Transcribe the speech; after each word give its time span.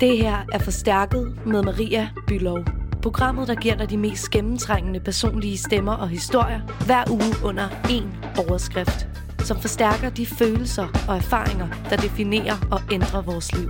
Det 0.00 0.18
her 0.18 0.44
er 0.52 0.58
Forstærket 0.58 1.46
med 1.46 1.62
Maria 1.62 2.10
Bylov. 2.26 2.64
Programmet, 3.02 3.48
der 3.48 3.54
giver 3.54 3.74
dig 3.74 3.90
de 3.90 3.96
mest 3.96 4.30
gennemtrængende 4.30 5.00
personlige 5.00 5.58
stemmer 5.58 5.92
og 5.92 6.08
historier 6.08 6.60
hver 6.86 7.04
uge 7.10 7.34
under 7.44 7.68
én 7.68 8.38
overskrift, 8.48 9.08
som 9.38 9.60
forstærker 9.60 10.10
de 10.10 10.26
følelser 10.26 10.86
og 11.08 11.16
erfaringer, 11.16 11.68
der 11.90 11.96
definerer 11.96 12.56
og 12.70 12.80
ændrer 12.92 13.22
vores 13.22 13.52
liv. 13.56 13.68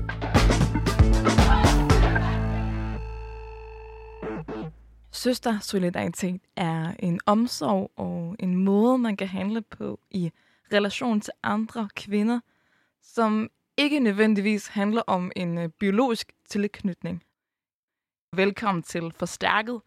Søstersolidaritet 5.12 6.40
er 6.56 6.92
en 6.98 7.20
omsorg 7.26 7.90
og 7.96 8.36
en 8.38 8.56
måde, 8.56 8.98
man 8.98 9.16
kan 9.16 9.28
handle 9.28 9.62
på 9.62 10.00
i 10.10 10.30
relation 10.72 11.20
til 11.20 11.32
andre 11.42 11.88
kvinder, 11.96 12.40
som 13.02 13.48
ikke 13.78 14.00
nødvendigvis 14.00 14.66
handler 14.66 15.02
om 15.06 15.32
en 15.36 15.58
øh, 15.58 15.68
biologisk 15.68 16.32
tilknytning. 16.48 17.24
Velkommen 18.36 18.82
til 18.82 19.12
Forstærket, 19.12 19.80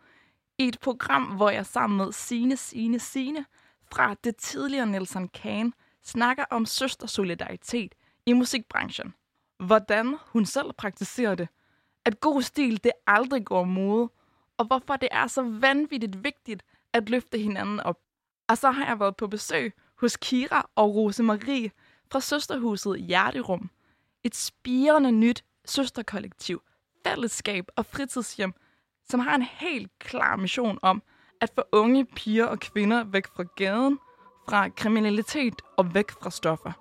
i 0.60 0.68
et 0.68 0.80
program, 0.80 1.24
hvor 1.24 1.50
jeg 1.50 1.66
sammen 1.66 1.98
med 1.98 2.12
Sine 2.12 2.58
Sine 2.58 3.00
Sine 3.00 3.46
fra 3.92 4.16
det 4.24 4.36
tidligere 4.36 4.88
Nelson 4.88 5.28
Kahn 5.28 5.74
snakker 6.04 6.46
om 6.50 6.66
søstersolidaritet 6.66 7.96
i 8.26 8.34
musikbranchen. 8.34 9.14
Hvordan 9.60 10.16
hun 10.28 10.46
selv 10.46 10.74
praktiserer 10.74 11.36
det, 11.36 11.48
at 12.06 12.20
god 12.20 12.42
stil 12.42 12.84
det 12.84 12.92
aldrig 13.08 13.46
går 13.46 13.64
mode, 13.64 14.10
og 14.58 14.66
hvorfor 14.66 14.96
det 14.96 15.10
er 15.12 15.28
så 15.28 15.42
vanvittigt 15.42 16.24
vigtigt 16.24 16.64
at 16.94 17.10
løfte 17.10 17.38
hinanden 17.38 17.80
op. 17.80 18.00
Og 18.50 18.58
så 18.58 18.72
har 18.72 18.86
jeg 18.86 19.00
været 19.00 19.16
på 19.16 19.28
besøg 19.28 19.74
hos 19.96 20.18
Kira 20.18 20.70
og 20.76 20.96
Rose 20.96 21.24
Marie 21.24 21.72
fra 22.12 22.20
Søsterhuset 22.20 23.02
Hjerterum. 23.02 23.70
Et 24.24 24.36
spirende 24.36 25.12
nyt 25.12 25.44
søsterkollektiv, 25.66 26.62
fællesskab 27.08 27.66
og 27.76 27.86
fritidshjem, 27.86 28.54
som 29.10 29.20
har 29.20 29.36
en 29.36 29.42
helt 29.42 29.92
klar 30.00 30.36
mission 30.36 30.80
om 30.82 31.04
at 31.42 31.52
få 31.56 31.64
unge 31.72 32.06
piger 32.06 32.46
og 32.46 32.60
kvinder 32.60 33.04
væk 33.04 33.28
fra 33.28 33.44
gaden, 33.56 34.00
fra 34.50 34.70
kriminalitet 34.70 35.62
og 35.78 35.94
væk 35.94 36.12
fra 36.12 36.32
stoffer. 36.32 36.81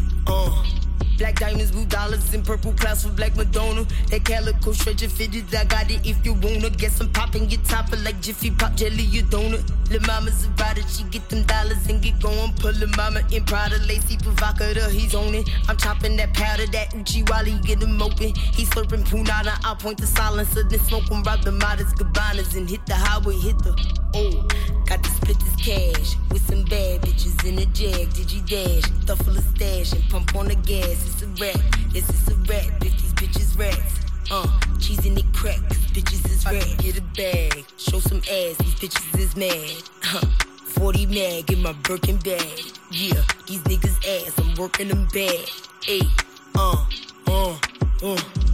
Black 1.31 1.51
diamonds, 1.51 1.71
blue 1.71 1.85
dollars, 1.85 2.33
and 2.33 2.45
purple 2.45 2.73
clouds 2.73 3.03
for 3.03 3.09
Black 3.09 3.35
Madonna. 3.37 3.85
That 4.09 4.25
calico 4.25 4.73
stretcher 4.73 5.07
fitted, 5.07 5.53
I 5.55 5.63
got 5.63 5.89
it 5.89 6.05
if 6.05 6.25
you 6.25 6.33
wanna. 6.33 6.69
Get 6.69 6.91
some 6.91 7.09
poppin', 7.13 7.47
get 7.47 7.63
topper 7.63 7.95
like 7.97 8.19
Jiffy 8.21 8.51
Pop 8.51 8.75
Jelly, 8.75 9.03
you 9.03 9.23
donut. 9.23 9.63
Lil' 9.89 10.01
mama's 10.01 10.45
about 10.45 10.77
it, 10.77 10.89
she 10.89 11.03
get 11.05 11.27
them 11.29 11.43
dollars 11.43 11.87
and 11.87 12.01
get 12.01 12.19
going. 12.19 12.53
Pull 12.55 12.71
lil' 12.73 12.89
mama 12.97 13.21
in 13.31 13.45
Prada, 13.45 13.77
lacy 13.87 14.17
provocateur, 14.17 14.89
he's 14.89 15.15
on 15.15 15.33
it. 15.33 15.49
I'm 15.69 15.77
chopping 15.77 16.17
that 16.17 16.33
powder, 16.33 16.67
that 16.67 16.93
Uchi 16.95 17.23
he 17.45 17.59
get 17.59 17.81
him 17.81 18.01
open. 18.01 18.35
He 18.35 18.65
slurping 18.65 19.05
punada, 19.05 19.57
I'll 19.63 19.77
point 19.77 19.99
the 19.99 20.07
silencer, 20.07 20.63
then 20.63 20.79
smoke 20.79 21.09
him, 21.09 21.23
rob 21.23 21.43
the 21.43 21.53
modest 21.53 21.97
cabanas 21.97 22.55
and 22.55 22.69
hit 22.69 22.85
the 22.87 22.95
highway, 22.95 23.35
hit 23.35 23.57
the. 23.59 23.71
Oh, 24.13 24.80
got 24.91 25.03
to 25.05 25.09
split 25.11 25.39
this 25.39 25.55
cash 25.55 26.17
with 26.31 26.45
some 26.45 26.63
bad 26.63 27.01
bitches 27.01 27.47
in 27.47 27.57
a 27.59 27.65
jag. 27.67 28.09
Digi 28.09 28.41
dash, 28.45 28.83
stuff 29.03 29.19
full 29.19 29.37
of 29.37 29.43
stash 29.55 29.93
and 29.93 30.03
pump 30.09 30.35
on 30.35 30.47
the 30.47 30.55
gas. 30.55 31.05
It's 31.07 31.21
a 31.21 31.27
rat. 31.41 31.61
yes, 31.93 32.09
it's 32.09 32.27
a 32.27 32.35
rat. 32.51 32.67
If 32.83 32.93
these 32.99 33.13
bitches 33.13 33.57
rats. 33.57 33.93
Uh, 34.29 34.47
cheese 34.79 35.05
in 35.05 35.15
the 35.15 35.23
crack, 35.33 35.59
bitches 35.93 36.25
is 36.29 36.45
red. 36.45 36.77
Get 36.79 36.97
a 36.97 37.01
bag, 37.15 37.65
show 37.77 37.99
some 37.99 38.19
ass, 38.19 38.55
these 38.59 38.75
bitches 38.81 39.19
is 39.19 39.35
mad. 39.35 39.83
Huh. 40.03 40.25
40 40.79 41.05
mag 41.07 41.51
in 41.51 41.61
my 41.61 41.73
Birkin 41.83 42.17
bag. 42.17 42.59
Yeah, 42.91 43.21
these 43.47 43.61
niggas 43.63 43.97
ass, 44.15 44.37
I'm 44.39 44.55
working 44.55 44.89
them 44.89 45.07
bad. 45.13 45.49
Hey, 45.83 46.01
uh, 46.55 46.85
uh, 47.27 47.57
uh. 48.03 48.50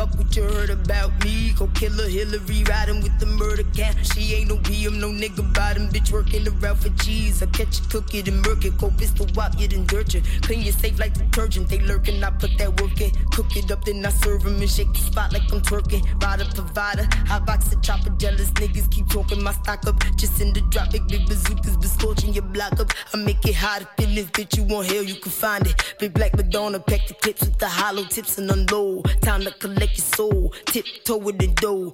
Fuck 0.00 0.16
what 0.16 0.34
you 0.34 0.44
heard 0.44 0.70
about 0.70 1.12
me. 1.22 1.52
Go 1.58 1.66
killer 1.74 2.08
Hillary 2.08 2.64
riding 2.64 3.02
with 3.02 3.18
the 3.20 3.26
murder 3.26 3.64
cat. 3.76 3.94
She 4.02 4.32
ain't 4.32 4.48
no 4.48 4.56
BM, 4.56 4.98
no 4.98 5.10
nigga 5.10 5.44
bottom. 5.52 5.90
Bitch 5.90 6.10
working 6.10 6.42
the 6.42 6.52
route 6.52 6.78
for 6.78 6.88
cheese. 7.04 7.42
I 7.42 7.46
catch 7.48 7.80
it, 7.80 7.90
cook 7.90 8.14
it, 8.14 8.26
and 8.26 8.40
murk 8.40 8.64
it. 8.64 8.78
Go 8.78 8.90
pistol 8.96 9.26
wop 9.34 9.60
it 9.60 9.74
and 9.74 9.86
dirt 9.86 10.14
it. 10.14 10.24
Clean 10.40 10.62
your 10.62 10.72
safe 10.72 10.98
like 10.98 11.12
detergent. 11.12 11.68
They 11.68 11.80
lurking, 11.80 12.24
I 12.24 12.30
put 12.30 12.56
that 12.56 12.80
work 12.80 12.98
in. 12.98 13.10
Cook 13.32 13.54
it 13.58 13.70
up, 13.70 13.84
then 13.84 14.06
I 14.06 14.08
serve 14.08 14.46
'em 14.46 14.56
and 14.56 14.70
shake 14.70 14.90
the 14.94 15.00
spot 15.00 15.34
like 15.34 15.52
I'm 15.52 15.60
twerking. 15.60 16.02
Rider 16.22 16.46
provider, 16.54 17.06
hot 17.26 17.44
box 17.44 17.68
the 17.68 17.76
chopper. 17.82 18.08
Jealous 18.16 18.50
niggas 18.52 18.90
keep 18.90 19.06
talking 19.10 19.42
my 19.42 19.52
stock 19.52 19.86
up. 19.86 20.02
Just 20.16 20.40
in 20.40 20.54
the 20.54 20.62
drop, 20.72 20.92
big 20.92 21.06
big 21.08 21.28
bazookas 21.28 21.76
be 21.76 21.88
scorching 21.88 22.32
your 22.32 22.48
block 22.54 22.80
up. 22.80 22.90
I 23.12 23.18
make 23.18 23.44
it 23.44 23.54
hot 23.54 23.82
up 23.82 24.00
in 24.00 24.14
this 24.14 24.30
bitch. 24.30 24.56
You 24.56 24.64
want 24.64 24.86
hell, 24.86 25.02
you 25.02 25.16
can 25.16 25.30
find 25.30 25.66
it. 25.66 25.76
Big 25.98 26.14
black 26.14 26.34
Madonna, 26.34 26.80
pack 26.80 27.06
the 27.06 27.12
clips 27.12 27.42
with 27.42 27.58
the 27.58 27.68
hollow 27.68 28.04
tips 28.04 28.38
and 28.38 28.50
unload. 28.50 29.04
Time 29.20 29.42
to 29.42 29.50
collect 29.50 29.89
your 29.96 30.04
soul. 30.16 30.54
Tiptoe 30.66 31.18
with 31.18 31.38
the 31.38 31.54
dough. 31.62 31.92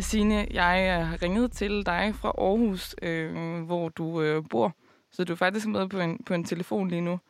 Signe, 0.00 0.46
jeg 0.50 0.98
øh, 1.00 1.06
har 1.06 1.22
ringet 1.22 1.52
til 1.52 1.86
dig 1.86 2.14
fra 2.14 2.28
Aarhus, 2.28 2.94
øh, 3.02 3.62
hvor 3.62 3.88
du 3.88 4.22
øh, 4.22 4.44
bor. 4.50 4.76
Så 5.12 5.24
du 5.24 5.32
er 5.32 5.36
faktisk 5.36 5.66
med 5.66 5.88
på 5.88 6.00
en, 6.00 6.24
på 6.26 6.34
en 6.34 6.44
telefon 6.44 6.88
lige 6.88 7.00
nu, 7.00 7.20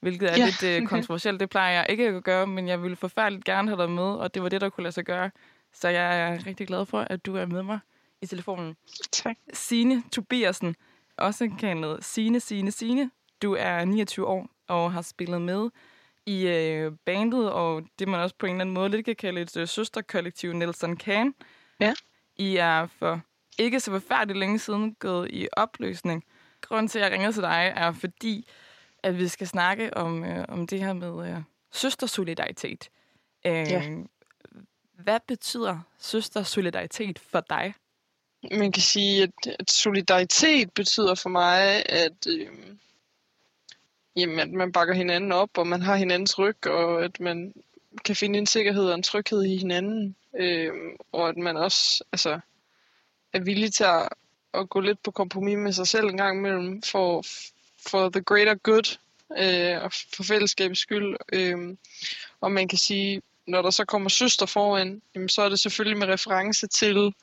hvilket 0.00 0.32
er 0.32 0.36
Ja, 0.36 0.44
lidt 0.44 0.62
øh, 0.62 0.76
okay. 0.76 0.86
kontroversielt. 0.92 1.40
Det 1.40 1.50
plejer 1.50 1.72
jeg 1.72 1.86
ikke 1.88 2.08
at 2.08 2.24
gøre, 2.24 2.46
men 2.46 2.68
jeg 2.68 2.82
ville 2.82 2.96
forfærdeligt 2.96 3.44
gerne 3.44 3.68
have 3.68 3.82
dig 3.82 3.90
med, 3.90 4.02
og 4.02 4.34
det 4.34 4.42
var 4.42 4.48
det, 4.48 4.60
der 4.60 4.68
kunne 4.68 4.82
lade 4.82 4.94
sig 4.94 5.04
gøre. 5.04 5.30
Så 5.72 5.88
jeg 5.88 6.20
er 6.20 6.46
rigtig 6.46 6.66
glad 6.66 6.86
for, 6.86 7.00
at 7.00 7.26
du 7.26 7.36
er 7.36 7.46
med 7.46 7.62
mig 7.62 7.78
i 8.24 8.26
telefonen. 8.26 8.76
Tak. 9.12 9.36
Signe 9.52 10.02
Tobiasen, 10.12 10.76
også 11.16 11.50
kaldet 11.60 12.04
Signe, 12.04 12.40
Signe, 12.40 12.70
Signe. 12.70 13.10
Du 13.42 13.54
er 13.58 13.84
29 13.84 14.26
år 14.26 14.48
og 14.68 14.92
har 14.92 15.02
spillet 15.02 15.42
med 15.42 15.70
i 16.26 16.46
øh, 16.46 16.92
bandet, 17.06 17.52
og 17.52 17.82
det 17.98 18.08
man 18.08 18.20
også 18.20 18.34
på 18.38 18.46
en 18.46 18.52
eller 18.52 18.60
anden 18.60 18.74
måde 18.74 18.88
lidt 18.88 19.04
kan 19.04 19.16
kalde 19.16 19.40
et 19.40 19.56
øh, 19.56 19.68
søsterkollektiv, 19.68 20.52
Nelson 20.52 20.96
Kahn. 20.96 21.34
Ja. 21.80 21.94
I 22.36 22.56
er 22.56 22.86
for 22.86 23.20
ikke 23.58 23.80
så 23.80 23.90
forfærdeligt 23.90 24.38
længe 24.38 24.58
siden 24.58 24.94
gået 24.94 25.30
i 25.30 25.48
opløsning. 25.52 26.24
Grunden 26.60 26.88
til, 26.88 26.98
at 26.98 27.04
jeg 27.04 27.12
ringer 27.12 27.30
til 27.32 27.42
dig, 27.42 27.72
er 27.76 27.92
fordi, 27.92 28.48
at 29.02 29.18
vi 29.18 29.28
skal 29.28 29.46
snakke 29.46 29.96
om, 29.96 30.24
øh, 30.24 30.44
om 30.48 30.66
det 30.66 30.80
her 30.80 30.92
med 30.92 31.30
øh, 31.30 31.36
søstersolidaritet. 31.72 32.88
Øh, 33.46 33.52
Ja. 33.52 33.82
Hvad 34.98 35.20
betyder 35.28 35.78
søstersolidaritet 35.98 37.18
for 37.18 37.40
dig? 37.40 37.74
Man 38.50 38.72
kan 38.72 38.82
sige, 38.82 39.22
at, 39.22 39.56
at 39.58 39.70
solidaritet 39.70 40.72
betyder 40.72 41.14
for 41.14 41.28
mig, 41.28 41.90
at, 41.90 42.26
øh, 42.28 42.48
jamen, 44.16 44.38
at 44.38 44.50
man 44.50 44.72
bakker 44.72 44.94
hinanden 44.94 45.32
op, 45.32 45.58
og 45.58 45.66
man 45.66 45.82
har 45.82 45.96
hinandens 45.96 46.38
ryg, 46.38 46.66
og 46.66 47.04
at 47.04 47.20
man 47.20 47.54
kan 48.04 48.16
finde 48.16 48.38
en 48.38 48.46
sikkerhed 48.46 48.84
og 48.84 48.94
en 48.94 49.02
tryghed 49.02 49.42
i 49.42 49.56
hinanden. 49.56 50.16
Øh, 50.38 50.72
og 51.12 51.28
at 51.28 51.36
man 51.36 51.56
også 51.56 52.04
altså, 52.12 52.40
er 53.32 53.40
villig 53.40 53.72
til 53.72 53.84
at, 53.84 54.08
at 54.54 54.68
gå 54.68 54.80
lidt 54.80 55.02
på 55.02 55.10
kompromis 55.10 55.58
med 55.58 55.72
sig 55.72 55.86
selv 55.86 56.06
en 56.06 56.16
gang 56.16 56.38
imellem 56.38 56.82
for, 56.82 57.22
for 57.86 58.08
the 58.08 58.22
greater 58.22 58.54
good 58.54 58.98
øh, 59.38 59.82
og 59.82 59.92
for 60.16 60.22
fællesskabets 60.22 60.80
skyld. 60.80 61.16
Øh, 61.32 61.76
og 62.40 62.52
man 62.52 62.68
kan 62.68 62.78
sige, 62.78 63.22
når 63.46 63.62
der 63.62 63.70
så 63.70 63.84
kommer 63.84 64.08
søster 64.08 64.46
foran, 64.46 65.02
jamen, 65.14 65.28
så 65.28 65.42
er 65.42 65.48
det 65.48 65.60
selvfølgelig 65.60 65.98
med 65.98 66.08
reference 66.08 66.66
til 66.66 67.14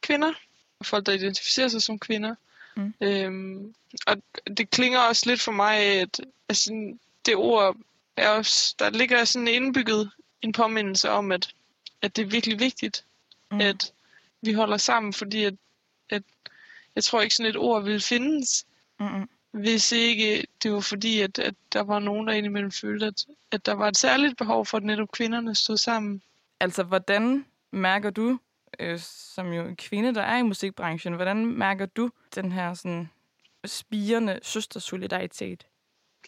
kvinder, 0.00 0.32
og 0.80 0.86
folk, 0.86 1.06
der 1.06 1.12
identificerer 1.12 1.68
sig 1.68 1.82
som 1.82 1.98
kvinder. 1.98 2.34
Mm. 2.76 2.94
Øhm, 3.00 3.74
og 4.06 4.16
det 4.56 4.70
klinger 4.70 4.98
også 4.98 5.22
lidt 5.26 5.40
for 5.40 5.52
mig, 5.52 5.76
at 5.76 6.20
altså, 6.48 6.94
det 7.26 7.36
ord 7.36 7.76
er 8.16 8.28
også, 8.28 8.74
der 8.78 8.90
ligger 8.90 9.24
sådan 9.24 9.48
indbygget 9.48 10.10
en 10.42 10.52
påmindelse 10.52 11.10
om, 11.10 11.32
at, 11.32 11.54
at 12.02 12.16
det 12.16 12.22
er 12.22 12.26
virkelig 12.26 12.60
vigtigt, 12.60 13.04
mm. 13.50 13.60
at 13.60 13.92
vi 14.42 14.52
holder 14.52 14.76
sammen, 14.76 15.12
fordi 15.12 15.44
at, 15.44 15.54
at 16.10 16.22
jeg 16.94 17.04
tror 17.04 17.20
ikke 17.20 17.34
sådan 17.34 17.50
et 17.50 17.56
ord 17.56 17.84
ville 17.84 18.00
findes, 18.00 18.66
Mm-mm. 19.00 19.28
hvis 19.50 19.92
ikke 19.92 20.46
det 20.62 20.72
var 20.72 20.80
fordi, 20.80 21.20
at, 21.20 21.38
at 21.38 21.54
der 21.72 21.80
var 21.80 21.98
nogen, 21.98 22.26
der 22.26 22.32
indimellem 22.32 22.72
følte, 22.72 23.06
at, 23.06 23.26
at 23.50 23.66
der 23.66 23.72
var 23.72 23.88
et 23.88 23.96
særligt 23.96 24.36
behov 24.36 24.66
for, 24.66 24.76
at 24.76 24.84
netop 24.84 25.12
kvinderne 25.12 25.54
stod 25.54 25.76
sammen. 25.76 26.22
Altså, 26.60 26.82
hvordan 26.82 27.44
mærker 27.70 28.10
du, 28.10 28.38
øh, 28.80 28.98
som 29.34 29.52
jo 29.52 29.66
en 29.66 29.76
kvinde, 29.76 30.14
der 30.14 30.22
er 30.22 30.38
i 30.38 30.42
musikbranchen, 30.42 31.14
hvordan 31.14 31.46
mærker 31.46 31.86
du 31.86 32.10
den 32.34 32.52
her 32.52 32.74
sådan, 32.74 33.10
spirende 33.64 34.40
søstersolidaritet? 34.42 35.66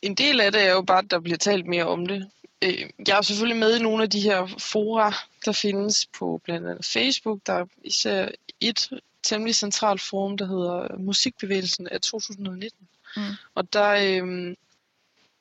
En 0.02 0.14
del 0.14 0.40
af 0.40 0.52
det 0.52 0.62
er 0.62 0.72
jo 0.72 0.82
bare, 0.82 0.98
at 0.98 1.10
der 1.10 1.20
bliver 1.20 1.38
talt 1.38 1.66
mere 1.66 1.84
om 1.84 2.06
det. 2.06 2.30
Øh, 2.62 2.90
jeg 3.08 3.18
er 3.18 3.22
selvfølgelig 3.22 3.60
med 3.60 3.76
i 3.76 3.82
nogle 3.82 4.02
af 4.02 4.10
de 4.10 4.20
her 4.20 4.46
fora, 4.58 5.14
der 5.44 5.52
findes 5.52 6.06
på 6.06 6.40
blandt 6.44 6.68
andet 6.68 6.84
Facebook. 6.84 7.40
Der 7.46 7.52
er 7.52 7.66
især 7.84 8.28
et 8.60 8.90
temmelig 9.22 9.54
centralt 9.54 10.00
forum, 10.00 10.38
der 10.38 10.46
hedder 10.46 10.98
Musikbevægelsen 10.98 11.88
af 11.88 12.00
2019. 12.00 12.88
Mm. 13.16 13.22
Og 13.54 13.72
der, 13.72 13.88
øh, 13.90 14.56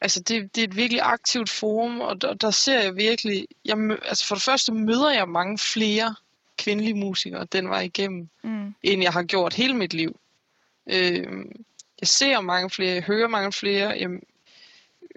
altså 0.02 0.20
det, 0.20 0.56
det 0.56 0.64
er 0.64 0.68
et 0.68 0.76
virkelig 0.76 1.02
aktivt 1.04 1.50
forum, 1.50 2.02
og 2.02 2.22
der, 2.22 2.34
der 2.34 2.52
ser 2.52 2.80
jeg 2.80 2.96
virkelig, 2.96 3.48
jeg, 3.66 3.98
altså 4.06 4.28
for 4.28 4.36
det 4.36 4.44
første 4.44 4.74
møder 4.74 5.12
jeg 5.12 5.30
mange 5.30 5.58
flere 5.58 6.16
kvindelige 6.62 6.94
musikere 6.94 7.46
den 7.46 7.70
var 7.70 7.80
igennem, 7.80 8.30
mm. 8.44 8.76
end 8.84 9.04
jeg 9.04 9.14
har 9.14 9.24
gjort 9.24 9.54
hele 9.54 9.74
mit 9.74 9.94
liv. 9.94 10.20
Øh, 10.88 11.46
jeg 12.02 12.08
ser 12.08 12.42
mange 12.42 12.70
flere, 12.70 12.94
jeg 12.94 13.04
hører 13.04 13.28
mange 13.28 13.52
flere, 13.52 13.90
jeg 13.90 14.10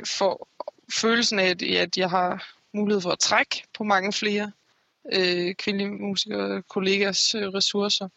får 0.06 0.48
følelsen 0.92 1.38
af, 1.38 1.56
at 1.76 1.96
jeg 1.96 2.10
har 2.10 2.54
mulighed 2.72 3.00
for 3.00 3.10
at 3.10 3.18
trække 3.18 3.64
på 3.74 3.84
mange 3.84 4.12
flere 4.12 4.52
øh, 5.12 5.54
kvindelige 5.54 5.90
musikere, 5.90 6.62
kollegers 6.62 7.34
øh, 7.34 7.48
ressourcer. 7.48 8.08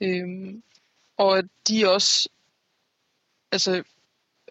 Øh, 0.00 0.54
og 1.16 1.38
at 1.38 1.44
de 1.68 1.90
også, 1.94 2.28
altså, 3.52 3.82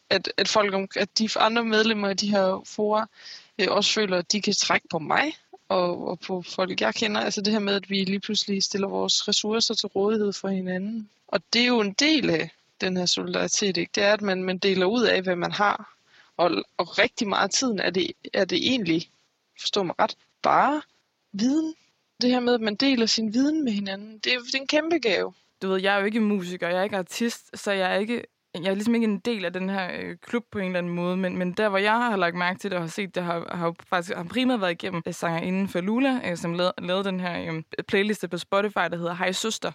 at, 0.10 0.34
at 0.38 0.48
folk, 0.48 0.98
at 0.98 1.10
de 1.20 1.30
andre 1.36 1.64
medlemmer 1.64 2.10
af 2.10 2.18
de 2.18 2.32
her 2.32 2.62
fora 2.66 3.08
øh, 3.60 3.68
også 3.70 3.94
føler, 3.94 4.18
at 4.18 4.32
de 4.32 4.42
kan 4.42 4.54
trække 4.54 4.88
på 4.88 5.00
mig 5.00 5.34
og, 5.70 6.08
og 6.08 6.20
på 6.20 6.42
folk, 6.42 6.82
jeg 6.82 6.96
kender. 6.96 7.22
Altså 7.22 7.42
det 7.42 7.54
her 7.54 7.60
med, 7.60 7.76
at 7.76 7.90
vi 7.90 8.04
lige 8.04 8.20
pludselig 8.20 8.64
stiller 8.64 8.88
vores 8.88 9.28
ressourcer 9.28 9.74
til 9.74 9.88
rådighed 9.88 10.34
for 10.34 10.48
hinanden. 10.48 11.10
Og 11.28 11.42
det 11.54 11.62
er 11.62 11.68
jo 11.68 11.80
en 11.80 11.94
del 11.94 12.30
af 12.30 12.50
den 12.82 12.98
her 12.98 13.06
solidaritet, 13.06 13.78
ikke? 13.78 13.92
Det 13.96 14.04
er, 14.04 14.14
at 14.14 14.22
man, 14.22 14.44
man 14.44 14.58
deler 14.58 14.86
ud 14.86 15.04
af, 15.04 15.22
hvad 15.22 15.36
man 15.36 15.52
har. 15.52 15.96
Og, 16.38 16.64
og 16.78 17.00
rigtig 17.00 17.28
meget 17.28 17.44
af 17.44 17.50
tiden 17.50 17.80
er 17.80 17.90
det, 17.90 18.12
er 18.34 18.46
det 18.46 18.68
egentlig, 18.68 19.10
forstå 19.60 19.84
mig 19.84 19.96
ret, 20.00 20.16
bare 20.42 20.82
viden. 21.32 21.76
Det 22.22 22.30
her 22.30 22.40
med, 22.40 22.54
at 22.54 22.62
man 22.62 22.76
deler 22.76 23.06
sin 23.06 23.34
viden 23.34 23.64
med 23.64 23.72
hinanden, 23.72 24.18
det 24.18 24.34
er, 24.34 24.40
det 24.40 24.56
er 24.56 24.60
en 24.60 24.68
kæmpe 24.68 24.98
gave. 24.98 25.34
Du 25.62 25.68
ved, 25.68 25.82
jeg 25.82 25.96
er 25.96 26.00
jo 26.00 26.06
ikke 26.06 26.20
musiker, 26.20 26.68
jeg 26.68 26.80
er 26.80 26.84
ikke 26.84 26.98
artist, 26.98 27.58
så 27.58 27.72
jeg 27.72 27.96
er 27.96 28.00
ikke 28.00 28.24
jeg 28.64 28.72
er 28.72 28.74
ligesom 28.74 28.96
ikke 28.96 29.06
en 29.06 29.20
del 29.20 29.46
af 29.46 29.54
den 29.54 29.70
her 29.70 29.90
øh, 30.00 30.18
klub 30.22 30.44
på 30.52 30.60
en 30.60 30.66
eller 30.66 30.78
anden 30.78 30.94
måde, 30.94 31.18
men, 31.18 31.38
men 31.38 31.52
der, 31.52 31.70
hvor 31.70 31.78
jeg 31.78 31.94
har 31.94 32.16
lagt 32.16 32.36
mærke 32.36 32.60
til 32.60 32.72
det 32.72 32.78
og 32.78 32.84
har 32.84 32.90
set 32.90 33.16
det, 33.16 33.24
har, 33.24 33.56
har 33.56 33.76
faktisk 33.90 34.16
har 34.16 34.24
primært 34.24 34.62
været 34.62 34.72
igennem 34.72 35.04
øh, 35.08 35.14
sanger 35.14 35.42
inden 35.42 35.68
for 35.68 35.82
Lula, 35.82 36.22
øh, 36.26 36.38
som 36.38 36.54
lavede, 36.54 36.74
lavede 36.78 37.04
den 37.04 37.20
her 37.20 37.54
øh, 37.54 37.64
playliste 37.88 38.28
på 38.28 38.38
Spotify, 38.38 38.90
der 38.92 38.98
hedder 38.98 39.14
Hej 39.14 39.32
Søster. 39.32 39.72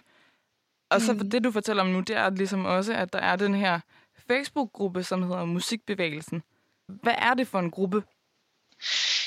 Og 0.89 1.01
så 1.01 1.13
mm. 1.13 1.29
det, 1.29 1.43
du 1.43 1.51
fortæller 1.51 1.83
om 1.83 1.89
nu, 1.89 1.99
det 1.99 2.15
er 2.15 2.29
ligesom 2.29 2.65
også, 2.65 2.93
at 2.93 3.13
der 3.13 3.19
er 3.19 3.35
den 3.35 3.55
her 3.55 3.79
Facebook-gruppe, 4.27 5.03
som 5.03 5.23
hedder 5.23 5.45
Musikbevægelsen. 5.45 6.43
Hvad 6.87 7.15
er 7.17 7.33
det 7.33 7.47
for 7.47 7.59
en 7.59 7.71
gruppe? 7.71 8.03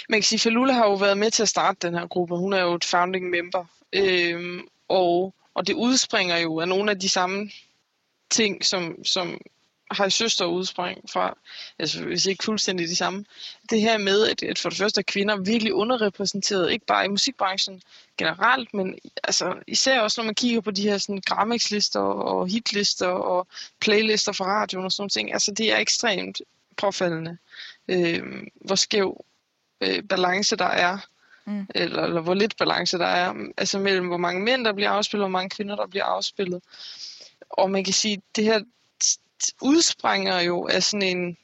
Man 0.08 0.18
kan 0.20 0.22
sige, 0.22 0.38
Falula 0.38 0.72
har 0.72 0.86
jo 0.86 0.94
været 0.94 1.18
med 1.18 1.30
til 1.30 1.42
at 1.42 1.48
starte 1.48 1.86
den 1.86 1.98
her 1.98 2.06
gruppe. 2.06 2.36
Hun 2.36 2.52
er 2.52 2.62
jo 2.62 2.74
et 2.74 2.84
founding 2.84 3.30
member. 3.30 3.64
Øhm, 3.92 4.60
og, 4.88 5.34
og 5.54 5.66
det 5.66 5.74
udspringer 5.74 6.36
jo 6.36 6.60
af 6.60 6.68
nogle 6.68 6.90
af 6.90 6.98
de 6.98 7.08
samme 7.08 7.50
ting, 8.34 8.64
som, 8.64 9.04
som 9.04 9.40
har 9.90 10.08
søster 10.08 10.44
udspring 10.44 11.10
fra, 11.12 11.38
altså 11.78 12.04
hvis 12.04 12.26
ikke 12.26 12.44
fuldstændig 12.44 12.88
de 12.88 12.96
samme. 12.96 13.24
Det 13.70 13.80
her 13.80 13.98
med, 13.98 14.28
at, 14.28 14.42
at 14.42 14.58
for 14.58 14.68
det 14.68 14.78
første 14.78 14.98
er 14.98 15.02
kvinder 15.02 15.36
virkelig 15.36 15.74
underrepræsenteret, 15.74 16.72
ikke 16.72 16.86
bare 16.86 17.04
i 17.04 17.08
musikbranchen 17.08 17.82
generelt, 18.18 18.74
men 18.74 18.98
altså, 19.24 19.54
især 19.66 20.00
også 20.00 20.20
når 20.20 20.24
man 20.24 20.34
kigger 20.34 20.60
på 20.60 20.70
de 20.70 20.82
her 20.82 20.98
sådan, 20.98 21.22
Grammix-lister 21.30 22.00
og 22.00 22.48
hitlister 22.48 23.08
og 23.08 23.46
playlister 23.80 24.32
fra 24.32 24.44
radioen 24.44 24.84
og 24.84 24.92
sådan 24.92 25.10
ting. 25.10 25.32
Altså 25.32 25.52
det 25.52 25.72
er 25.72 25.78
ekstremt 25.78 26.40
påfaldende, 26.76 27.36
øh, 27.88 28.22
hvor 28.54 28.74
skæv 28.74 29.24
øh, 29.80 30.02
balance 30.02 30.56
der 30.56 30.64
er, 30.64 30.98
mm. 31.44 31.66
eller, 31.74 32.02
eller 32.02 32.20
hvor 32.20 32.34
lidt 32.34 32.56
balance 32.56 32.98
der 32.98 33.06
er, 33.06 33.34
altså 33.56 33.78
mellem 33.78 34.06
hvor 34.06 34.16
mange 34.16 34.42
mænd, 34.42 34.64
der 34.64 34.72
bliver 34.72 34.90
afspillet, 34.90 35.24
og 35.24 35.30
hvor 35.30 35.38
mange 35.38 35.50
kvinder, 35.50 35.76
der 35.76 35.86
bliver 35.86 36.04
afspillet. 36.04 36.62
Og 37.50 37.70
man 37.70 37.84
kan 37.84 37.94
sige, 37.94 38.22
det 38.36 38.44
her 38.44 38.60
udspringer 39.62 40.40
jo 40.40 40.66
af 40.66 40.82
sådan 40.82 41.16
en 41.16 41.36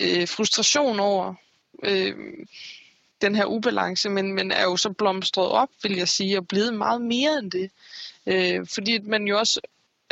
øh, 0.00 0.28
frustration 0.28 1.00
over 1.00 1.34
øh, 1.82 2.14
den 3.20 3.34
her 3.34 3.44
ubalance, 3.44 4.08
men, 4.08 4.32
men 4.32 4.50
er 4.50 4.62
jo 4.62 4.76
så 4.76 4.90
blomstret 4.90 5.48
op, 5.48 5.68
vil 5.82 5.96
jeg 5.96 6.08
sige, 6.08 6.38
og 6.38 6.48
blevet 6.48 6.74
meget 6.74 7.02
mere 7.02 7.38
end 7.38 7.50
det. 7.50 7.70
Øh, 8.26 8.66
fordi 8.66 8.98
man 8.98 9.26
jo 9.28 9.38
også 9.38 9.60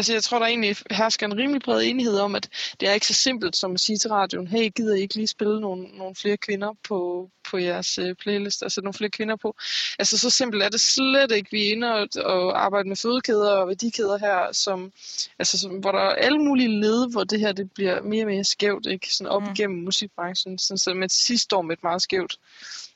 altså 0.02 0.12
jeg 0.12 0.22
tror, 0.22 0.38
der 0.38 0.46
egentlig 0.46 0.76
hersker 0.90 1.26
en 1.26 1.36
rimelig 1.36 1.62
bred 1.62 1.82
enighed 1.82 2.18
om, 2.18 2.34
at 2.34 2.48
det 2.80 2.88
er 2.88 2.92
ikke 2.92 3.06
så 3.06 3.14
simpelt 3.14 3.56
som 3.56 3.74
at 3.74 3.80
sige 3.80 3.98
til 3.98 4.10
radioen, 4.10 4.46
hey, 4.48 4.70
gider 4.76 4.94
I 4.94 5.00
ikke 5.00 5.14
lige 5.14 5.26
spille 5.26 5.60
nogle, 5.60 5.82
nogle 5.82 6.14
flere 6.14 6.36
kvinder 6.36 6.72
på, 6.88 7.30
på 7.50 7.58
jeres 7.58 7.98
uh, 7.98 8.12
playlist, 8.18 8.62
altså 8.62 8.80
nogle 8.80 8.94
flere 8.94 9.10
kvinder 9.10 9.36
på. 9.36 9.56
Altså 9.98 10.18
så 10.18 10.30
simpelt 10.30 10.62
er 10.62 10.68
det 10.68 10.80
slet 10.80 11.32
ikke. 11.32 11.50
Vi 11.50 11.66
er 11.66 11.72
inde 11.72 11.94
og, 11.94 12.08
og 12.24 12.64
arbejder 12.64 12.88
med 12.88 12.96
fødekæder 12.96 13.50
og 13.50 13.68
værdikæder 13.68 14.18
her, 14.18 14.52
som, 14.52 14.92
altså, 15.38 15.58
som, 15.58 15.70
hvor 15.70 15.92
der 15.92 15.98
er 15.98 16.14
alle 16.14 16.38
mulige 16.38 16.80
led, 16.80 17.10
hvor 17.12 17.24
det 17.24 17.40
her 17.40 17.52
det 17.52 17.72
bliver 17.72 18.02
mere 18.02 18.22
og 18.24 18.28
mere 18.28 18.44
skævt, 18.44 18.86
ikke? 18.86 19.14
Sådan 19.14 19.30
op 19.30 19.42
mm. 19.42 19.50
igennem 19.50 19.82
musikbranchen, 19.82 20.58
sådan, 20.58 20.78
så 20.78 20.94
man 20.94 21.08
til 21.08 21.20
sidst 21.20 21.44
står 21.44 21.62
med 21.62 21.76
et 21.76 21.82
meget 21.82 22.02
skævt 22.02 22.36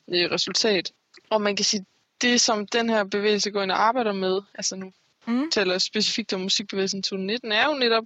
uh, 0.07 0.15
resultat. 0.15 0.93
Og 1.31 1.41
man 1.43 1.57
kan 1.57 1.65
sige, 1.65 1.85
det 2.21 2.41
som 2.41 2.67
den 2.67 2.91
her 2.91 3.05
bevægelse 3.05 3.51
går 3.51 3.63
ind 3.63 3.71
og 3.71 3.83
arbejder 3.83 4.13
med, 4.13 4.41
altså 4.55 4.77
nu 4.77 4.93
mm. 5.27 5.51
taler 5.51 5.79
specifikt 5.79 6.33
om 6.33 6.41
musikbevægelsen 6.41 7.03
2019, 7.03 7.53
er 7.53 7.67
jo 7.67 7.75
netop 7.79 8.05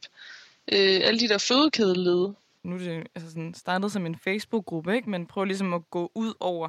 øh, 0.73 1.01
alle 1.03 1.21
de 1.21 1.29
der 1.29 1.39
fødekædeled. 1.39 2.29
Nu 2.63 2.75
er 2.75 2.79
det 2.79 3.07
altså 3.15 3.31
sådan, 3.31 3.55
startet 3.55 3.93
som 3.93 4.07
en 4.07 4.19
Facebook-gruppe, 4.25 4.97
ikke? 4.97 5.11
men 5.11 5.27
prøv 5.27 5.45
ligesom 5.45 5.75
at 5.75 5.91
gå 5.91 6.13
ud 6.15 6.35
over 6.41 6.69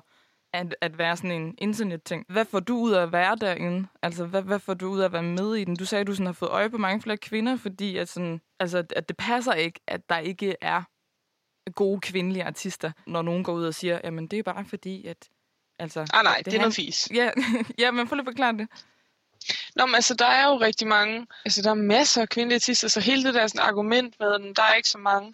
at, 0.53 0.75
at 0.81 0.97
være 0.97 1.17
sådan 1.17 1.41
en 1.41 1.55
internetting. 1.57 2.25
Hvad 2.29 2.45
får 2.45 2.59
du 2.59 2.77
ud 2.77 2.91
af 2.91 3.01
at 3.01 3.11
være 3.11 3.35
derinde? 3.35 3.87
Altså, 4.01 4.25
hvad, 4.25 4.41
hvad 4.41 4.59
får 4.59 4.73
du 4.73 4.87
ud 4.87 4.99
af 4.99 5.05
at 5.05 5.13
være 5.13 5.23
med 5.23 5.55
i 5.55 5.63
den? 5.63 5.75
Du 5.75 5.85
sagde, 5.85 6.01
at 6.01 6.07
du 6.07 6.13
sådan 6.13 6.25
har 6.25 6.33
fået 6.33 6.49
øje 6.49 6.69
på 6.69 6.77
mange 6.77 7.01
flere 7.01 7.17
kvinder, 7.17 7.57
fordi 7.57 7.97
at, 7.97 8.09
sådan, 8.09 8.41
altså, 8.59 8.83
at 8.95 9.09
det 9.09 9.17
passer 9.17 9.53
ikke, 9.53 9.79
at 9.87 10.09
der 10.09 10.17
ikke 10.17 10.55
er 10.61 10.83
gode 11.71 12.01
kvindelige 12.01 12.43
artister, 12.43 12.91
når 13.07 13.21
nogen 13.21 13.43
går 13.43 13.53
ud 13.53 13.65
og 13.65 13.73
siger, 13.73 13.99
jamen 14.03 14.27
det 14.27 14.39
er 14.39 14.43
bare 14.43 14.65
fordi, 14.65 15.07
at... 15.07 15.29
Altså, 15.79 15.99
ah 15.99 16.23
nej, 16.23 16.35
det, 16.37 16.45
det 16.45 16.53
er 16.53 16.57
han... 16.57 16.61
noget 16.61 16.75
fis. 16.75 17.09
Ja, 17.13 17.31
ja, 17.79 17.91
men 17.91 18.07
prøv 18.07 18.15
lige 18.15 18.21
at 18.21 18.27
forklare 18.27 18.57
det. 18.57 18.67
Nå, 19.75 19.85
men 19.85 19.95
altså, 19.95 20.13
der 20.13 20.25
er 20.25 20.47
jo 20.47 20.57
rigtig 20.59 20.87
mange, 20.87 21.27
altså 21.45 21.61
der 21.61 21.69
er 21.69 21.73
masser 21.73 22.21
af 22.21 22.29
kvindelige 22.29 22.55
artister, 22.55 22.87
så 22.87 22.99
hele 22.99 23.23
det 23.23 23.33
der 23.33 23.47
sådan, 23.47 23.67
argument 23.67 24.19
med, 24.19 24.33
at 24.33 24.41
der 24.55 24.63
er 24.63 24.73
ikke 24.73 24.89
så 24.89 24.97
mange, 24.97 25.33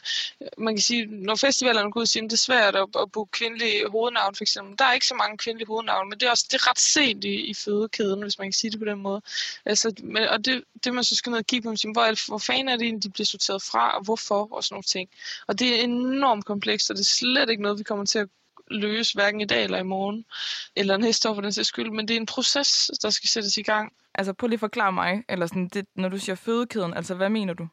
man 0.57 0.75
kan 0.75 0.81
sige, 0.81 1.05
når 1.05 1.35
festivalerne 1.35 1.91
går 1.91 1.99
ud 1.99 2.03
og 2.03 2.07
siger, 2.07 2.23
at 2.23 2.31
det 2.31 2.37
er 2.37 2.37
svært 2.37 2.75
at, 2.75 2.87
at 3.01 3.11
booke 3.11 3.31
kvindelige 3.31 3.89
hovednavn, 3.89 4.35
for 4.35 4.43
eksempel, 4.43 4.77
der 4.77 4.85
er 4.85 4.93
ikke 4.93 5.07
så 5.07 5.15
mange 5.15 5.37
kvindelige 5.37 5.67
hovednavn, 5.67 6.09
men 6.09 6.19
det 6.19 6.25
er 6.25 6.31
også 6.31 6.45
det 6.51 6.53
er 6.61 6.69
ret 6.69 6.79
sent 6.79 7.23
i, 7.23 7.35
i 7.49 7.53
fødekæden, 7.53 8.21
hvis 8.21 8.39
man 8.39 8.47
kan 8.47 8.53
sige 8.53 8.71
det 8.71 8.79
på 8.79 8.85
den 8.85 8.99
måde. 8.99 9.21
Altså, 9.65 9.93
men, 10.03 10.23
og 10.23 10.45
det, 10.45 10.63
det 10.83 10.93
man 10.93 11.03
så 11.03 11.15
skal 11.15 11.29
ned 11.29 11.39
og 11.39 11.45
kigge 11.45 11.69
på, 11.69 11.75
siger, 11.75 11.91
hvor, 11.91 12.27
hvor 12.27 12.37
fanden 12.37 12.69
er 12.69 12.75
det 12.75 12.83
egentlig, 12.83 13.03
de 13.03 13.09
bliver 13.09 13.25
sorteret 13.25 13.63
fra, 13.63 13.97
og 13.97 14.03
hvorfor, 14.03 14.47
og 14.51 14.63
sådan 14.63 14.73
nogle 14.73 14.83
ting. 14.83 15.09
Og 15.47 15.59
det 15.59 15.79
er 15.79 15.83
enormt 15.83 16.45
komplekst, 16.45 16.89
og 16.89 16.95
det 16.95 17.01
er 17.01 17.05
slet 17.05 17.49
ikke 17.49 17.63
noget, 17.63 17.79
vi 17.79 17.83
kommer 17.83 18.05
til 18.05 18.19
at 18.19 18.29
løse 18.71 19.13
hverken 19.13 19.41
i 19.41 19.45
dag 19.45 19.63
eller 19.63 19.77
i 19.77 19.83
morgen, 19.83 20.25
eller 20.75 20.97
næste 20.97 21.29
år 21.29 21.33
for 21.33 21.41
den 21.41 21.53
sags 21.53 21.67
skyld, 21.67 21.91
men 21.91 22.07
det 22.07 22.13
er 22.13 22.19
en 22.19 22.25
proces, 22.25 22.91
der 23.01 23.09
skal 23.09 23.29
sættes 23.29 23.57
i 23.57 23.61
gang. 23.61 23.93
Altså 24.13 24.33
prøv 24.33 24.47
lige 24.47 24.55
at 24.55 24.59
forklare 24.59 24.91
mig, 24.91 25.23
eller 25.29 25.47
sådan, 25.47 25.67
det, 25.67 25.85
når 25.95 26.09
du 26.09 26.17
siger 26.17 26.35
fødekæden, 26.35 26.93
altså 26.93 27.15
hvad 27.15 27.29
mener 27.29 27.53
du? 27.53 27.67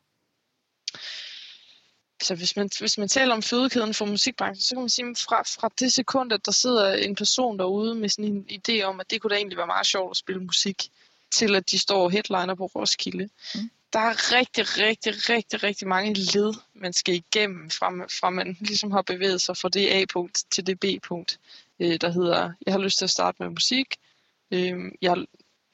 Så 2.23 2.35
hvis 2.35 2.57
man, 2.57 2.71
hvis 2.79 2.99
man 2.99 3.09
taler 3.09 3.35
om 3.35 3.43
fødekæden 3.43 3.95
for 3.95 4.07
musikbranchen, 4.07 4.63
så 4.63 4.75
kan 4.75 4.83
man 4.83 4.89
sige, 4.89 5.17
fra, 5.17 5.43
fra 5.43 5.71
det 5.79 5.93
sekund, 5.93 6.33
at 6.33 6.47
der 6.47 6.53
sidder 6.53 6.95
en 6.95 7.15
person 7.15 7.59
derude 7.59 7.95
med 7.95 8.09
sådan 8.09 8.25
en 8.25 8.47
idé 8.51 8.83
om, 8.83 9.01
at 9.01 9.11
det 9.11 9.21
kunne 9.21 9.31
da 9.31 9.35
egentlig 9.35 9.59
være 9.59 9.67
meget 9.67 9.87
sjovt 9.87 10.11
at 10.11 10.17
spille 10.17 10.43
musik, 10.45 10.83
til 11.31 11.57
at 11.57 11.71
de 11.71 11.79
står 11.79 12.09
headliner 12.09 12.55
på 12.55 12.67
Roskilde. 12.67 13.29
Mm 13.55 13.71
der 13.95 14.01
er 14.01 14.33
rigtig, 14.39 14.65
rigtig, 14.79 15.13
rigtig, 15.31 15.63
rigtig 15.63 15.89
mange 15.89 16.15
led, 16.15 16.55
man 16.75 16.93
skal 16.93 17.15
igennem, 17.15 17.71
fra, 17.71 17.91
fra 18.21 18.31
man 18.31 18.57
ligesom 18.61 18.91
har 18.91 19.03
bevæget 19.03 19.41
sig 19.41 19.57
fra 19.57 19.69
det 19.69 19.91
A-punkt 19.91 20.45
til 20.51 20.67
det 20.67 20.81
B-punkt, 20.81 21.41
øh, 21.81 22.01
der 22.01 22.11
hedder, 22.11 22.53
jeg 22.67 22.75
har 22.75 22.81
lyst 22.81 22.99
til 22.99 23.05
at 23.05 23.11
starte 23.11 23.43
med 23.43 23.51
musik, 23.51 23.97
øh, 24.51 24.93
jeg 25.03 25.17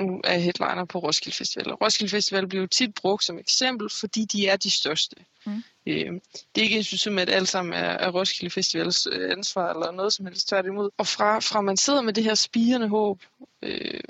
nu 0.00 0.20
er 0.24 0.38
headliner 0.38 0.84
på 0.84 0.98
Roskilde 0.98 1.36
Festival. 1.36 1.74
Roskilde 1.74 2.10
Festival 2.10 2.46
bliver 2.46 2.62
jo 2.62 2.66
tit 2.66 2.94
brugt 2.94 3.24
som 3.24 3.38
eksempel, 3.38 3.90
fordi 3.90 4.24
de 4.24 4.46
er 4.46 4.56
de 4.56 4.70
største. 4.70 5.16
Mm. 5.46 5.62
Øh, 5.86 6.12
det 6.54 6.60
er 6.60 6.62
ikke 6.62 7.10
med, 7.10 7.22
at 7.22 7.30
alt 7.30 7.48
sammen 7.48 7.72
er, 7.72 7.78
er 7.78 8.10
Roskilde 8.10 8.50
Festivals 8.50 9.08
øh, 9.12 9.32
ansvar 9.32 9.72
eller 9.72 9.90
noget 9.90 10.12
som 10.12 10.26
helst 10.26 10.48
tværtimod. 10.48 10.90
Og 10.96 11.06
fra, 11.06 11.38
fra 11.38 11.60
man 11.60 11.76
sidder 11.76 12.00
med 12.00 12.12
det 12.12 12.24
her 12.24 12.34
spirende 12.34 12.88
håb, 12.88 13.22
øh, 13.62 14.00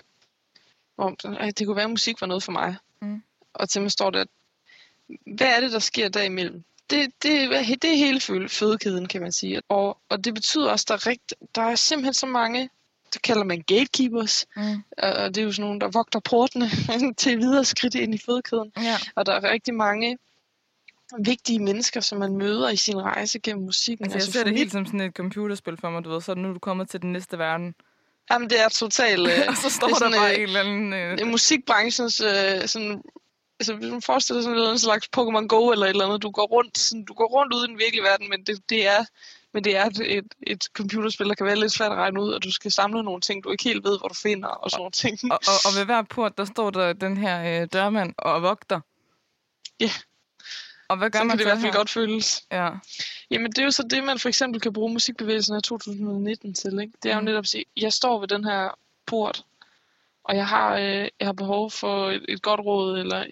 om 0.98 1.16
at 1.40 1.58
det 1.58 1.66
kunne 1.66 1.76
være, 1.76 1.84
at 1.84 1.90
musik 1.90 2.20
var 2.20 2.26
noget 2.26 2.42
for 2.42 2.52
mig, 2.52 2.76
mm 3.02 3.22
og 3.54 3.68
til 3.68 3.80
man 3.80 3.90
står 3.90 4.10
der, 4.10 4.24
hvad 5.36 5.46
er 5.46 5.60
det, 5.60 5.72
der 5.72 5.78
sker 5.78 6.08
derimellem? 6.08 6.64
Det, 6.90 7.12
det, 7.22 7.50
det 7.82 7.90
er 7.90 7.96
hele 7.96 8.48
fødekæden, 8.48 9.06
kan 9.08 9.20
man 9.20 9.32
sige. 9.32 9.60
Og, 9.68 9.98
og 10.08 10.24
det 10.24 10.34
betyder 10.34 10.70
også, 10.70 10.84
at 10.84 10.88
der 10.88 10.94
er, 10.94 11.06
rigt, 11.06 11.34
der 11.54 11.62
er 11.62 11.74
simpelthen 11.74 12.14
så 12.14 12.26
mange, 12.26 12.70
det 13.14 13.22
kalder 13.22 13.44
man 13.44 13.62
gatekeepers, 13.62 14.46
mm. 14.56 14.82
og 14.98 15.34
det 15.34 15.38
er 15.38 15.42
jo 15.42 15.52
sådan 15.52 15.64
nogle, 15.64 15.80
der 15.80 15.88
vogter 15.88 16.20
portene 16.20 16.70
til 17.18 17.38
videre 17.38 17.64
skridt 17.64 17.94
ind 17.94 18.14
i 18.14 18.18
fødekæden. 18.26 18.72
Ja. 18.76 18.96
Og 19.14 19.26
der 19.26 19.32
er 19.32 19.52
rigtig 19.52 19.74
mange 19.74 20.18
vigtige 21.18 21.58
mennesker, 21.58 22.00
som 22.00 22.18
man 22.18 22.36
møder 22.36 22.70
i 22.70 22.76
sin 22.76 23.02
rejse 23.02 23.38
gennem 23.38 23.64
musikken. 23.64 24.04
Altså, 24.04 24.18
jeg 24.18 24.22
ser 24.22 24.40
for 24.40 24.44
det 24.44 24.52
mit- 24.52 24.58
helt 24.58 24.72
som 24.72 24.86
sådan 24.86 25.00
et 25.00 25.14
computerspil 25.14 25.76
for 25.76 25.90
mig, 25.90 26.04
du 26.04 26.10
ved. 26.10 26.20
Så 26.20 26.34
nu 26.34 26.48
er 26.48 26.52
du 26.52 26.58
kommet 26.58 26.90
til 26.90 27.02
den 27.02 27.12
næste 27.12 27.38
verden. 27.38 27.74
Jamen, 28.30 28.50
det 28.50 28.60
er 28.60 28.68
totalt... 28.68 29.28
Øh, 29.30 29.48
og 29.48 29.56
så 29.56 29.70
står 29.70 29.86
er 29.86 29.90
der 29.90 29.98
sådan, 29.98 30.12
bare 30.12 30.30
øh, 30.30 30.36
en 30.36 30.42
eller 30.42 30.60
anden... 30.60 30.92
Øh, 30.92 31.26
musikbranchens 31.26 32.20
øh, 32.20 32.68
sådan 32.68 33.02
altså 33.60 33.74
hvis 33.74 33.90
man 33.90 34.02
forestiller 34.02 34.40
sig 34.40 34.44
sådan 34.44 34.52
en 34.52 34.58
eller 34.58 34.68
anden 34.68 34.78
slags 34.78 35.08
Pokémon 35.16 35.46
Go 35.46 35.70
eller 35.72 35.86
et 35.86 35.90
eller 35.90 36.06
andet, 36.06 36.22
du 36.22 36.30
går 36.30 36.46
rundt, 36.46 36.78
sådan, 36.78 37.04
du 37.04 37.14
går 37.14 37.26
rundt 37.26 37.54
ude 37.54 37.64
i 37.64 37.68
den 37.68 37.78
virkelige 37.78 38.02
verden, 38.02 38.30
men 38.30 38.44
det, 38.46 38.70
det 38.70 38.86
er 38.86 39.04
men 39.52 39.64
det 39.64 39.76
er 39.76 39.86
et, 39.86 40.18
et, 40.18 40.34
et 40.46 40.64
computerspil, 40.74 41.28
der 41.28 41.34
kan 41.34 41.46
være 41.46 41.56
lidt 41.56 41.72
svært 41.72 41.92
at 41.92 41.98
regne 41.98 42.22
ud, 42.22 42.32
og 42.32 42.42
du 42.44 42.52
skal 42.52 42.72
samle 42.72 43.02
nogle 43.02 43.20
ting, 43.20 43.44
du 43.44 43.50
ikke 43.50 43.64
helt 43.64 43.84
ved, 43.84 43.98
hvor 43.98 44.08
du 44.08 44.14
finder, 44.14 44.48
og 44.48 44.70
sådan 44.70 44.80
nogle 44.80 44.90
ting. 44.90 45.18
og, 45.32 45.38
og, 45.46 45.54
og 45.66 45.70
ved 45.78 45.84
hver 45.84 46.02
port, 46.02 46.38
der 46.38 46.44
står 46.44 46.70
der 46.70 46.92
den 46.92 47.16
her 47.16 47.62
øh, 47.62 47.68
dørmand 47.72 48.14
og 48.18 48.42
vogter. 48.42 48.80
Ja. 49.80 49.90
Og 50.88 50.96
hvad 50.96 51.10
gør 51.10 51.18
så 51.18 51.24
man 51.24 51.30
kan 51.30 51.38
det 51.38 51.44
i 51.44 51.48
hvert 51.48 51.60
fald 51.60 51.72
godt 51.72 51.90
føles. 51.90 52.42
Ja. 52.52 52.70
Jamen, 53.30 53.50
det 53.50 53.58
er 53.58 53.64
jo 53.64 53.70
så 53.70 53.82
det, 53.82 54.04
man 54.04 54.18
for 54.18 54.28
eksempel 54.28 54.60
kan 54.60 54.72
bruge 54.72 54.92
musikbevægelsen 54.92 55.54
af 55.56 55.62
2019 55.62 56.54
til. 56.54 56.80
Ikke? 56.80 56.92
Det 57.02 57.10
er 57.10 57.14
jo 57.14 57.20
Mm. 57.20 57.24
netop 57.24 57.44
at 57.44 57.48
sige, 57.48 57.64
jeg 57.76 57.92
står 57.92 58.20
ved 58.20 58.28
den 58.28 58.44
her 58.44 58.78
port, 59.06 59.44
og 60.24 60.36
jeg 60.36 60.46
har, 60.46 60.76
øh, 60.76 61.08
jeg 61.20 61.26
har 61.28 61.32
behov 61.32 61.70
for 61.70 62.10
et, 62.10 62.24
et 62.28 62.42
godt 62.42 62.60
råd, 62.60 62.98
eller, 62.98 63.24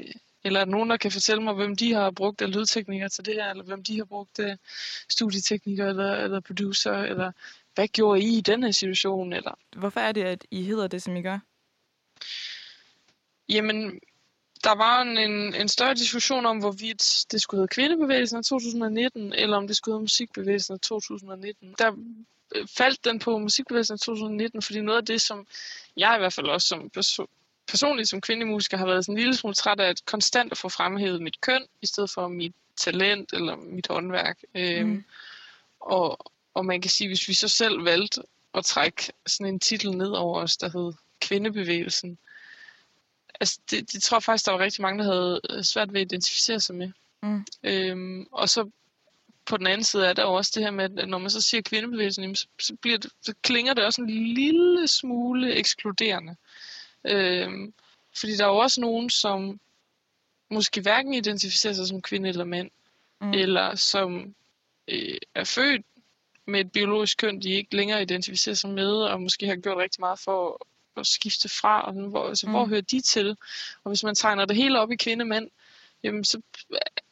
eller 0.44 0.60
at 0.60 0.68
nogen, 0.68 0.90
der 0.90 0.96
kan 0.96 1.12
fortælle 1.12 1.42
mig, 1.42 1.54
hvem 1.54 1.76
de 1.76 1.94
har 1.94 2.10
brugt 2.10 2.42
af 2.42 2.54
lydteknikere 2.54 3.08
til 3.08 3.24
det 3.24 3.34
her, 3.34 3.50
eller 3.50 3.64
hvem 3.64 3.82
de 3.82 3.98
har 3.98 4.04
brugt 4.04 4.38
af 4.38 4.56
studieteknikere, 5.08 5.88
eller, 5.88 6.12
eller 6.12 6.40
producer, 6.40 6.92
eller 6.92 7.32
hvad 7.74 7.88
gjorde 7.88 8.20
I 8.20 8.38
i 8.38 8.40
den 8.40 8.62
her 8.62 8.70
situation, 8.70 9.32
eller 9.32 9.54
Hvorfor 9.76 10.00
er 10.00 10.12
det, 10.12 10.24
at 10.24 10.46
I 10.50 10.62
hedder 10.62 10.86
det, 10.86 11.02
som 11.02 11.16
I 11.16 11.22
gør? 11.22 11.38
Jamen, 13.48 14.00
der 14.64 14.74
var 14.74 15.02
en, 15.02 15.18
en, 15.18 15.54
en 15.54 15.68
større 15.68 15.94
diskussion 15.94 16.46
om, 16.46 16.58
hvorvidt 16.58 17.26
det 17.32 17.40
skulle 17.40 17.58
hedde 17.58 17.74
kvindebevægelsen 17.74 18.38
af 18.38 18.44
2019, 18.44 19.32
eller 19.32 19.56
om 19.56 19.66
det 19.66 19.76
skulle 19.76 19.92
hedde 19.92 20.02
musikbevægelsen 20.02 20.74
af 20.74 20.80
2019. 20.80 21.74
Der 21.78 21.92
øh, 21.92 21.98
faldt 22.76 23.04
den 23.04 23.18
på 23.18 23.38
musikbevægelsen 23.38 23.94
af 23.94 23.98
2019, 23.98 24.62
fordi 24.62 24.80
noget 24.80 24.98
af 24.98 25.06
det, 25.06 25.20
som 25.20 25.46
jeg 25.96 26.14
i 26.16 26.18
hvert 26.18 26.32
fald 26.32 26.46
også 26.46 26.68
som 26.68 26.90
perso- 26.98 27.26
personligt 27.68 28.08
som 28.08 28.20
kvindelig 28.20 28.48
musiker 28.48 28.76
har 28.76 28.86
været 28.86 29.04
sådan 29.04 29.14
en 29.14 29.18
lille 29.20 29.36
smule 29.36 29.54
træt 29.54 29.80
af, 29.80 29.88
at 29.88 30.04
konstant 30.04 30.52
at 30.52 30.58
få 30.58 30.68
fremhævet 30.68 31.22
mit 31.22 31.40
køn, 31.40 31.62
i 31.82 31.86
stedet 31.86 32.10
for 32.10 32.28
mit 32.28 32.52
talent 32.76 33.32
eller 33.32 33.56
mit 33.56 33.86
håndværk. 33.86 34.38
Øhm, 34.54 34.88
Mm. 34.88 35.04
og, 35.80 36.18
og 36.54 36.64
man 36.66 36.80
kan 36.80 36.90
sige, 36.90 37.08
hvis 37.08 37.28
vi 37.28 37.34
så 37.34 37.48
selv 37.48 37.84
valgte 37.84 38.22
at 38.54 38.64
trække 38.64 39.12
sådan 39.26 39.52
en 39.54 39.60
titel 39.60 39.90
ned 39.90 40.10
over 40.10 40.40
os, 40.40 40.56
der 40.56 40.68
hed 40.68 40.92
Kvindebevægelsen, 41.20 42.18
altså 43.40 43.60
det, 43.70 43.92
det 43.92 44.02
tror 44.02 44.16
jeg 44.16 44.22
faktisk, 44.22 44.46
der 44.46 44.52
var 44.52 44.58
rigtig 44.58 44.82
mange, 44.82 45.04
der 45.04 45.12
havde 45.12 45.40
øh, 45.50 45.64
svært 45.64 45.92
ved 45.92 46.00
at 46.00 46.04
identificere 46.06 46.60
sig 46.60 46.74
med. 46.76 46.90
Mm. 47.22 47.46
Øhm, 47.62 48.26
og 48.32 48.48
så 48.48 48.70
på 49.48 49.56
den 49.56 49.66
anden 49.66 49.84
side 49.84 50.06
er 50.06 50.12
der 50.12 50.22
jo 50.22 50.32
også 50.32 50.52
det 50.54 50.62
her 50.62 50.70
med, 50.70 50.98
at 50.98 51.08
når 51.08 51.18
man 51.18 51.30
så 51.30 51.40
siger 51.40 51.62
kvindebevægelsen, 51.62 52.22
jamen, 52.22 52.36
så, 52.36 52.76
bliver 52.82 52.98
det, 52.98 53.10
så 53.22 53.34
klinger 53.42 53.74
det 53.74 53.84
også 53.84 54.02
en 54.02 54.34
lille 54.34 54.88
smule 54.88 55.54
ekskluderende. 55.54 56.36
Øhm, 57.04 57.74
fordi 58.20 58.36
der 58.36 58.44
er 58.44 58.48
jo 58.48 58.56
også 58.56 58.80
nogen, 58.80 59.10
som 59.10 59.60
måske 60.50 60.80
hverken 60.80 61.14
identificerer 61.14 61.74
sig 61.74 61.86
som 61.86 62.02
kvinde 62.02 62.28
eller 62.28 62.44
mand, 62.44 62.70
Mm. 63.20 63.32
eller 63.32 63.74
som 63.74 64.34
øh, 64.88 65.18
er 65.34 65.44
født 65.44 65.82
med 66.46 66.60
et 66.60 66.72
biologisk 66.72 67.18
køn, 67.18 67.42
de 67.42 67.50
ikke 67.50 67.76
længere 67.76 68.02
identificerer 68.02 68.54
sig 68.54 68.70
med, 68.70 68.90
og 68.90 69.20
måske 69.20 69.46
har 69.46 69.56
gjort 69.56 69.78
rigtig 69.78 70.00
meget 70.00 70.18
for 70.18 70.66
at 70.96 71.06
skifte 71.06 71.48
fra, 71.48 71.82
og 71.82 71.92
hvor, 71.92 72.28
altså, 72.28 72.46
mm. 72.46 72.52
hvor 72.52 72.66
hører 72.66 72.80
de 72.80 73.00
til? 73.00 73.36
Og 73.84 73.90
hvis 73.90 74.04
man 74.04 74.14
tegner 74.14 74.44
det 74.44 74.56
hele 74.56 74.80
op 74.80 74.90
i 74.90 74.96
kvinde-mænd, 74.96 75.50
jamen, 76.02 76.24
så 76.24 76.40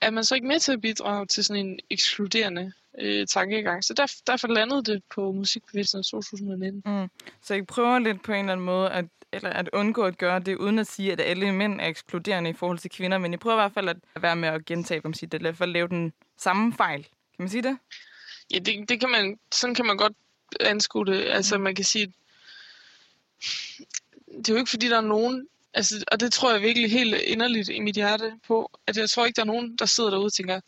er 0.01 0.11
man 0.11 0.25
så 0.25 0.35
ikke 0.35 0.47
med 0.47 0.61
til 0.61 0.73
at 0.73 0.81
bidrage 0.81 1.27
til 1.27 1.45
sådan 1.45 1.67
en 1.67 1.79
ekskluderende 1.91 2.73
øh, 2.99 3.27
tankegang. 3.27 3.85
Så 3.85 3.95
der, 3.95 4.13
derfor 4.27 4.49
landede 4.49 4.85
det 4.85 5.03
på 5.15 5.33
musikbevægelsen 5.33 6.01
i 6.01 6.03
2019. 6.03 6.83
Mm. 6.87 7.09
Så 7.43 7.55
I 7.55 7.63
prøver 7.63 7.99
lidt 7.99 8.23
på 8.23 8.33
en 8.33 8.39
eller 8.39 8.53
anden 8.53 8.67
måde 8.67 8.91
at, 8.91 9.05
eller 9.33 9.51
at 9.51 9.71
undgå 9.73 10.03
at 10.03 10.19
gøre 10.19 10.41
det, 10.41 10.57
uden 10.57 10.79
at 10.79 10.87
sige, 10.87 11.13
at 11.13 11.21
alle 11.21 11.53
mænd 11.53 11.81
er 11.81 11.87
ekskluderende 11.87 12.51
i 12.51 12.53
forhold 12.53 12.79
til 12.79 12.91
kvinder, 12.91 13.19
men 13.19 13.35
I 13.35 13.37
prøver 13.37 13.57
i 13.57 13.61
hvert 13.61 13.73
fald 13.73 13.89
at 13.89 14.23
være 14.23 14.37
med 14.37 14.49
at 14.49 14.65
gentage, 14.65 15.01
man 15.05 15.15
sige, 15.15 15.27
det, 15.27 15.35
eller 15.35 15.49
i 15.49 15.53
hvert 15.53 15.59
fald 15.59 15.73
lave 15.73 15.89
den 15.89 16.13
samme 16.39 16.73
fejl. 16.73 17.03
Kan 17.03 17.43
man 17.43 17.49
sige 17.49 17.63
det? 17.63 17.79
Ja, 18.53 18.59
det, 18.59 18.89
det 18.89 19.01
kan 19.01 19.11
man, 19.11 19.39
sådan 19.53 19.75
kan 19.75 19.87
man 19.87 19.97
godt 19.97 20.13
anskue 20.61 21.07
det. 21.07 21.25
Altså, 21.25 21.59
man 21.59 21.75
kan 21.75 21.85
sige, 21.85 22.13
det 24.37 24.49
er 24.49 24.53
jo 24.53 24.59
ikke 24.59 24.71
fordi, 24.71 24.89
der 24.89 24.97
er 24.97 25.01
nogen, 25.01 25.49
altså, 25.77 26.05
og 26.13 26.21
det 26.21 26.33
tror 26.33 26.53
jeg 26.53 26.63
virkelig 26.63 26.91
helt 26.91 27.15
inderligt 27.15 27.69
i 27.69 27.81
mit 27.81 27.95
hjerte 27.95 28.33
på, 28.47 28.71
at 28.87 28.97
jeg 28.97 29.11
tror 29.11 29.27
ikke, 29.27 29.37
der 29.37 29.43
er 29.43 29.47
nogen, 29.47 29.77
der 29.77 29.87
sidder 29.87 30.11
derude 30.11 30.27
og 30.27 30.33
tænker, 30.33 30.61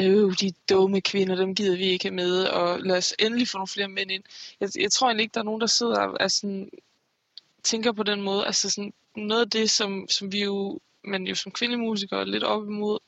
øh, 0.00 0.38
de 0.40 0.52
dumme 0.68 1.00
kvinder, 1.00 1.34
dem 1.34 1.54
gider 1.54 1.76
vi 1.76 1.84
ikke 1.84 2.10
med, 2.10 2.44
og 2.44 2.80
lad 2.80 2.96
os 2.96 3.14
endelig 3.18 3.48
få 3.48 3.58
nogle 3.58 3.68
flere 3.68 3.88
mænd 3.88 4.10
ind. 4.10 4.22
Jeg, 4.60 4.68
jeg 4.80 4.92
tror 4.92 5.06
egentlig 5.06 5.22
ikke, 5.22 5.34
der 5.34 5.40
er 5.40 5.44
nogen, 5.44 5.60
der 5.60 5.66
sidder 5.66 6.00
og 6.00 6.16
er 6.20 6.28
sådan, 6.28 6.70
tænker 7.64 7.92
på 7.92 8.02
den 8.02 8.22
måde. 8.22 8.46
Altså 8.46 8.70
sådan, 8.70 8.92
noget 9.16 9.40
af 9.40 9.50
det, 9.50 9.70
som, 9.70 10.06
som 10.08 10.32
vi 10.32 10.42
jo, 10.42 10.80
men 11.04 11.26
jo 11.26 11.34
som 11.34 11.52
kvindemusikere 11.52 12.20
er 12.20 12.24
lidt 12.24 12.44
op 12.44 12.62
imod, 12.62 12.98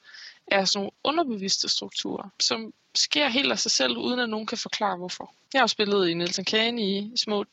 er 0.47 0.65
sådan 0.65 0.79
nogle 0.79 0.91
underbevidste 1.05 1.69
strukturer, 1.69 2.29
som 2.41 2.73
sker 2.95 3.29
helt 3.29 3.53
af 3.53 3.59
sig 3.59 3.71
selv, 3.71 3.99
uden 3.99 4.21
at 4.21 4.29
nogen 4.29 4.47
kan 4.47 4.59
forklare 4.59 4.97
hvorfor. 4.97 5.35
Jeg 5.53 5.61
har 5.61 5.63
jo 5.63 5.69
spillet 5.69 6.09
i 6.09 6.15
Nelson 6.15 6.45
Kane 6.45 6.83
i 6.83 7.13
små 7.17 7.45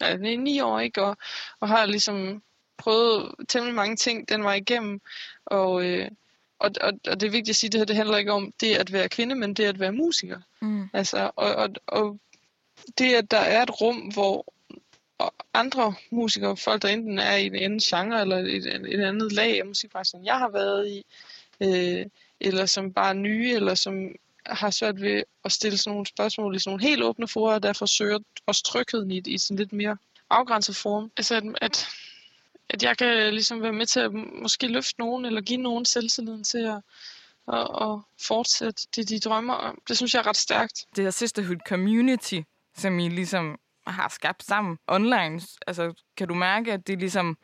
ja, 0.00 0.16
ni 0.16 0.60
år, 0.60 0.80
ikke? 0.80 1.02
Og, 1.02 1.16
og 1.60 1.68
har 1.68 1.86
ligesom 1.86 2.42
prøvet 2.78 3.34
temmelig 3.48 3.74
mange 3.74 3.96
ting 3.96 4.28
den 4.28 4.44
var 4.44 4.54
igennem. 4.54 5.00
Og, 5.46 5.84
øh, 5.84 6.10
og, 6.58 6.70
og, 6.80 6.92
og 7.08 7.20
det 7.20 7.26
er 7.26 7.30
vigtigt 7.30 7.48
at 7.48 7.56
sige, 7.56 7.68
at 7.68 7.72
det 7.72 7.80
her 7.80 7.84
det 7.84 7.96
handler 7.96 8.16
ikke 8.16 8.32
om 8.32 8.52
det 8.60 8.74
at 8.74 8.92
være 8.92 9.08
kvinde, 9.08 9.34
men 9.34 9.54
det 9.54 9.64
at 9.64 9.80
være 9.80 9.92
musiker. 9.92 10.40
Mm. 10.60 10.88
Altså, 10.92 11.30
og, 11.36 11.54
og, 11.54 11.68
og 11.86 12.18
det, 12.98 13.14
at 13.14 13.30
der 13.30 13.38
er 13.38 13.62
et 13.62 13.80
rum, 13.80 13.96
hvor 13.96 14.52
andre 15.54 15.94
musikere, 16.10 16.56
folk 16.56 16.82
der 16.82 16.88
enten 16.88 17.18
er 17.18 17.36
i 17.36 17.46
en 17.46 17.54
anden 17.54 17.78
genre 17.78 18.20
eller 18.20 18.36
et, 18.36 18.66
et 18.66 19.00
andet 19.00 19.32
lag 19.32 19.58
af 19.58 19.66
musikbranchen, 19.66 20.24
jeg 20.24 20.38
har 20.38 20.48
været 20.48 20.88
i, 20.88 21.04
øh, 21.60 22.06
eller 22.40 22.66
som 22.66 22.92
bare 22.92 23.08
er 23.08 23.12
nye, 23.12 23.52
eller 23.54 23.74
som 23.74 24.08
har 24.46 24.70
svært 24.70 25.02
ved 25.02 25.22
at 25.44 25.52
stille 25.52 25.78
sådan 25.78 25.90
nogle 25.90 26.06
spørgsmål 26.06 26.56
i 26.56 26.58
sådan 26.58 26.70
nogle 26.70 26.88
helt 26.88 27.02
åbne 27.02 27.28
forer, 27.28 27.54
og 27.54 27.62
derfor 27.62 27.86
søger 27.86 28.18
også 28.46 28.62
trygheden 28.64 29.10
i, 29.10 29.22
i 29.26 29.38
sådan 29.38 29.56
lidt 29.56 29.72
mere 29.72 29.96
afgrænset 30.30 30.76
form. 30.76 31.10
Altså, 31.16 31.34
at, 31.36 31.44
at, 31.60 31.86
at 32.70 32.82
jeg 32.82 32.98
kan 32.98 33.32
ligesom 33.32 33.62
være 33.62 33.72
med 33.72 33.86
til 33.86 34.00
at 34.00 34.12
måske 34.42 34.68
løfte 34.68 35.00
nogen, 35.00 35.24
eller 35.24 35.40
give 35.40 35.60
nogen 35.60 35.84
selvtilliden 35.84 36.44
til 36.44 36.58
at, 36.58 36.80
at, 37.52 37.68
at 37.82 38.00
fortsætte 38.20 38.82
det, 38.96 39.08
de 39.08 39.20
drømmer 39.20 39.54
om. 39.54 39.78
Det 39.88 39.96
synes 39.96 40.14
jeg 40.14 40.20
er 40.20 40.26
ret 40.26 40.36
stærkt. 40.36 40.86
Det 40.96 41.04
her 41.04 41.10
sisterhood 41.10 41.58
community, 41.68 42.40
som 42.76 42.98
I 42.98 43.08
ligesom 43.08 43.58
har 43.86 44.08
skabt 44.08 44.44
sammen 44.44 44.78
online, 44.86 45.40
altså 45.66 45.92
kan 46.16 46.28
du 46.28 46.34
mærke, 46.34 46.72
at 46.72 46.86
det 46.86 46.98
ligesom 46.98 47.38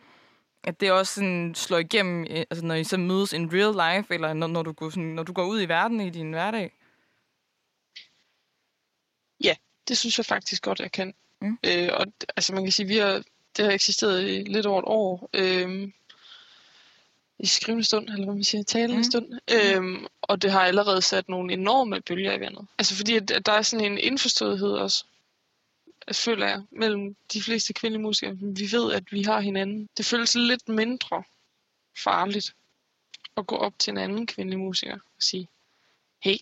at 0.64 0.80
det 0.80 0.92
også 0.92 1.14
sådan 1.14 1.54
slår 1.54 1.78
igennem, 1.78 2.26
altså 2.30 2.64
når 2.64 2.74
I 2.74 2.84
så 2.84 2.96
mødes 2.96 3.32
in 3.32 3.50
real 3.52 3.96
life, 3.96 4.14
eller 4.14 4.32
når, 4.32 4.46
når, 4.46 4.62
du, 4.62 4.72
går 4.72 4.90
sådan, 4.90 5.04
når 5.04 5.22
du 5.22 5.32
går 5.32 5.44
ud 5.44 5.62
i 5.62 5.68
verden 5.68 6.00
i 6.00 6.10
din 6.10 6.30
hverdag? 6.30 6.72
Det 9.88 9.98
synes 9.98 10.18
jeg 10.18 10.26
faktisk 10.26 10.62
godt, 10.62 10.80
jeg 10.80 10.92
kan. 10.92 11.14
Mm. 11.40 11.58
Øh, 11.66 11.88
og 11.92 12.06
altså 12.36 12.54
man 12.54 12.64
kan 12.64 12.72
sige, 12.72 12.86
vi 12.86 12.96
har, 12.96 13.22
det 13.56 13.64
har 13.64 13.72
eksisteret 13.72 14.22
i 14.28 14.42
lidt 14.42 14.66
over 14.66 14.78
et 14.78 14.84
år. 14.86 15.30
Øh, 15.34 15.88
I 17.38 17.46
skrivende 17.46 17.84
stund, 17.84 18.08
eller 18.08 18.24
hvad 18.24 18.34
man 18.34 18.44
siger, 18.44 18.64
talende 18.64 18.96
Mm. 18.96 19.04
stund. 19.04 19.32
Øh, 19.52 20.08
og 20.22 20.42
det 20.42 20.50
har 20.52 20.60
allerede 20.60 21.02
sat 21.02 21.28
nogle 21.28 21.52
enorme 21.52 22.00
bølger 22.00 22.32
i 22.32 22.40
vandet. 22.40 22.66
Altså 22.78 22.96
fordi, 22.96 23.16
at, 23.16 23.30
at 23.30 23.46
der 23.46 23.52
er 23.52 23.62
sådan 23.62 23.92
en 23.92 23.98
indforståethed 23.98 24.70
også, 24.72 25.04
jeg 26.06 26.16
føler 26.16 26.46
jeg, 26.46 26.62
mellem 26.70 27.16
de 27.32 27.42
fleste 27.42 27.72
kvindelige 27.72 28.02
musikere. 28.02 28.36
Vi 28.40 28.72
ved, 28.72 28.92
at 28.92 29.04
vi 29.12 29.22
har 29.22 29.40
hinanden. 29.40 29.88
Det 29.96 30.06
føles 30.06 30.34
lidt 30.34 30.68
mindre 30.68 31.22
farligt 32.04 32.54
at 33.36 33.46
gå 33.46 33.56
op 33.56 33.78
til 33.78 33.90
en 33.90 33.98
anden 33.98 34.26
kvindelig 34.26 34.58
musiker 34.58 34.94
og 34.94 35.22
sige, 35.22 35.48
hey, 36.22 36.36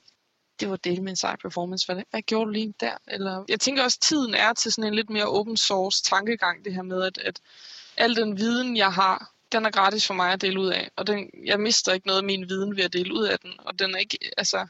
det 0.61 0.71
var 0.71 0.77
det 0.77 1.03
med 1.03 1.11
en 1.13 1.17
sej 1.17 1.37
performance. 1.37 1.87
Hvad, 1.93 2.03
hvad 2.11 2.23
gjorde 2.23 2.47
du 2.47 2.51
lige 2.51 2.75
der? 2.81 2.97
Eller, 3.09 3.45
jeg 3.49 3.61
tænker 3.61 3.83
også, 3.85 3.99
at 4.01 4.03
tiden 4.03 4.35
er 4.35 4.53
til 4.53 4.73
sådan 4.73 4.89
en 4.89 4.95
lidt 4.95 5.11
mere 5.11 5.25
open 5.27 5.57
source 5.57 6.03
tankegang, 6.03 6.65
det 6.65 6.75
her 6.75 6.83
med, 6.83 7.03
at, 7.03 7.19
at 7.19 7.41
al 7.97 8.17
den 8.17 8.39
viden, 8.39 8.77
jeg 8.77 8.93
har, 8.93 9.33
den 9.53 9.67
er 9.67 9.71
gratis 9.71 10.07
for 10.07 10.15
mig 10.15 10.33
at 10.33 10.41
dele 10.41 10.61
ud 10.61 10.69
af. 10.69 10.91
Og 10.97 11.07
den, 11.07 11.31
jeg 11.45 11.61
mister 11.61 11.93
ikke 11.93 12.07
noget 12.07 12.19
af 12.21 12.25
min 12.25 12.49
viden 12.49 12.77
ved 12.77 12.85
at 12.85 12.93
dele 12.93 13.15
ud 13.15 13.25
af 13.25 13.39
den. 13.39 13.53
Og 13.59 13.79
den 13.79 13.95
er 13.95 13.99
ikke, 13.99 14.19
altså, 14.37 14.67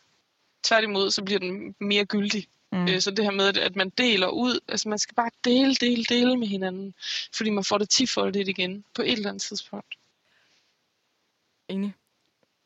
tværtimod, 0.62 1.10
så 1.10 1.22
bliver 1.24 1.38
den 1.40 1.74
mere 1.80 2.04
gyldig. 2.04 2.48
Mm. 2.72 2.78
Mm. 2.78 3.00
Så 3.00 3.10
det 3.10 3.24
her 3.24 3.32
med, 3.32 3.48
at- 3.48 3.56
at 3.56 3.76
man 3.76 3.90
deler 3.90 4.28
ud, 4.28 4.60
altså 4.68 4.88
man 4.88 4.98
skal 4.98 5.14
bare 5.14 5.30
dele, 5.44 5.74
dele, 5.74 6.04
dele 6.04 6.36
med 6.36 6.46
hinanden, 6.46 6.94
fordi 7.36 7.50
man 7.50 7.64
får 7.64 7.78
det 7.78 7.88
tifoldigt 7.88 8.48
igen 8.48 8.84
på 8.94 9.02
et 9.02 9.12
eller 9.12 9.28
andet 9.28 9.42
tidspunkt. 9.42 9.94
Enig. 11.68 11.94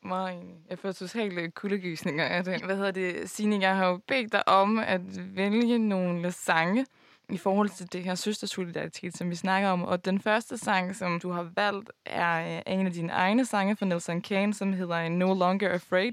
Meget 0.05 0.33
enig. 0.41 0.55
Jeg 0.69 0.79
får 0.79 0.91
totalt 0.91 1.39
øh, 1.39 1.49
kuldegysninger 1.49 2.25
af 2.25 2.43
det. 2.43 2.61
Hvad 2.65 2.75
hedder 2.75 2.91
det, 2.91 3.29
Signe? 3.29 3.59
Jeg 3.61 3.75
har 3.75 3.87
jo 3.87 3.99
bedt 4.07 4.31
dig 4.31 4.47
om 4.47 4.79
at 4.79 5.01
vælge 5.35 5.77
nogle 5.77 6.31
sange 6.31 6.85
i 7.29 7.37
forhold 7.37 7.69
til 7.69 7.93
det 7.93 8.03
her 8.03 8.15
søstersolidaritet, 8.15 9.17
som 9.17 9.29
vi 9.29 9.35
snakker 9.35 9.69
om. 9.69 9.83
Og 9.83 10.05
den 10.05 10.21
første 10.21 10.57
sang, 10.57 10.95
som 10.95 11.19
du 11.19 11.31
har 11.31 11.51
valgt, 11.55 11.91
er 12.05 12.55
øh, 12.57 12.73
en 12.79 12.85
af 12.87 12.93
dine 12.93 13.11
egne 13.13 13.45
sange 13.45 13.75
fra 13.75 13.85
Nelson 13.85 14.21
Kane, 14.21 14.53
som 14.53 14.73
hedder 14.73 15.09
No 15.09 15.33
Longer 15.33 15.69
Afraid. 15.69 16.11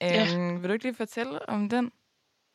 Ja. 0.00 0.26
Øhm, 0.36 0.62
Vil 0.62 0.68
du 0.68 0.72
ikke 0.72 0.84
lige 0.84 0.94
fortælle 0.94 1.48
om 1.48 1.68
den? 1.68 1.92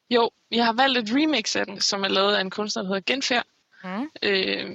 Jo, 0.09 0.29
jeg 0.51 0.65
har 0.65 0.73
valgt 0.73 0.97
et 0.97 1.15
remix 1.17 1.55
af 1.55 1.65
den, 1.65 1.79
som 1.81 2.03
er 2.03 2.07
lavet 2.07 2.33
af 2.35 2.41
en 2.41 2.49
kunstner, 2.49 2.83
der 2.83 2.87
hedder 2.87 3.13
Genfærd, 3.13 3.45
Mm. 3.83 4.09
øh, 4.23 4.69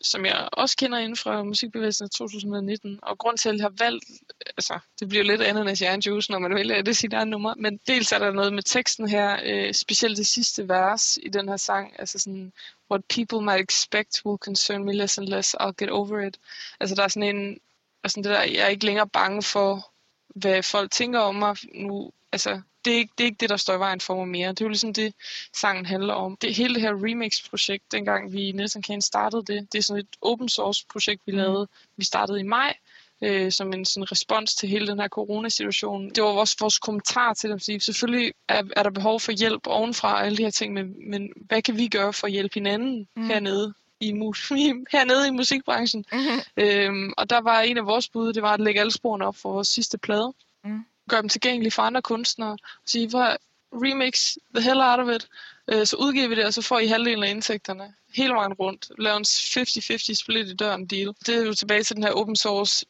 som 0.00 0.26
jeg 0.26 0.48
også 0.52 0.76
kender 0.76 0.98
inden 0.98 1.16
fra 1.16 1.42
musikbevægelsen 1.42 2.04
af 2.04 2.10
2019. 2.10 2.98
Og 3.02 3.18
grund 3.18 3.38
til, 3.38 3.48
at 3.48 3.56
jeg 3.56 3.64
har 3.64 3.74
valgt, 3.78 4.04
altså 4.46 4.78
det 5.00 5.08
bliver 5.08 5.24
lidt 5.24 5.42
andet 5.42 5.82
end 5.82 6.06
juice, 6.06 6.32
når 6.32 6.38
man 6.38 6.54
vælger 6.54 6.82
det 6.82 6.96
sit 6.96 7.12
eget 7.12 7.28
nummer, 7.28 7.54
men 7.54 7.80
dels 7.86 8.12
er 8.12 8.18
der 8.18 8.32
noget 8.32 8.52
med 8.52 8.62
teksten 8.62 9.08
her, 9.08 9.38
øh, 9.44 9.74
specielt 9.74 10.16
det 10.16 10.26
sidste 10.26 10.68
vers 10.68 11.18
i 11.22 11.28
den 11.28 11.48
her 11.48 11.56
sang, 11.56 11.94
altså 11.98 12.18
sådan, 12.18 12.52
what 12.90 13.04
people 13.04 13.44
might 13.44 13.70
expect 13.70 14.22
will 14.26 14.38
concern 14.38 14.84
me 14.84 14.92
less 14.92 15.18
and 15.18 15.28
less, 15.28 15.56
I'll 15.60 15.72
get 15.78 15.90
over 15.90 16.20
it. 16.20 16.38
Altså 16.80 16.94
der 16.94 17.02
er 17.02 17.08
sådan 17.08 17.36
en, 17.36 17.60
og 18.02 18.10
sådan 18.10 18.24
det 18.24 18.32
der, 18.32 18.42
jeg 18.42 18.64
er 18.64 18.68
ikke 18.68 18.86
længere 18.86 19.08
bange 19.08 19.42
for, 19.42 19.90
hvad 20.28 20.62
folk 20.62 20.90
tænker 20.90 21.20
om 21.20 21.34
mig 21.34 21.56
nu. 21.74 22.12
Altså, 22.32 22.60
det 22.84 22.92
er, 22.92 22.96
ikke, 22.96 23.12
det 23.18 23.24
er 23.24 23.26
ikke 23.28 23.36
det, 23.40 23.50
der 23.50 23.56
står 23.56 23.74
i 23.74 23.78
vejen 23.78 24.00
for 24.00 24.16
mig 24.16 24.28
mere. 24.28 24.48
Det 24.48 24.60
er 24.60 24.64
jo 24.64 24.68
ligesom 24.68 24.92
det, 24.94 25.14
sangen 25.56 25.86
handler 25.86 26.14
om. 26.14 26.36
Det 26.36 26.54
hele 26.54 26.74
det 26.74 26.82
her 26.82 26.92
remix-projekt, 27.04 27.92
dengang 27.92 28.32
vi 28.32 28.48
i 28.48 28.52
Nelson 28.52 28.82
Kane 28.82 29.02
startede 29.02 29.42
det, 29.44 29.72
det 29.72 29.78
er 29.78 29.82
sådan 29.82 30.00
et 30.00 30.16
open 30.22 30.48
source-projekt, 30.48 31.22
vi 31.26 31.32
Mhm. 31.32 31.40
lavede. 31.40 31.68
Vi 31.96 32.04
startede 32.04 32.40
i 32.40 32.42
maj, 32.42 32.76
øh, 33.22 33.52
som 33.52 33.72
en 33.72 33.84
sådan 33.84 34.12
respons 34.12 34.54
til 34.54 34.68
hele 34.68 34.86
den 34.86 35.00
her 35.00 35.08
coronasituation. 35.08 36.10
Det 36.10 36.22
var 36.22 36.32
vores, 36.32 36.56
vores 36.60 36.78
kommentar 36.78 37.34
til 37.34 37.50
dem, 37.50 37.60
fordi 37.60 37.78
selvfølgelig 37.80 38.32
er, 38.48 38.62
er 38.76 38.82
der 38.82 38.90
behov 38.90 39.20
for 39.20 39.32
hjælp 39.32 39.66
ovenfra 39.66 40.12
og 40.14 40.26
alle 40.26 40.36
de 40.38 40.42
her 40.42 40.50
ting, 40.50 40.72
men, 40.74 41.10
men 41.10 41.28
hvad 41.36 41.62
kan 41.62 41.76
vi 41.76 41.88
gøre 41.88 42.12
for 42.12 42.26
at 42.26 42.32
hjælpe 42.32 42.54
hinanden 42.54 43.08
Mm. 43.16 43.22
mm. 43.22 43.28
hernede? 43.28 43.74
I, 44.00 44.12
mu- 44.12 44.44
hernede 44.92 45.28
i 45.28 45.30
musikbranchen. 45.30 46.04
Mm-hmm. 46.12 46.40
Øhm, 46.56 47.12
og 47.16 47.30
der 47.30 47.40
var 47.40 47.60
en 47.60 47.78
af 47.78 47.86
vores 47.86 48.08
bud, 48.08 48.32
det 48.32 48.42
var 48.42 48.54
at 48.54 48.60
lægge 48.60 48.80
alle 48.80 48.92
sporene 48.92 49.26
op 49.26 49.36
for 49.36 49.52
vores 49.52 49.68
sidste 49.68 49.98
plade. 49.98 50.32
Mm. 50.64 50.84
Gøre 51.08 51.20
dem 51.22 51.28
tilgængelige 51.28 51.70
for 51.72 51.82
andre 51.82 52.02
kunstnere. 52.02 52.50
Og 52.52 52.58
sige, 52.86 53.08
hvor 53.08 53.36
remix 53.72 54.36
the 54.54 54.62
hell 54.64 54.80
out 54.80 55.00
of 55.00 55.16
it. 55.16 55.28
Øh, 55.68 55.86
så 55.86 55.96
udgiver 55.96 56.28
vi 56.28 56.34
det, 56.34 56.44
og 56.44 56.54
så 56.54 56.62
får 56.62 56.78
I 56.78 56.86
halvdelen 56.86 57.24
af 57.24 57.30
indtægterne. 57.30 57.94
Hele 58.14 58.32
vejen 58.34 58.52
rundt. 58.52 58.88
Lav 58.98 59.16
en 59.16 59.24
50-50 59.24 60.14
split 60.14 60.48
i 60.48 60.54
døren 60.54 60.86
deal. 60.86 61.14
Det 61.26 61.34
er 61.36 61.42
jo 61.44 61.54
tilbage 61.54 61.82
til 61.82 61.96
den 61.96 62.04
her 62.04 62.10
open 62.10 62.36
source 62.36 62.86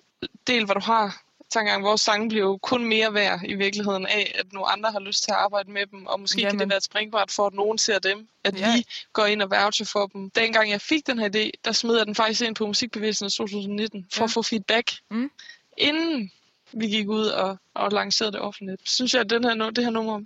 del, 0.47 0.65
hvor 0.65 0.75
du 0.75 0.81
har 0.81 1.23
tankegang, 1.51 1.85
vores 1.85 2.01
sange 2.01 2.29
bliver 2.29 2.45
jo 2.45 2.57
kun 2.57 2.85
mere 2.85 3.15
værd 3.15 3.41
i 3.45 3.55
virkeligheden 3.55 4.07
af, 4.07 4.33
at 4.39 4.53
nogle 4.53 4.71
andre 4.73 4.91
har 4.93 5.01
lyst 5.01 5.23
til 5.25 5.31
at 5.31 5.37
arbejde 5.37 5.71
med 5.71 5.87
dem, 5.87 6.07
og 6.07 6.21
måske 6.21 6.41
Jamen. 6.41 6.51
kan 6.53 6.59
det 6.61 6.69
være 6.69 6.77
et 6.77 6.85
springbræt 6.85 7.31
for, 7.31 7.47
at 7.47 7.55
nogen 7.55 7.79
ser 7.79 7.99
dem, 7.99 8.29
at 8.45 8.59
Ja. 8.59 8.77
vi 8.77 8.85
går 9.13 9.27
ind 9.27 9.43
og 9.43 9.51
voucher 9.51 9.87
for 9.87 10.07
dem. 10.07 10.31
Dengang 10.31 10.71
jeg 10.71 10.81
fik 10.81 11.07
den 11.07 11.19
her 11.19 11.29
idé, 11.37 11.51
der 11.65 11.73
smed 11.73 11.97
jeg 11.97 12.07
den 12.07 12.15
faktisk 12.15 12.41
ind 12.41 12.55
på 12.55 12.67
musikbevægelsen 12.67 13.27
i 13.27 13.31
2019, 13.31 14.07
for 14.13 14.21
Ja. 14.21 14.25
at 14.25 14.31
få 14.31 14.43
feedback, 14.43 14.93
Mm. 15.11 15.31
inden 15.79 16.33
vi 16.73 16.89
gik 16.89 17.09
ud 17.09 17.27
og, 17.27 17.57
og 17.75 17.93
lancerede 17.93 18.33
det 18.33 18.41
offentligt. 18.41 18.91
Synes 18.91 19.15
jeg, 19.15 19.21
at 19.21 19.31
den 19.31 19.45
her, 19.45 19.71
det 19.71 19.85
her 19.85 19.91
nummer 19.91 20.21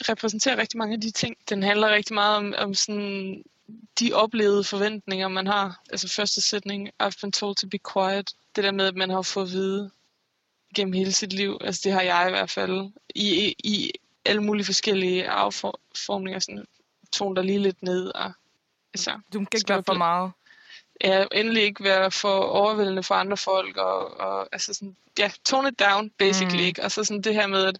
repræsenterer 0.00 0.56
rigtig 0.56 0.78
mange 0.78 0.94
af 0.94 1.00
de 1.00 1.10
ting. 1.10 1.36
Den 1.48 1.62
handler 1.62 1.88
rigtig 1.88 2.14
meget 2.14 2.36
om, 2.36 2.54
om 2.58 2.74
sådan 2.74 3.44
de 3.98 4.12
oplevede 4.12 4.64
forventninger, 4.64 5.28
man 5.28 5.46
har. 5.46 5.82
Altså 5.90 6.08
første 6.08 6.40
sætning, 6.40 6.90
I've 7.02 7.20
been 7.20 7.32
told 7.32 7.56
to 7.56 7.68
be 7.68 7.78
quiet. 7.92 8.34
Det 8.56 8.64
der 8.64 8.70
med, 8.70 8.86
at 8.86 8.96
man 8.96 9.10
har 9.10 9.22
fået 9.22 9.44
at 9.44 9.52
vide 9.52 9.90
gennem 10.74 10.92
hele 10.92 11.12
sit 11.12 11.32
liv. 11.32 11.58
Altså 11.60 11.80
det 11.84 11.92
har 11.92 12.00
jeg 12.02 12.24
i 12.28 12.30
hvert 12.30 12.50
fald. 12.50 12.90
I, 13.14 13.54
i 13.64 13.90
alle 14.24 14.42
mulige 14.42 14.64
forskellige 14.64 15.28
afformninger. 15.28 16.38
Sådan, 16.38 16.64
tone 17.12 17.36
der 17.36 17.42
lige 17.42 17.58
lidt 17.58 17.82
ned. 17.82 18.06
Og, 18.14 18.32
altså, 18.94 19.20
Du 19.32 19.40
ikke 19.40 19.68
være 19.68 19.82
for 19.86 19.94
meget. 19.94 20.32
Ja, 21.04 21.24
endelig 21.32 21.62
ikke 21.62 21.84
være 21.84 22.10
for 22.10 22.38
overvældende 22.38 23.02
for 23.02 23.14
andre 23.14 23.36
folk. 23.36 23.76
Og, 23.76 24.20
og 24.20 24.48
altså 24.52 24.74
sådan, 24.74 24.96
ja, 25.18 25.30
tone 25.44 25.68
it 25.68 25.78
down, 25.80 26.10
basically. 26.18 26.60
Mm. 26.60 26.66
Ikke? 26.66 26.82
Og 26.82 26.90
så 26.90 27.04
sådan 27.04 27.22
det 27.22 27.34
her 27.34 27.46
med, 27.46 27.64
at, 27.64 27.78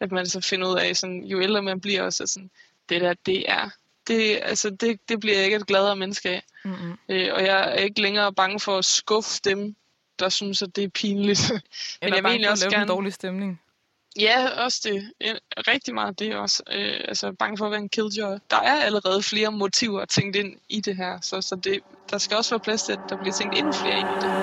at 0.00 0.12
man 0.12 0.26
så 0.26 0.40
finder 0.40 0.68
ud 0.68 0.78
af, 0.78 0.96
sådan, 0.96 1.24
jo 1.24 1.40
ældre 1.40 1.62
man 1.62 1.80
bliver, 1.80 2.02
også 2.02 2.26
sådan, 2.26 2.50
det 2.88 3.00
der, 3.00 3.14
det 3.26 3.44
er 3.50 3.70
det, 4.06 4.40
altså 4.42 4.70
det, 4.70 5.00
det 5.08 5.20
bliver 5.20 5.36
jeg 5.36 5.44
ikke 5.44 5.56
et 5.56 5.66
gladere 5.66 5.96
menneske 5.96 6.30
af. 6.30 6.42
Mm-hmm. 6.64 6.98
Øh, 7.08 7.34
og 7.34 7.44
jeg 7.44 7.70
er 7.70 7.74
ikke 7.74 8.00
længere 8.00 8.32
bange 8.32 8.60
for 8.60 8.78
at 8.78 8.84
skuffe 8.84 9.40
dem, 9.44 9.76
der 10.18 10.28
synes, 10.28 10.62
at 10.62 10.76
det 10.76 10.84
er 10.84 10.88
pinligt. 10.88 11.52
Eller 12.02 12.16
jeg 12.16 12.24
vil 12.24 12.30
egentlig 12.30 12.50
også 12.50 12.64
lave 12.64 12.74
en 12.74 12.80
gerne- 12.80 12.88
dårlig 12.88 13.12
stemning 13.12 13.60
ja, 14.18 14.48
også 14.64 14.80
det. 14.84 15.12
Rigtig 15.68 15.94
meget 15.94 16.18
det 16.18 16.36
også. 16.36 16.62
Øh, 16.70 17.00
altså 17.08 17.32
bange 17.38 17.58
for 17.58 17.64
at 17.66 17.70
være 17.70 17.80
en 17.80 17.88
killjoy. 17.88 18.38
Der 18.50 18.56
er 18.56 18.84
allerede 18.84 19.22
flere 19.22 19.52
motiver 19.52 20.04
tænkt 20.04 20.36
ind 20.36 20.60
i 20.68 20.80
det 20.80 20.96
her, 20.96 21.20
så, 21.20 21.40
så 21.40 21.56
det, 21.56 21.80
der 22.10 22.18
skal 22.18 22.36
også 22.36 22.54
være 22.54 22.60
plads 22.60 22.84
til, 22.84 22.92
at 22.92 23.00
der 23.08 23.16
bliver 23.16 23.32
tænkt 23.32 23.58
endnu 23.58 23.72
flere 23.72 24.00
ind 24.00 24.10
i 24.12 24.16
det. 24.16 24.34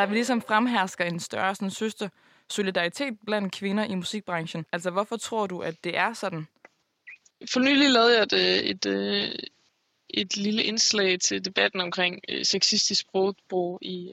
Der 0.00 0.06
vi 0.06 0.14
ligesom 0.14 0.42
fremhersker 0.42 1.04
en 1.04 1.20
større 1.20 1.54
sådan, 1.54 1.70
søster 1.70 2.08
solidaritet 2.48 3.18
blandt 3.26 3.54
kvinder 3.54 3.84
i 3.84 3.94
musikbranchen. 3.94 4.66
Altså, 4.72 4.90
hvorfor 4.90 5.16
tror 5.16 5.46
du, 5.46 5.60
at 5.60 5.84
det 5.84 5.96
er 5.96 6.12
sådan? 6.12 6.46
For 7.52 7.60
nylig 7.60 7.90
lavede 7.90 8.14
jeg 8.16 8.22
et, 8.22 8.32
øh, 8.32 8.40
et, 8.40 8.86
et, 8.86 9.40
et 10.10 10.36
lille 10.36 10.62
indslag 10.62 11.20
til 11.20 11.44
debatten 11.44 11.80
omkring 11.80 12.20
øh, 12.28 12.44
sexistisk 12.44 13.00
sprogbrug 13.00 13.78
i, 13.82 14.12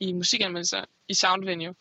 i 0.00 0.12
musikanmeldelser 0.12 0.84
i 1.08 1.14
Soundvenue. 1.14 1.74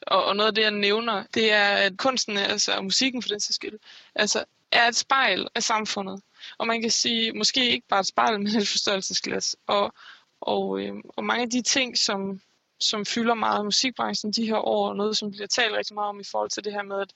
Og, 0.00 0.24
og 0.24 0.36
noget 0.36 0.48
af 0.48 0.54
det, 0.54 0.62
jeg 0.62 0.70
nævner, 0.70 1.24
det 1.34 1.52
er, 1.52 1.68
at 1.68 1.96
kunsten, 1.96 2.36
altså 2.36 2.72
og 2.72 2.84
musikken 2.84 3.22
for 3.22 3.28
den 3.28 3.40
sags 3.40 3.54
skyld, 3.54 3.78
altså, 4.14 4.44
er 4.72 4.88
et 4.88 4.96
spejl 4.96 5.48
af 5.54 5.62
samfundet. 5.62 6.22
Og 6.58 6.66
man 6.66 6.80
kan 6.80 6.90
sige, 6.90 7.32
måske 7.32 7.70
ikke 7.70 7.88
bare 7.88 8.00
et 8.00 8.06
spejl, 8.06 8.38
men 8.40 8.46
et 8.46 8.68
forstørrelsesglas. 8.68 9.56
Og, 9.66 9.94
og, 10.40 10.80
øh, 10.80 10.94
og 11.16 11.24
mange 11.24 11.42
af 11.42 11.50
de 11.50 11.62
ting, 11.62 11.98
som, 11.98 12.40
som 12.80 13.04
fylder 13.06 13.34
meget 13.34 13.60
i 13.60 13.64
musikbranchen 13.64 14.32
de 14.32 14.46
her 14.46 14.56
år, 14.56 14.94
noget 14.94 15.16
som 15.16 15.30
bliver 15.30 15.46
talt 15.46 15.74
rigtig 15.74 15.94
meget 15.94 16.08
om 16.08 16.20
i 16.20 16.24
forhold 16.24 16.50
til 16.50 16.64
det 16.64 16.72
her 16.72 16.82
med, 16.82 17.00
at, 17.00 17.12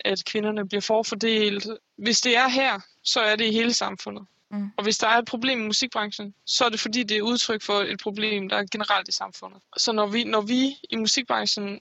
at 0.00 0.24
kvinderne 0.24 0.68
bliver 0.68 0.80
forfordelt. 0.80 1.66
Hvis 1.96 2.20
det 2.20 2.36
er 2.36 2.48
her, 2.48 2.80
så 3.02 3.20
er 3.20 3.36
det 3.36 3.44
i 3.44 3.52
hele 3.52 3.72
samfundet. 3.72 4.26
Mm. 4.50 4.70
Og 4.76 4.82
hvis 4.84 4.98
der 4.98 5.08
er 5.08 5.18
et 5.18 5.26
problem 5.26 5.60
i 5.62 5.66
musikbranchen, 5.66 6.34
så 6.46 6.64
er 6.64 6.68
det 6.68 6.80
fordi, 6.80 7.02
det 7.02 7.16
er 7.16 7.22
udtryk 7.22 7.62
for 7.62 7.80
et 7.80 8.00
problem, 8.02 8.48
der 8.48 8.56
er 8.56 8.66
generelt 8.72 9.08
i 9.08 9.12
samfundet. 9.12 9.62
Så 9.76 9.92
når 9.92 10.06
vi, 10.06 10.24
når 10.24 10.40
vi 10.40 10.76
i 10.90 10.96
musikbranchen 10.96 11.80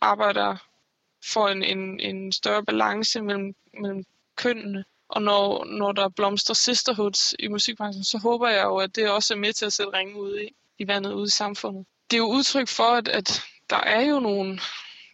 arbejder 0.00 0.56
for 1.24 1.48
en, 1.48 1.62
en, 1.62 2.00
en 2.00 2.32
større 2.32 2.64
balance 2.64 3.22
mellem, 3.22 3.54
mellem 3.80 4.04
kønnene, 4.36 4.84
og 5.08 5.22
når, 5.22 5.64
når 5.64 5.92
der 5.92 6.08
blomster 6.08 6.54
sisterhoods 6.54 7.34
i 7.38 7.48
musikbranchen, 7.48 8.04
så 8.04 8.18
håber 8.18 8.48
jeg 8.48 8.64
jo, 8.64 8.76
at 8.76 8.96
det 8.96 9.10
også 9.10 9.34
er 9.34 9.38
med 9.38 9.52
til 9.52 9.66
at 9.66 9.72
sætte 9.72 9.92
ringe 9.92 10.20
ud 10.20 10.38
i, 10.38 10.54
i 10.82 10.88
vandet 10.88 11.12
ude 11.12 11.26
i 11.26 11.30
samfundet. 11.30 11.86
Det 12.10 12.16
er 12.16 12.18
jo 12.18 12.26
udtryk 12.26 12.68
for, 12.68 12.90
at, 13.00 13.08
at 13.08 13.42
der 13.70 13.80
er 13.80 14.00
jo 14.00 14.20
nogle 14.20 14.58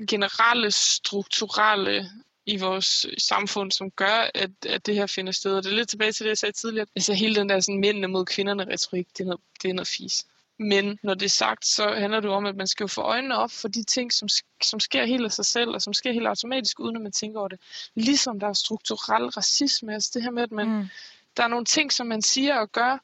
generelle, 0.08 0.70
strukturelle 0.70 2.10
i 2.46 2.56
vores 2.56 3.06
samfund, 3.18 3.72
som 3.72 3.90
gør, 3.90 4.30
at, 4.34 4.50
at 4.66 4.86
det 4.86 4.94
her 4.94 5.06
finder 5.06 5.32
sted. 5.32 5.54
Og 5.54 5.62
det 5.62 5.72
er 5.72 5.76
lidt 5.76 5.88
tilbage 5.88 6.12
til 6.12 6.24
det, 6.24 6.28
jeg 6.28 6.38
sagde 6.38 6.52
tidligere. 6.52 6.86
Altså 6.96 7.14
hele 7.14 7.34
den 7.34 7.48
der 7.48 7.60
sådan, 7.60 7.80
mændene 7.80 8.06
mod 8.06 8.24
kvinderne 8.24 8.72
retorik, 8.72 9.06
det 9.12 9.20
er 9.20 9.24
noget, 9.24 9.40
det 9.62 9.70
er 9.70 9.74
noget 9.74 9.88
fis. 9.88 10.26
Men 10.58 10.98
når 11.02 11.14
det 11.14 11.24
er 11.24 11.30
sagt, 11.30 11.66
så 11.66 11.94
handler 11.96 12.20
det 12.20 12.30
om, 12.30 12.46
at 12.46 12.56
man 12.56 12.66
skal 12.66 12.84
jo 12.84 12.88
få 12.88 13.00
øjnene 13.00 13.36
op 13.36 13.50
for 13.50 13.68
de 13.68 13.82
ting, 13.82 14.12
som, 14.12 14.28
som 14.62 14.80
sker 14.80 15.04
helt 15.04 15.24
af 15.24 15.32
sig 15.32 15.46
selv, 15.46 15.70
og 15.70 15.82
som 15.82 15.94
sker 15.94 16.12
helt 16.12 16.26
automatisk, 16.26 16.80
uden 16.80 16.96
at 16.96 17.02
man 17.02 17.12
tænker 17.12 17.38
over 17.38 17.48
det. 17.48 17.60
Ligesom 17.94 18.40
der 18.40 18.48
er 18.48 18.52
strukturel 18.52 19.26
racisme, 19.28 19.94
altså 19.94 20.10
det 20.14 20.22
her 20.22 20.30
med, 20.30 20.42
at 20.42 20.52
man, 20.52 20.68
mm. 20.68 20.88
der 21.36 21.42
er 21.42 21.48
nogle 21.48 21.64
ting, 21.64 21.92
som 21.92 22.06
man 22.06 22.22
siger 22.22 22.56
og 22.56 22.72
gør 22.72 22.98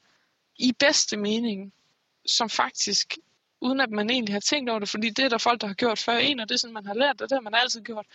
i 0.58 0.72
bedste 0.72 1.16
mening, 1.16 1.72
som 2.26 2.50
faktisk, 2.50 3.18
uden 3.60 3.80
at 3.80 3.90
man 3.90 4.10
egentlig 4.10 4.34
har 4.34 4.40
tænkt 4.40 4.70
over 4.70 4.78
det, 4.78 4.88
fordi 4.88 5.10
det 5.10 5.24
er 5.24 5.28
der 5.28 5.38
folk, 5.38 5.60
der 5.60 5.66
har 5.66 5.74
gjort 5.74 5.98
før 5.98 6.16
en, 6.16 6.40
og 6.40 6.48
det 6.48 6.54
er 6.54 6.58
sådan, 6.58 6.74
man 6.74 6.86
har 6.86 6.94
lært 6.94 7.18
det, 7.18 7.30
det 7.30 7.36
har 7.36 7.40
man 7.40 7.54
altid 7.54 7.80
gjort. 7.80 8.06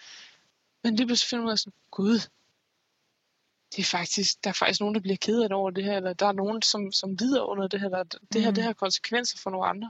Men 0.84 0.96
lige 0.96 1.08
pludselig 1.08 1.30
finder 1.30 1.46
man 1.46 1.58
sådan, 1.58 1.74
gud, 1.92 2.20
det 3.76 3.80
er 3.80 3.86
faktisk, 3.86 4.44
der 4.44 4.50
er 4.50 4.54
faktisk 4.54 4.80
nogen, 4.80 4.96
der 4.96 5.02
bliver 5.02 5.18
ked 5.18 5.42
af 5.42 5.50
det 5.50 5.56
over 5.56 5.70
det 5.70 5.84
her, 5.84 5.98
eller 5.98 6.14
der 6.14 6.26
er 6.26 6.32
nogen, 6.32 6.62
som, 6.62 6.92
som 6.92 7.16
lider 7.16 7.42
under 7.42 7.68
det 7.68 7.80
her, 7.80 7.88
eller 7.88 8.04
det 8.34 8.42
her, 8.42 8.50
mm. 8.50 8.56
det 8.56 8.64
har 8.64 8.74
konsekvenser 8.74 9.38
for 9.38 9.50
nogle 9.50 9.68
andre. 9.68 9.90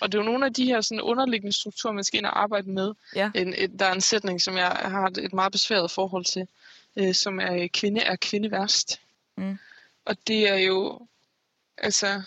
Og 0.00 0.12
det 0.12 0.18
er 0.18 0.22
jo 0.22 0.30
nogle 0.30 0.46
af 0.46 0.54
de 0.54 0.64
her 0.64 0.80
sådan 0.80 1.00
underliggende 1.00 1.52
strukturer, 1.52 1.92
man 1.92 2.04
skal 2.04 2.18
ind 2.18 2.26
og 2.26 2.42
arbejde 2.42 2.70
med. 2.70 2.94
Ja. 3.14 3.30
En, 3.34 3.54
et, 3.56 3.78
der 3.78 3.86
er 3.86 3.92
en 3.92 4.00
sætning, 4.00 4.42
som 4.42 4.56
jeg 4.56 4.68
har 4.68 5.12
et 5.18 5.32
meget 5.32 5.52
besværet 5.52 5.90
forhold 5.90 6.24
til, 6.24 6.48
øh, 6.96 7.14
som 7.14 7.40
er, 7.40 7.68
kvinde 7.72 8.00
er 8.00 8.16
kvinde 8.16 8.50
værst. 8.50 9.00
Mm. 9.36 9.58
Og 10.04 10.16
det 10.26 10.48
er 10.48 10.56
jo, 10.56 11.06
altså, 11.78 12.22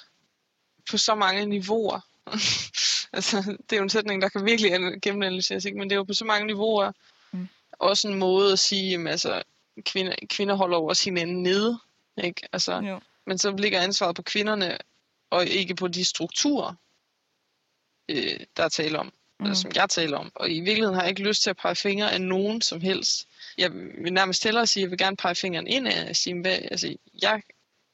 på 0.92 0.98
så 0.98 1.16
mange 1.16 1.46
niveauer. 1.46 2.00
altså, 3.18 3.58
det 3.70 3.74
er 3.74 3.78
jo 3.78 3.84
en 3.84 3.90
sætning, 3.90 4.22
der 4.22 4.30
kan 4.30 4.46
virkelig 4.46 5.02
gennemanalyseres, 5.02 5.66
ikke? 5.66 5.78
men 5.78 5.90
det 5.90 5.96
er 5.96 6.00
jo 6.00 6.04
på 6.04 6.14
så 6.14 6.26
mange 6.26 6.48
niveauer 6.48 6.92
mm. 7.32 7.48
også 7.72 8.08
en 8.08 8.20
måde 8.20 8.52
at 8.52 8.60
sige, 8.60 8.92
jamen, 8.92 9.08
altså, 9.08 9.44
kvinder, 9.86 10.16
kvinder 10.30 10.56
holder 10.56 10.78
jo 10.78 10.86
også 10.86 11.04
hinanden 11.04 11.44
nede. 11.44 11.80
Ikke? 12.24 12.42
Altså, 12.54 12.82
jo. 12.82 13.00
Men 13.26 13.38
så 13.38 13.52
ligger 13.52 13.82
ansvaret 13.82 14.16
på 14.16 14.22
kvinderne, 14.22 14.78
og 15.30 15.46
ikke 15.46 15.76
på 15.76 15.88
de 15.88 16.06
strukturer, 16.06 16.74
øh, 18.10 18.40
der 18.58 18.64
er 18.64 18.70
tale 18.70 19.00
om, 19.00 19.06
mm. 19.06 19.46
eller 19.46 19.56
som 19.56 19.72
jeg 19.76 19.90
taler 19.90 20.18
om. 20.18 20.32
Og 20.36 20.50
i 20.50 20.60
virkeligheden 20.60 20.96
har 20.96 21.02
jeg 21.02 21.10
ikke 21.10 21.24
lyst 21.24 21.44
til 21.44 21.50
at 21.50 21.58
pege 21.58 21.76
fingre 21.76 22.12
af 22.12 22.22
nogen 22.22 22.62
som 22.62 22.82
helst. 22.82 23.28
Jeg 23.58 23.74
vil 23.74 24.14
nærmest 24.14 24.44
hellere 24.44 24.68
sige, 24.68 24.82
at 24.82 24.84
jeg 24.84 24.92
vil 24.92 24.98
gerne 24.98 25.18
pege 25.18 25.36
fingeren 25.36 25.68
ind 25.68 25.88
af, 25.88 26.10
og 26.10 26.16
sige, 26.16 26.42
hvad, 26.42 26.60
altså, 26.72 26.96
jeg 27.22 27.42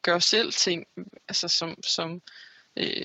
gør 0.02 0.20
selv 0.20 0.54
ting, 0.54 0.86
altså, 1.28 1.48
som, 1.48 1.84
som 1.84 2.22
øh, 2.78 3.04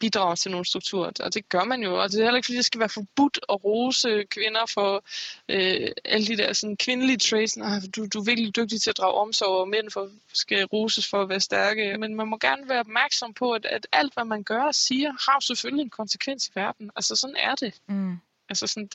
bidrager 0.00 0.34
til 0.34 0.50
nogle 0.50 0.66
strukturer. 0.66 1.10
Og 1.20 1.34
det 1.34 1.48
gør 1.48 1.64
man 1.64 1.82
jo, 1.82 2.02
og 2.02 2.10
det 2.10 2.20
er 2.20 2.24
heller 2.24 2.36
ikke, 2.36 2.46
fordi 2.46 2.56
det 2.56 2.64
skal 2.64 2.80
være 2.80 2.88
forbudt 2.88 3.38
at 3.48 3.64
rose 3.64 4.24
kvinder 4.30 4.66
for 4.74 5.04
øh, 5.48 5.88
alle 6.04 6.26
de 6.26 6.36
der 6.36 6.52
sådan, 6.52 6.76
kvindelige 6.76 7.18
traits. 7.18 7.56
Ah, 7.56 7.82
du, 7.96 8.06
du 8.06 8.20
er 8.20 8.24
virkelig 8.24 8.56
dygtig 8.56 8.82
til 8.82 8.90
at 8.90 8.98
drage 8.98 9.14
omsorg, 9.14 9.60
og 9.60 9.68
mænd 9.68 9.90
for, 9.90 10.10
skal 10.32 10.64
roses 10.64 11.10
for 11.10 11.22
at 11.22 11.28
være 11.28 11.40
stærke. 11.40 11.98
Men 11.98 12.14
man 12.14 12.28
må 12.28 12.36
gerne 12.36 12.68
være 12.68 12.80
opmærksom 12.80 13.34
på, 13.34 13.52
at, 13.52 13.64
at 13.64 13.86
alt, 13.92 14.14
hvad 14.14 14.24
man 14.24 14.42
gør 14.42 14.62
og 14.62 14.74
siger, 14.74 15.10
har 15.10 15.40
selvfølgelig 15.40 15.82
en 15.82 15.90
konsekvens 15.90 16.48
i 16.48 16.50
verden. 16.54 16.90
Altså 16.96 17.16
sådan 17.16 17.36
er 17.36 17.54
det. 17.54 17.74
Mm. 17.86 18.16
Altså 18.48 18.66
sådan, 18.66 18.88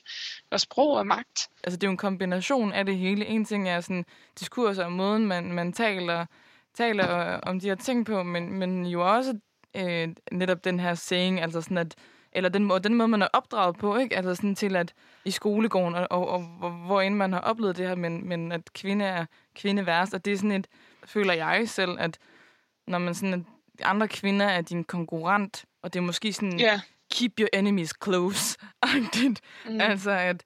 og 0.52 0.60
sprog 0.60 1.00
er 1.00 1.04
magt. 1.04 1.50
Altså 1.64 1.78
det 1.78 1.84
er 1.84 1.88
jo 1.88 1.92
en 1.92 1.98
kombination 1.98 2.74
af 2.74 2.86
det 2.86 2.98
hele. 2.98 3.26
En 3.26 3.46
ting 3.46 3.70
er 3.70 3.82
sådan 3.82 4.06
diskurs 4.40 4.78
og 4.78 4.92
måden, 4.92 5.28
man, 5.28 5.52
man 5.52 5.74
taler, 5.74 6.26
taler 6.74 7.08
om 7.40 7.60
de 7.60 7.68
her 7.68 7.76
ting 7.76 8.06
på, 8.06 8.24
men, 8.24 8.54
men 8.54 8.86
jo 8.86 9.16
også 9.16 9.40
øh, 9.76 10.10
netop 10.32 10.64
den 10.64 10.80
her 10.80 10.94
saying, 10.94 11.42
altså 11.42 11.62
sådan 11.62 11.78
at, 11.78 11.96
eller 12.32 12.50
den, 12.50 12.64
måde, 12.64 12.80
den 12.80 12.96
måde, 12.96 13.08
man 13.08 13.22
er 13.22 13.28
opdraget 13.34 13.78
på, 13.78 13.98
ikke? 13.98 14.16
Altså 14.18 14.36
sådan 14.36 14.56
til 14.56 14.76
at 14.76 14.94
i 15.26 15.32
skolegården, 15.32 15.96
og, 15.96 16.08
og, 16.12 16.28
og 16.30 16.42
hvor, 16.42 16.70
hvor 16.70 17.02
end 17.02 17.16
man 17.16 17.34
har 17.34 17.40
oplevet 17.40 17.78
det 17.78 17.88
her, 17.88 17.96
men, 17.96 18.28
men 18.28 18.52
at 18.52 18.74
kvinde 18.74 19.06
er 19.06 19.26
kvinde 19.56 19.86
værst, 19.86 20.14
og 20.14 20.26
det 20.26 20.34
er 20.34 20.38
sådan 20.38 20.52
et, 20.52 20.68
føler 21.06 21.34
jeg 21.34 21.70
selv, 21.70 21.92
at 22.00 22.18
når 22.88 22.98
man 22.98 23.16
sådan, 23.16 23.34
at 23.34 23.42
andre 23.84 24.08
kvinder 24.08 24.46
er 24.46 24.62
din 24.62 24.84
konkurrent, 24.84 25.66
og 25.82 25.94
det 25.94 26.00
er 26.00 26.04
måske 26.04 26.34
sådan, 26.34 26.60
yeah. 26.62 26.80
keep 27.14 27.40
your 27.40 27.50
enemies 27.54 27.94
close, 28.04 28.58
mm. 29.66 29.82
altså 29.82 30.12
at... 30.12 30.44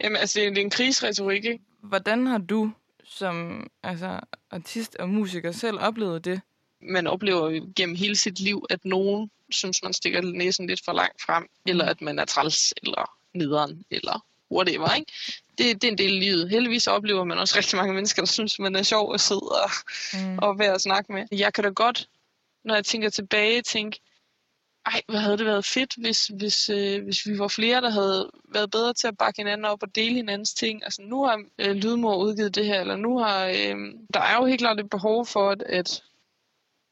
Jamen 0.00 0.16
altså, 0.16 0.40
det 0.40 0.58
er 0.58 0.62
en 0.62 0.70
krigsretorik, 0.70 1.44
ikke? 1.44 1.64
Hvordan 1.82 2.26
har 2.26 2.38
du 2.38 2.72
som 3.04 3.66
altså, 3.82 4.20
artist 4.50 4.96
og 4.96 5.08
musiker 5.08 5.52
selv 5.52 5.78
oplevet 5.80 6.24
det? 6.24 6.40
Man 6.82 7.06
oplever 7.06 7.50
jo 7.50 7.66
gennem 7.76 7.96
hele 7.96 8.16
sit 8.16 8.40
liv, 8.40 8.66
at 8.70 8.84
nogen 8.84 9.30
synes, 9.50 9.82
man 9.82 9.92
stikker 9.92 10.20
næsen 10.20 10.66
lidt 10.66 10.84
for 10.84 10.92
langt 10.92 11.22
frem, 11.22 11.48
eller 11.66 11.84
at 11.84 12.00
man 12.00 12.18
er 12.18 12.24
træls, 12.24 12.74
eller 12.82 13.10
nederen, 13.34 13.84
eller 13.90 14.24
whatever, 14.50 14.94
ikke? 14.94 15.12
Det, 15.58 15.82
det 15.82 15.84
er 15.84 15.92
en 15.92 15.98
del 15.98 16.12
af 16.12 16.20
livet. 16.20 16.50
Heldigvis 16.50 16.86
oplever 16.86 17.24
man 17.24 17.38
også 17.38 17.56
rigtig 17.56 17.76
mange 17.76 17.94
mennesker, 17.94 18.22
der 18.22 18.26
synes, 18.26 18.58
man 18.58 18.76
er 18.76 18.82
sjov 18.82 19.14
at 19.14 19.20
sidde 19.20 19.62
og, 19.64 19.70
mm. 20.14 20.38
og 20.38 20.58
være 20.58 20.74
at 20.74 20.80
snakke 20.80 21.12
med. 21.12 21.24
Jeg 21.32 21.52
kan 21.52 21.64
da 21.64 21.70
godt, 21.70 22.08
når 22.64 22.74
jeg 22.74 22.84
tænker 22.84 23.10
tilbage, 23.10 23.62
tænke, 23.62 24.00
ej, 24.86 25.02
hvad 25.08 25.20
havde 25.20 25.38
det 25.38 25.46
været 25.46 25.64
fedt, 25.64 25.94
hvis, 25.96 26.26
hvis, 26.26 26.68
øh, 26.68 27.04
hvis 27.04 27.26
vi 27.26 27.38
var 27.38 27.48
flere, 27.48 27.80
der 27.80 27.90
havde 27.90 28.30
været 28.54 28.70
bedre 28.70 28.94
til 28.94 29.06
at 29.08 29.18
bakke 29.18 29.40
hinanden 29.40 29.64
op 29.64 29.82
og 29.82 29.94
dele 29.94 30.14
hinandens 30.14 30.54
ting. 30.54 30.84
Altså 30.84 31.02
nu 31.02 31.24
har 31.24 31.42
øh, 31.58 31.74
Lydmor 31.76 32.16
udgivet 32.16 32.54
det 32.54 32.66
her, 32.66 32.80
eller 32.80 32.96
nu 32.96 33.18
har... 33.18 33.46
Øh, 33.46 33.76
der 34.14 34.20
er 34.20 34.36
jo 34.36 34.44
helt 34.44 34.60
klart 34.60 34.80
et 34.80 34.90
behov 34.90 35.26
for, 35.26 35.50
at, 35.50 35.62
at 35.62 36.02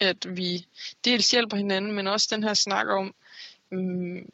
at 0.01 0.37
vi 0.37 0.67
dels 1.05 1.31
hjælper 1.31 1.57
hinanden, 1.57 1.93
men 1.93 2.07
også 2.07 2.29
den 2.31 2.43
her 2.43 2.55
snak 2.55 2.87
om, 2.89 3.15
um, 3.73 4.29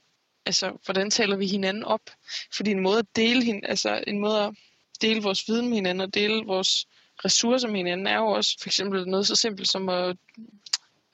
altså, 0.46 0.78
hvordan 0.84 1.10
taler 1.10 1.36
vi 1.36 1.46
hinanden 1.46 1.84
op? 1.84 2.10
Fordi 2.52 2.70
en 2.70 2.80
måde 2.80 2.98
at 2.98 3.16
dele, 3.16 3.44
hin, 3.44 3.64
altså, 3.64 4.04
en 4.06 4.18
måde 4.18 4.40
at 4.40 4.54
dele 5.00 5.22
vores 5.22 5.48
viden 5.48 5.68
med 5.68 5.74
hinanden 5.74 6.00
og 6.00 6.14
dele 6.14 6.44
vores 6.46 6.86
ressourcer 7.24 7.68
med 7.68 7.76
hinanden, 7.76 8.06
er 8.06 8.16
jo 8.16 8.26
også 8.26 8.56
for 8.60 8.68
eksempel 8.68 9.08
noget 9.08 9.26
så 9.26 9.36
simpelt 9.36 9.68
som 9.68 9.88
at 9.88 10.16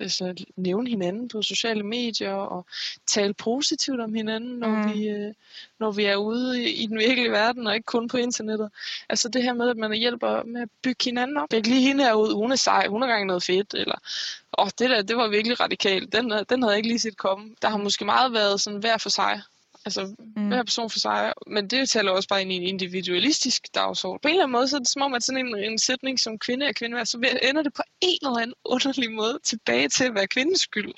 altså, 0.03 0.45
nævne 0.57 0.91
hinanden 0.91 1.29
på 1.29 1.43
sociale 1.43 1.83
medier 1.83 2.33
og 2.33 2.67
tale 3.07 3.35
positivt 3.35 4.01
om 4.01 4.15
hinanden, 4.15 4.59
når, 4.59 4.69
mm. 4.69 4.95
vi, 4.95 5.09
øh, 5.09 5.35
når 5.79 5.91
vi 5.91 6.05
er 6.05 6.17
ude 6.17 6.63
i, 6.63 6.83
i 6.83 6.87
den 6.87 6.99
virkelige 6.99 7.31
verden, 7.31 7.67
og 7.67 7.75
ikke 7.75 7.87
kun 7.87 8.09
på 8.09 8.17
internettet. 8.17 8.71
Altså 9.09 9.29
det 9.29 9.43
her 9.43 9.53
med, 9.53 9.69
at 9.69 9.77
man 9.77 9.93
hjælper 9.93 10.43
med 10.43 10.63
at 10.63 10.69
bygge 10.83 11.05
hinanden 11.05 11.37
op. 11.37 11.53
Jeg 11.53 11.67
lige 11.67 11.87
hende 11.87 12.05
herude, 12.05 12.35
hun 12.35 12.53
er 12.53 12.57
sej, 12.57 12.87
hun 12.89 13.03
har 13.03 13.09
gang 13.09 13.27
noget 13.27 13.43
fedt, 13.43 13.75
eller 13.75 13.99
åh, 14.59 14.69
det 14.79 14.91
der, 14.91 15.03
det 15.03 15.17
var 15.17 15.29
virkelig 15.29 15.61
radikalt, 15.61 16.13
den, 16.13 16.33
den 16.49 16.63
havde 16.63 16.73
jeg 16.73 16.77
ikke 16.77 16.89
lige 16.89 16.99
set 16.99 17.17
komme. 17.17 17.55
Der 17.63 17.69
har 17.69 17.77
måske 17.79 18.05
meget 18.05 18.33
været 18.33 18.61
sådan 18.61 18.79
hver 18.79 18.99
for 18.99 19.11
sig, 19.11 19.43
Altså 19.85 20.15
mm. 20.37 20.49
hver 20.49 20.63
person 20.63 20.91
for 20.91 20.99
sig. 20.99 21.33
Men 21.47 21.69
det 21.69 21.89
taler 21.89 22.13
også 22.13 22.29
bare 22.29 22.43
ind 22.43 22.53
i 22.53 22.57
en 22.57 22.63
individualistisk 22.63 23.75
dagsorden. 23.75 24.19
På 24.23 24.29
en 24.29 24.35
eller 24.35 24.45
anden 24.45 24.53
måde, 24.53 24.69
så 24.69 24.77
er 24.77 24.81
det 24.81 24.89
som 24.89 25.03
om, 25.03 25.15
at 25.15 25.23
sådan 25.23 25.47
en, 25.47 25.59
en 25.59 25.79
sætning 25.79 26.21
som 26.21 26.39
kvinde 26.39 26.67
er 26.67 26.73
kvinde, 26.73 27.07
så 27.07 27.39
ender 27.43 27.63
det 27.63 27.75
på 27.75 27.83
en 28.01 28.19
eller 28.23 28.39
anden 28.39 28.55
underlig 28.65 29.13
måde 29.13 29.39
tilbage 29.43 29.89
til 29.89 30.05
at 30.05 30.15
være 30.15 30.27
kvindens 30.27 30.61
skyld. 30.61 30.95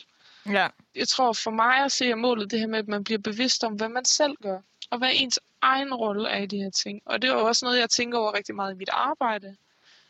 Ja. 0.46 0.68
Jeg 0.94 1.08
tror 1.08 1.32
for 1.32 1.50
mig 1.50 1.76
at 1.84 1.92
se 1.92 2.14
målet 2.14 2.50
det 2.50 2.60
her 2.60 2.66
med, 2.66 2.78
at 2.78 2.88
man 2.88 3.04
bliver 3.04 3.18
bevidst 3.18 3.64
om, 3.64 3.72
hvad 3.72 3.88
man 3.88 4.04
selv 4.04 4.36
gør. 4.42 4.58
Og 4.90 4.98
hvad 4.98 5.10
ens 5.14 5.40
egen 5.62 5.94
rolle 5.94 6.28
er 6.28 6.42
i 6.42 6.46
de 6.46 6.58
her 6.58 6.70
ting. 6.70 7.02
Og 7.04 7.22
det 7.22 7.30
er 7.30 7.34
jo 7.34 7.46
også 7.46 7.64
noget, 7.64 7.80
jeg 7.80 7.90
tænker 7.90 8.18
over 8.18 8.34
rigtig 8.34 8.54
meget 8.54 8.74
i 8.74 8.76
mit 8.76 8.88
arbejde. 8.92 9.56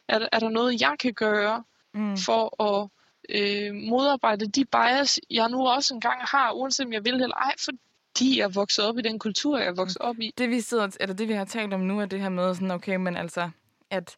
Er, 0.09 0.29
er 0.33 0.39
der 0.39 0.49
noget, 0.49 0.81
jeg 0.81 0.97
kan 1.01 1.15
gøre 1.15 1.65
mm. 1.95 2.17
for 2.17 2.63
at 2.63 2.89
øh, 3.29 3.75
modarbejde 3.75 4.47
de 4.47 4.65
bias, 4.65 5.21
jeg 5.31 5.49
nu 5.49 5.69
også 5.69 5.95
engang 5.95 6.21
har, 6.23 6.53
uanset 6.53 6.87
om 6.87 6.93
jeg 6.93 7.05
vil 7.05 7.15
eller 7.15 7.37
ej, 7.37 7.55
fordi 8.17 8.39
jeg 8.39 8.45
er 8.45 8.49
vokset 8.49 8.85
op 8.85 8.99
i 8.99 9.03
den 9.03 9.19
kultur, 9.19 9.59
jeg 9.59 9.77
voksede 9.77 10.05
op 10.05 10.17
i. 10.19 10.31
Det 10.39 10.51
vi, 10.51 10.61
sidder, 10.61 10.97
eller 11.01 11.15
det, 11.15 11.29
vi 11.29 11.33
har 11.33 11.45
talt 11.45 11.75
om 11.75 11.81
nu, 11.81 12.01
er 12.01 12.07
det 12.07 12.21
her 12.21 12.29
med, 12.29 12.55
sådan, 12.55 12.71
okay, 12.71 12.97
men 12.97 13.17
altså, 13.17 13.51
at 13.91 14.17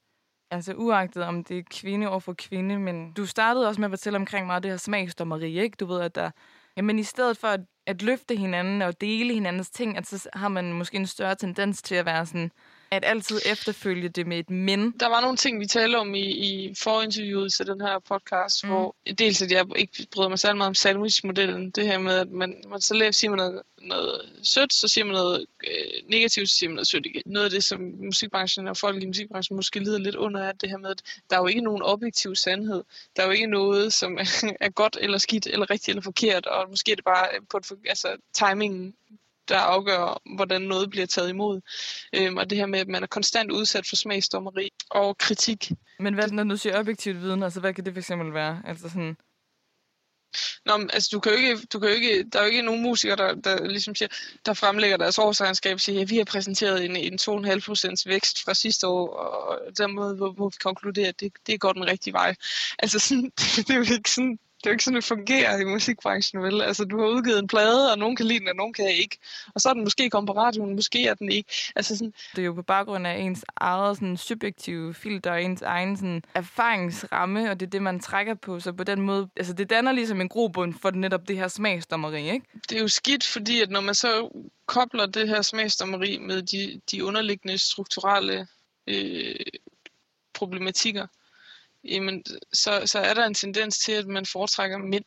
altså 0.51 0.75
uagtet 0.75 1.23
om 1.23 1.45
det 1.45 1.59
er 1.59 1.63
kvinde 1.71 2.09
over 2.09 2.21
for 2.21 2.35
kvinde, 2.39 2.79
men 2.79 3.13
du 3.13 3.27
startede 3.27 3.69
også 3.69 3.81
med 3.81 3.89
at 3.89 3.93
fortælle 3.93 4.17
omkring 4.17 4.47
meget 4.47 4.63
det 4.63 4.71
her 4.71 4.79
smagsdommeri, 4.79 5.59
ikke? 5.61 5.77
Du 5.81 5.87
ved, 5.87 6.01
at 6.01 6.15
der, 6.15 6.31
jamen 6.77 6.99
i 6.99 7.03
stedet 7.03 7.37
for 7.37 7.49
at, 7.49 7.61
at 7.87 8.03
løfte 8.03 8.37
hinanden 8.37 8.83
og 8.83 9.01
dele 9.01 9.35
hinandens 9.35 9.71
ting, 9.71 9.97
at 9.97 10.07
så 10.07 10.29
har 10.33 10.49
man 10.49 10.73
måske 10.73 10.97
en 10.97 11.07
større 11.07 11.35
tendens 11.35 11.83
til 11.83 11.95
at 11.95 12.07
være 12.07 12.27
sådan, 12.27 12.51
at 12.91 13.05
altid 13.05 13.41
efterfølge 13.47 14.09
det 14.09 14.27
med 14.27 14.39
et 14.39 14.51
men. 14.51 14.91
Der 15.01 15.09
var 15.09 15.21
nogle 15.21 15.37
ting, 15.37 15.61
vi 15.61 15.67
talte 15.67 15.97
om 15.97 16.15
i, 16.15 16.21
i 16.21 16.75
forinterviewet 16.75 17.53
til 17.53 17.67
den 17.67 17.81
her 17.81 17.99
podcast, 17.99 18.65
mm. 18.65 18.71
hvor 18.71 18.97
dels 19.19 19.43
at 19.43 19.51
jeg 19.51 19.67
ikke 19.77 20.07
bryder 20.13 20.29
mig 20.29 20.39
særlig 20.39 20.57
meget 20.57 20.69
om 20.69 20.75
sandwich-modellen. 20.75 21.71
Det 21.71 21.87
her 21.87 21.99
med, 21.99 22.19
at 22.19 22.29
man, 22.29 22.65
man 22.69 22.81
så 22.81 22.95
laver, 22.95 23.11
siger 23.11 23.31
man 23.31 23.37
noget, 23.37 23.63
noget 23.79 24.21
sødt, 24.43 24.73
så 24.73 24.89
siger 24.89 25.05
man 25.05 25.15
noget 25.15 25.47
øh, 25.67 26.11
negativt, 26.11 26.51
så 26.51 26.57
siger 26.57 26.71
man 26.71 26.75
noget 26.75 26.87
sødt 26.87 27.07
igen. 27.07 27.23
Noget 27.27 27.45
af 27.45 27.51
det, 27.51 27.65
som 27.65 27.81
musikbranchen 27.81 28.69
og 28.69 28.77
folk 28.77 29.03
i 29.03 29.07
musikbranchen 29.07 29.57
måske 29.57 29.81
lider 29.81 29.99
lidt 29.99 30.17
under, 30.17 30.41
er 30.43 30.53
det 30.53 30.71
her 30.71 30.79
med, 30.79 30.91
at 30.91 31.03
der 31.31 31.37
er 31.37 31.41
jo 31.41 31.47
ikke 31.47 31.61
nogen 31.61 31.83
objektiv 31.83 32.35
sandhed. 32.35 32.83
Der 33.17 33.23
er 33.23 33.27
jo 33.27 33.33
ikke 33.33 33.47
noget, 33.47 33.93
som 33.93 34.19
er 34.61 34.71
godt 34.71 34.99
eller 35.01 35.19
skidt, 35.19 35.47
eller 35.47 35.71
rigtigt 35.71 35.89
eller 35.89 36.03
forkert, 36.03 36.47
og 36.47 36.71
måske 36.71 36.93
er 36.93 36.97
det 36.97 37.05
bare 37.05 37.29
på 37.51 37.57
et, 37.57 37.73
altså, 37.89 38.17
timingen 38.35 38.95
der 39.49 39.59
afgør, 39.59 40.21
hvordan 40.37 40.63
noget 40.63 40.91
bliver 40.91 41.07
taget 41.07 41.29
imod. 41.29 41.61
Øhm, 42.13 42.37
og 42.37 42.51
det 42.51 42.59
her 42.59 42.67
med, 42.67 42.79
at 42.79 42.89
man 42.89 43.03
er 43.03 43.07
konstant 43.07 43.51
udsat 43.53 43.87
for 43.87 43.97
smagsdommeri 43.97 44.71
og 44.91 45.19
kritik. 45.19 45.73
Men 45.99 46.15
hvad, 46.15 46.29
når 46.29 46.45
du 46.45 46.57
siger 46.57 46.79
objektivt 46.79 47.21
viden, 47.21 47.43
altså 47.43 47.61
hvad 47.61 47.75
kan 47.75 47.85
det 47.85 47.95
fx 47.95 48.11
være? 48.11 48.63
Altså 48.65 48.89
sådan... 48.89 49.17
Nå, 50.67 50.77
men, 50.77 50.91
altså, 50.93 51.09
du 51.13 51.21
kan 51.21 51.33
jo 51.33 51.39
ikke, 51.39 51.67
du 51.73 51.79
kan 51.79 51.89
jo 51.89 51.95
ikke, 51.95 52.25
der 52.33 52.39
er 52.39 52.43
jo 52.43 52.51
ikke 52.51 52.63
nogen 52.63 52.83
musikere, 52.83 53.17
der, 53.17 53.35
der, 53.35 53.67
ligesom 53.69 53.95
siger, 53.95 54.09
der 54.47 54.55
fremlægger 54.55 54.97
deres 54.97 55.19
årsregnskab 55.19 55.75
og 55.75 55.81
siger, 55.81 56.01
at 56.01 56.11
vi 56.11 56.17
har 56.17 56.25
præsenteret 56.25 56.85
en, 56.85 56.97
en 56.97 57.19
2,5% 57.21 58.03
vækst 58.07 58.45
fra 58.45 58.55
sidste 58.55 58.87
år, 58.87 59.09
og 59.09 59.79
den 59.79 59.95
måde, 59.95 60.17
hvor, 60.17 60.33
hvor 60.33 60.49
vi 60.49 60.57
konkluderer, 60.63 61.09
at 61.09 61.21
det, 61.21 61.33
det 61.47 61.61
går 61.61 61.73
den 61.73 61.87
rigtige 61.87 62.13
vej. 62.13 62.35
Altså, 62.79 62.99
sådan, 62.99 63.25
det, 63.39 63.69
det 63.69 63.71
er 63.71 63.77
jo 63.77 63.95
ikke 63.95 64.11
sådan, 64.11 64.39
det 64.67 64.71
er 64.71 64.73
jo 64.73 64.75
ikke 64.75 64.85
sådan, 64.85 64.97
det 64.97 65.05
fungerer 65.05 65.59
i 65.61 65.65
musikbranchen, 65.65 66.43
vel? 66.43 66.63
Altså, 66.63 66.85
du 66.85 67.01
har 67.01 67.07
udgivet 67.07 67.39
en 67.39 67.47
plade, 67.47 67.93
og 67.93 67.99
nogen 67.99 68.17
kan 68.17 68.27
lide 68.27 68.39
den, 68.39 68.49
og 68.49 68.55
nogen 68.57 68.73
kan 68.73 68.89
ikke. 68.89 69.19
Og 69.55 69.61
så 69.61 69.69
er 69.69 69.73
den 69.73 69.85
måske 69.85 70.11
kommet 70.11 70.27
på 70.27 70.41
radioen, 70.41 70.75
måske 70.75 71.07
er 71.07 71.15
den 71.15 71.33
ikke. 71.33 71.53
Altså, 71.77 71.97
sådan... 71.97 72.15
Det 72.37 72.43
er 72.43 72.47
jo 72.47 72.53
på 72.53 72.63
baggrund 72.63 73.07
af 73.07 73.19
ens 73.19 73.45
eget 73.57 73.97
sådan, 73.97 74.17
subjektive 74.17 74.95
filter, 74.95 75.33
og 75.33 75.43
ens 75.43 75.63
egen 75.63 75.97
sådan, 75.97 76.23
erfaringsramme, 76.35 77.51
og 77.51 77.61
det 77.61 77.67
er 77.67 77.71
det, 77.71 77.83
man 77.83 78.01
trækker 78.01 78.35
på. 78.35 78.61
Så 78.61 78.73
på 78.73 78.85
den 78.85 79.01
måde, 79.01 79.29
altså 79.37 79.53
det 79.53 79.71
danner 79.71 79.93
ligesom 79.93 80.21
en 80.21 80.29
grobund 80.29 80.75
for 80.83 80.91
netop 80.91 81.29
det 81.29 81.37
her 81.37 81.49
smagsdommeri, 81.49 82.31
ikke? 82.31 82.47
Det 82.69 82.77
er 82.77 82.81
jo 82.81 82.89
skidt, 82.89 83.27
fordi 83.27 83.61
at 83.61 83.71
når 83.71 83.81
man 83.81 83.95
så 83.95 84.31
kobler 84.67 85.07
det 85.07 85.29
her 85.29 85.43
smagsdommeri 85.43 86.19
med 86.19 86.43
de, 86.43 86.81
de 86.91 87.05
underliggende 87.05 87.59
strukturelle 87.59 88.47
øh, 88.87 89.37
problematikker, 90.35 91.07
jamen, 91.89 92.25
så, 92.53 92.83
så 92.87 92.99
er 92.99 93.15
der 93.15 93.25
en 93.25 93.35
tendens 93.35 93.79
til, 93.79 93.93
at 93.93 94.07
man 94.07 94.27
foretrækker 94.27 94.79
mænd 94.79 95.05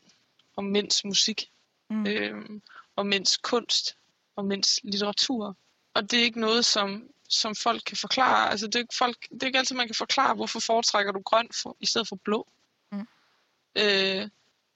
og 0.55 0.63
mænds 0.63 1.05
musik, 1.05 1.51
mm. 1.89 2.07
øhm, 2.07 2.61
og 2.95 3.05
mænds 3.05 3.37
kunst, 3.37 3.97
og 4.35 4.45
mænds 4.45 4.79
litteratur. 4.83 5.57
Og 5.93 6.11
det 6.11 6.19
er 6.19 6.23
ikke 6.23 6.39
noget, 6.39 6.65
som, 6.65 7.09
som 7.29 7.55
folk 7.55 7.81
kan 7.85 7.97
forklare. 7.97 8.49
Altså, 8.49 8.67
det, 8.67 8.75
er 8.75 8.79
ikke 8.79 8.95
folk, 8.97 9.27
det 9.29 9.43
er 9.43 9.47
ikke 9.47 9.59
altid, 9.59 9.75
man 9.75 9.87
kan 9.87 9.95
forklare, 9.95 10.35
hvorfor 10.35 10.59
foretrækker 10.59 11.11
du 11.11 11.21
grøn 11.21 11.49
for, 11.63 11.77
i 11.79 11.85
stedet 11.85 12.07
for 12.07 12.15
blå. 12.15 12.47
Mm. 12.91 13.07
Øh, 13.75 14.29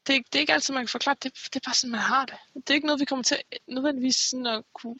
det, 0.07 0.15
er, 0.15 0.19
det 0.19 0.35
er 0.35 0.39
ikke 0.39 0.53
altid, 0.53 0.73
man 0.73 0.83
kan 0.83 0.89
forklare. 0.89 1.15
Det, 1.23 1.33
det 1.33 1.55
er 1.55 1.69
bare 1.69 1.75
sådan, 1.75 1.91
man 1.91 1.99
har 1.99 2.25
det. 2.25 2.35
Det 2.53 2.69
er 2.69 2.73
ikke 2.73 2.87
noget, 2.87 2.99
vi 2.99 3.05
kommer 3.05 3.23
til 3.23 3.37
nødvendigvis 3.67 4.15
sådan 4.15 4.45
at 4.45 4.63
kunne 4.73 4.95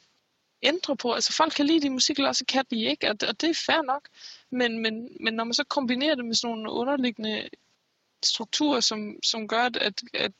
ændre 0.64 0.98
på. 0.98 1.14
Altså 1.14 1.34
folk 1.34 1.54
kan 1.54 1.66
lide 1.66 1.82
de 1.82 1.90
musik, 1.90 2.18
eller 2.18 2.30
også 2.30 2.46
kan 2.46 2.66
de 2.72 2.84
ikke, 2.84 3.10
og 3.10 3.22
det, 3.22 3.30
og 3.30 3.42
det 3.42 3.50
er 3.50 3.64
fair 3.66 3.82
nok. 3.82 4.10
Men, 4.54 4.80
men, 4.80 5.18
men 5.20 5.34
når 5.34 5.44
man 5.44 5.54
så 5.54 5.64
kombinerer 5.64 6.16
det 6.16 6.26
med 6.26 6.36
sådan 6.36 6.56
nogle 6.56 6.72
underliggende 6.72 7.50
strukturer, 8.24 8.80
som, 8.80 9.16
som 9.24 9.48
gør, 9.48 9.70
at, 9.82 10.02
at 10.14 10.32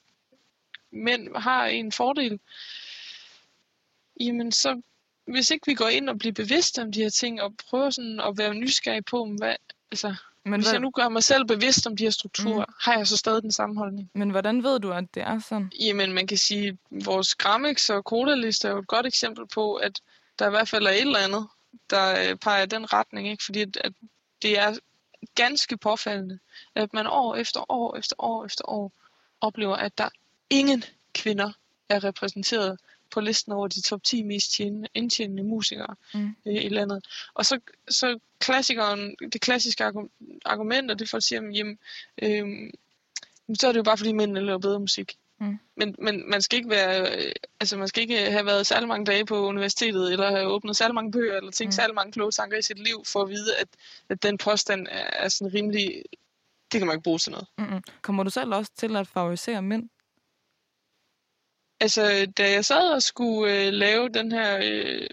mænd 0.92 1.36
har 1.36 1.66
en 1.66 1.92
fordel, 1.92 2.40
jamen 4.20 4.52
så, 4.52 4.82
hvis 5.26 5.52
ikke 5.52 5.66
vi 5.66 5.74
går 5.74 5.88
ind 5.88 6.10
og 6.10 6.20
bliver 6.20 6.34
bevidste 6.34 6.82
om 6.82 6.92
de 6.92 7.02
her 7.02 7.10
ting, 7.10 7.42
og 7.42 7.54
prøver 7.70 7.90
sådan 7.90 8.20
at 8.20 8.38
være 8.38 8.54
nysgerrige 8.54 9.02
på, 9.02 9.26
hvad, 9.38 9.56
altså, 9.92 10.16
men 10.46 10.54
hvis 10.54 10.66
hvad... 10.66 10.74
jeg 10.74 10.82
nu 10.82 10.92
gør 10.92 11.10
mig 11.10 11.24
selv 11.24 11.46
bevidst 11.46 11.88
om 11.88 11.98
de 11.98 12.04
her 12.04 12.12
strukturer, 12.12 12.66
mm. 12.66 12.74
har 12.80 12.98
jeg 12.98 13.08
så 13.08 13.18
stadig 13.18 13.44
den 13.44 13.52
samme 13.52 13.78
holdning. 13.78 14.12
Men 14.14 14.30
hvordan 14.30 14.64
ved 14.64 14.80
du, 14.80 14.92
at 14.92 15.06
det 15.14 15.24
er 15.24 15.40
sådan? 15.40 15.72
Jamen, 15.80 16.14
man 16.14 16.28
kan 16.28 16.38
sige, 16.38 16.68
at 16.68 17.06
vores 17.06 17.36
Grammix 17.36 17.90
og 17.90 18.06
kodaliste 18.06 18.68
er 18.68 18.72
jo 18.72 18.80
et 18.80 18.88
godt 18.88 19.06
eksempel 19.06 19.48
på, 19.48 19.76
at 19.76 20.02
der 20.40 20.48
i 20.48 20.50
hvert 20.50 20.68
fald 20.68 20.86
er 20.86 20.92
et 20.92 21.02
eller 21.02 21.20
andet, 21.20 21.48
der 21.90 22.30
øh, 22.30 22.36
peger 22.36 22.64
i 22.64 22.68
den 22.68 22.94
retning, 22.94 23.28
ikke? 23.28 23.44
fordi 23.44 23.62
at, 23.62 23.78
at 23.78 23.94
det 24.42 24.60
er 24.60 24.78
ganske 25.36 25.78
påfaldende, 25.78 26.40
at 26.76 26.94
man 26.94 27.08
år 27.08 27.36
efter 27.36 27.72
år 27.72 27.98
efter 27.98 28.16
år 28.20 28.46
efter 28.46 28.70
år 28.70 28.92
oplever, 29.42 29.76
at 29.76 29.98
der 29.98 30.10
ingen 30.50 30.84
kvinder 31.14 31.52
er 31.90 32.04
repræsenteret 32.04 32.80
på 33.12 33.22
listen 33.22 33.54
over 33.54 33.68
de 33.68 33.82
top 33.82 34.04
10 34.04 34.24
mest 34.24 34.52
tjenende, 34.52 34.88
indtjenende 34.94 35.44
musikere 35.44 35.96
mm. 36.14 36.36
øh, 36.46 36.64
i 36.64 36.70
landet. 36.70 37.06
Og 37.34 37.46
så, 37.46 37.60
så 37.90 38.20
klassikeren, 38.40 39.16
det 39.34 39.42
klassiske 39.42 39.84
argument, 40.46 40.92
og 40.92 41.00
det 41.00 41.10
for 41.10 41.18
at 41.18 41.24
sige, 41.24 41.42
jamen, 41.54 41.80
øh, 42.22 42.72
så 43.60 43.68
er 43.68 43.72
det 43.72 43.78
jo 43.78 43.84
bare 43.84 43.98
fordi 43.98 44.12
mændene 44.12 44.46
laver 44.46 44.60
bedre 44.60 44.80
musik. 44.80 45.18
Mm. 45.44 45.60
Men, 45.76 45.96
men 46.00 46.30
man 46.30 46.42
skal 46.42 46.58
ikke 46.58 46.70
være, 46.70 47.18
øh, 47.18 47.32
altså 47.60 47.78
man 47.78 47.88
skal 47.88 48.02
ikke 48.02 48.32
have 48.32 48.46
været 48.46 48.68
særlig 48.68 48.88
mange 48.88 49.06
dage 49.06 49.26
på 49.26 49.48
universitetet, 49.48 50.12
eller 50.12 50.30
have 50.30 50.48
åbnet 50.48 50.78
særlig 50.78 50.96
mange 50.96 51.12
bøger, 51.12 51.38
eller 51.38 51.52
tænkt 51.52 51.68
mm. 51.68 51.72
særlig 51.72 51.96
mange 51.96 52.12
kloge 52.12 52.32
tanker 52.32 52.58
i 52.58 52.62
sit 52.62 52.80
liv, 52.80 53.06
for 53.06 53.22
at 53.22 53.30
vide, 53.30 53.56
at, 53.58 53.68
at 54.10 54.24
den 54.24 54.38
påstand 54.38 54.88
er, 54.92 55.10
er 55.14 55.30
sådan 55.30 55.54
rimelig, 55.54 56.04
det 56.72 56.80
kan 56.80 56.88
man 56.88 56.96
ikke 56.96 57.04
bruge 57.04 57.20
til 57.20 57.32
noget. 57.32 57.48
Mm-mm. 57.58 57.84
Kommer 58.02 58.24
du 58.24 58.30
selv 58.30 58.54
også 58.54 58.72
til 58.78 58.96
at 58.96 59.08
favorisere 59.08 59.62
mænd? 59.62 59.90
Altså, 61.80 62.32
da 62.38 62.52
jeg 62.52 62.66
sad 62.66 62.94
og 62.94 63.02
skulle 63.02 63.66
øh, 63.66 63.74
lave 63.74 64.10
den 64.10 64.32
her, 64.32 64.60
øh, 64.64 65.08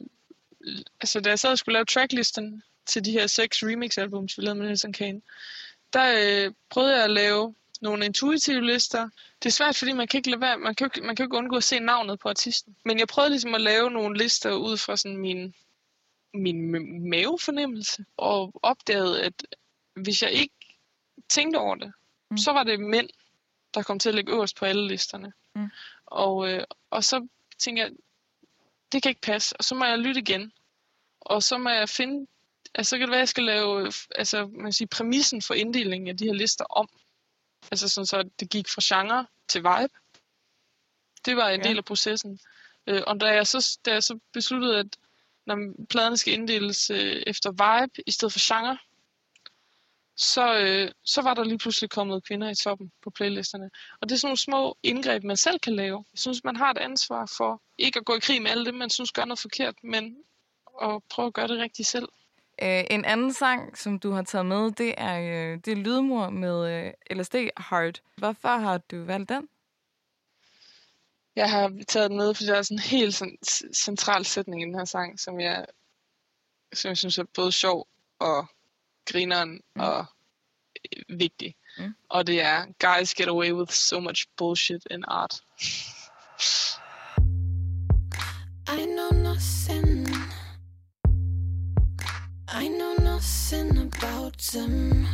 altså 1.00 1.20
da 1.20 1.28
jeg 1.28 1.38
sad 1.38 1.50
og 1.50 1.58
skulle 1.58 1.72
lave 1.72 1.84
tracklisten 1.84 2.62
til 2.86 3.04
de 3.04 3.12
her 3.12 3.26
seks 3.26 3.62
remix-albums, 3.62 4.38
vi 4.38 4.42
lavede 4.42 4.58
med 4.58 4.66
Nelson 4.66 4.92
Kane, 4.92 5.20
der 5.92 6.12
øh, 6.46 6.52
prøvede 6.70 6.94
jeg 6.94 7.04
at 7.04 7.10
lave 7.10 7.54
nogle 7.80 8.04
intuitive 8.06 8.66
lister. 8.66 9.08
Det 9.42 9.48
er 9.48 9.52
svært, 9.52 9.76
fordi 9.76 9.92
man 9.92 10.08
kan 10.08 10.18
ikke 10.18 10.30
lade 10.30 10.40
være, 10.40 10.58
man 10.58 10.74
kan 10.74 10.84
ikke, 10.84 11.06
man 11.06 11.16
kan 11.16 11.24
ikke 11.24 11.36
undgå 11.36 11.56
at 11.56 11.64
se 11.64 11.78
navnet 11.78 12.18
på 12.18 12.28
artisten. 12.28 12.76
Men 12.84 12.98
jeg 12.98 13.08
prøvede 13.08 13.30
ligesom 13.30 13.54
at 13.54 13.60
lave 13.60 13.90
nogle 13.90 14.18
lister 14.18 14.52
ud 14.52 14.76
fra 14.76 14.96
sådan 14.96 15.16
min, 15.16 15.54
min 16.34 16.70
mavefornemmelse, 17.10 18.04
og 18.16 18.52
opdagede, 18.62 19.22
at 19.22 19.46
hvis 19.94 20.22
jeg 20.22 20.32
ikke 20.32 20.54
tænkte 21.28 21.58
over 21.58 21.74
det, 21.74 21.92
mm. 22.30 22.38
så 22.38 22.52
var 22.52 22.62
det 22.62 22.80
mænd, 22.80 23.08
der 23.74 23.82
kom 23.82 23.98
til 23.98 24.08
at 24.08 24.14
ligge 24.14 24.32
øverst 24.32 24.56
på 24.56 24.64
alle 24.64 24.88
listerne. 24.88 25.32
Mm. 25.54 25.68
Og, 26.06 26.48
øh, 26.48 26.64
og 26.90 27.04
så 27.04 27.26
tænkte 27.58 27.82
jeg, 27.82 27.90
det 28.92 29.02
kan 29.02 29.10
ikke 29.10 29.20
passe, 29.20 29.56
og 29.56 29.64
så 29.64 29.74
må 29.74 29.84
jeg 29.84 29.98
lytte 29.98 30.20
igen. 30.20 30.52
Og 31.20 31.42
så 31.42 31.58
må 31.58 31.70
jeg 31.70 31.88
finde, 31.88 32.26
altså 32.74 32.90
så 32.90 32.98
kan 32.98 33.02
det 33.02 33.10
være, 33.10 33.18
at 33.18 33.20
jeg 33.20 33.28
skal 33.28 33.44
lave 33.44 33.92
altså, 34.14 34.46
man 34.46 34.72
siger, 34.72 34.88
præmissen 34.88 35.42
for 35.42 35.54
inddelingen 35.54 36.08
af 36.08 36.16
de 36.16 36.24
her 36.24 36.32
lister 36.32 36.64
om. 36.64 36.88
Altså 37.70 37.88
sådan 37.88 38.06
så, 38.06 38.30
det 38.40 38.50
gik 38.50 38.68
fra 38.68 38.80
genre 38.84 39.26
til 39.48 39.60
vibe. 39.60 39.94
Det 41.24 41.36
var 41.36 41.48
en 41.48 41.62
ja. 41.62 41.68
del 41.68 41.78
af 41.78 41.84
processen. 41.84 42.38
Øh, 42.86 43.02
og 43.06 43.20
da 43.20 43.26
jeg, 43.26 43.46
så, 43.46 43.78
da 43.84 43.92
jeg 43.92 44.02
så 44.02 44.18
besluttede, 44.32 44.78
at 44.78 44.96
når 45.46 45.86
pladerne 45.90 46.16
skal 46.16 46.32
inddeles 46.32 46.90
øh, 46.90 47.22
efter 47.26 47.50
vibe 47.50 48.02
i 48.06 48.10
stedet 48.10 48.32
for 48.32 48.40
genre, 48.54 48.78
så, 50.16 50.58
øh, 50.58 50.90
så 51.04 51.22
var 51.22 51.34
der 51.34 51.44
lige 51.44 51.58
pludselig 51.58 51.90
kommet 51.90 52.24
kvinder 52.24 52.50
i 52.50 52.54
toppen 52.54 52.92
på 53.02 53.10
playlisterne. 53.10 53.70
Og 54.00 54.08
det 54.08 54.14
er 54.14 54.18
sådan 54.18 54.28
nogle 54.28 54.38
små 54.38 54.78
indgreb, 54.82 55.24
man 55.24 55.36
selv 55.36 55.58
kan 55.58 55.76
lave. 55.76 56.04
Jeg 56.12 56.18
synes, 56.18 56.44
man 56.44 56.56
har 56.56 56.70
et 56.70 56.78
ansvar 56.78 57.32
for 57.36 57.62
ikke 57.78 57.98
at 57.98 58.04
gå 58.04 58.16
i 58.16 58.20
krig 58.20 58.42
med 58.42 58.50
alle 58.50 58.66
dem, 58.66 58.74
man 58.74 58.90
synes 58.90 59.12
gør 59.12 59.24
noget 59.24 59.38
forkert, 59.38 59.74
men 59.82 60.16
at 60.82 61.02
prøve 61.10 61.26
at 61.26 61.34
gøre 61.34 61.48
det 61.48 61.58
rigtigt 61.58 61.88
selv. 61.88 62.08
Uh, 62.62 62.84
en 62.90 63.04
anden 63.04 63.32
sang, 63.32 63.78
som 63.78 63.98
du 63.98 64.10
har 64.10 64.22
taget 64.22 64.46
med, 64.46 64.70
det 64.72 64.94
er, 64.96 65.18
uh, 65.18 65.60
det 65.64 65.68
er 65.68 65.76
Lydmor 65.76 66.30
med 66.30 66.86
uh, 66.86 67.18
LSD 67.18 67.34
Heart. 67.70 68.02
Hvorfor 68.16 68.48
har 68.48 68.78
du 68.78 69.04
valgt 69.04 69.28
den? 69.28 69.48
Jeg 71.36 71.50
har 71.50 71.72
taget 71.88 72.10
den 72.10 72.16
med, 72.18 72.34
fordi 72.34 72.46
der 72.46 72.56
er 72.56 72.62
sådan 72.62 72.76
en 72.76 72.82
helt 72.82 73.14
sådan, 73.14 73.38
central 73.74 74.24
sætning 74.24 74.62
i 74.62 74.64
den 74.64 74.74
her 74.74 74.84
sang, 74.84 75.20
som 75.20 75.40
jeg, 75.40 75.66
som 76.72 76.88
jeg 76.88 76.98
synes 76.98 77.18
er 77.18 77.24
både 77.34 77.52
sjov 77.52 77.86
og 78.18 78.46
grineren 79.06 79.60
mm. 79.74 79.80
og 79.80 80.06
vigtig. 81.08 81.54
Mm. 81.78 81.94
Og 82.08 82.26
det 82.26 82.40
er, 82.42 82.64
guys 82.78 83.14
get 83.14 83.28
away 83.28 83.52
with 83.52 83.72
so 83.72 84.00
much 84.00 84.26
bullshit 84.36 84.86
in 84.90 85.04
art. 85.08 85.40
I 88.68 88.86
know 88.86 89.10
nothing 89.10 89.89
I 92.52 92.66
know 92.66 92.94
nothing 92.94 93.78
about 93.78 94.36
them. 94.38 95.06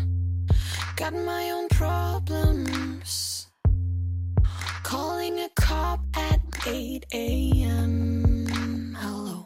Got 0.96 1.12
my 1.12 1.50
own 1.50 1.68
problems. 1.68 3.48
Calling 4.82 5.40
a 5.40 5.50
cop 5.54 6.00
at 6.14 6.40
8 6.66 7.04
a.m. 7.12 8.96
Hello. 8.98 9.44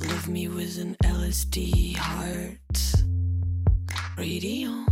Leave 0.00 0.28
me 0.28 0.48
with 0.48 0.78
an 0.78 0.96
LSD 1.04 1.96
heart. 1.96 3.04
Radio. 4.16 4.86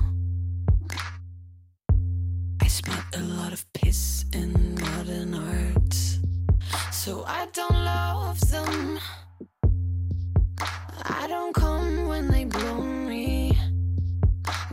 I 2.61 2.66
smell 2.68 3.03
a 3.14 3.20
lot 3.20 3.55
of 3.55 3.64
piss 3.72 4.27
in 4.35 4.75
modern 4.75 5.35
art. 5.35 5.94
So 6.90 7.25
I 7.27 7.46
don't 7.55 7.70
love 7.72 8.40
them. 8.51 9.01
I 11.14 11.27
don't 11.29 11.55
come 11.55 12.07
when 12.07 12.29
they 12.29 12.44
blow 12.44 12.83
me. 12.83 13.57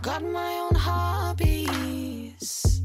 Got 0.02 0.24
my 0.24 0.54
own 0.64 0.76
hobbies. 0.76 2.82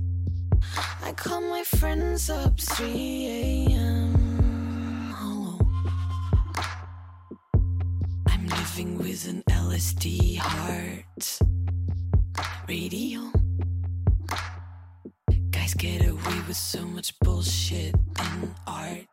I 1.03 1.13
call 1.13 1.41
my 1.41 1.63
friends 1.63 2.29
up 2.31 2.59
3 2.59 3.67
a.m. 3.69 5.15
Hello. 5.17 5.59
I'm 8.29 8.47
living 8.47 8.99
with 8.99 9.29
an 9.29 9.43
LSD 9.49 10.39
heart. 10.39 11.39
Radio. 12.69 13.21
Guys 15.51 15.75
get 15.75 16.07
away 16.07 16.41
with 16.49 16.57
so 16.57 16.85
much 16.85 17.19
bullshit 17.21 17.95
in 17.95 18.55
art. 18.67 19.07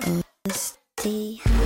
LSD. 0.00 0.76
LSD. 1.06 1.65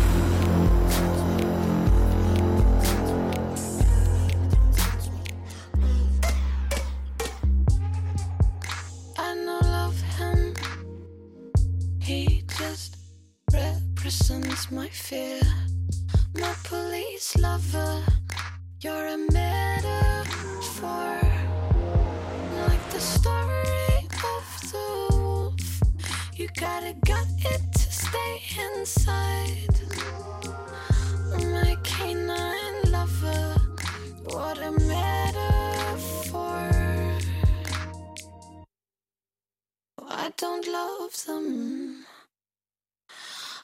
I 40.83 41.09
them. 41.27 42.05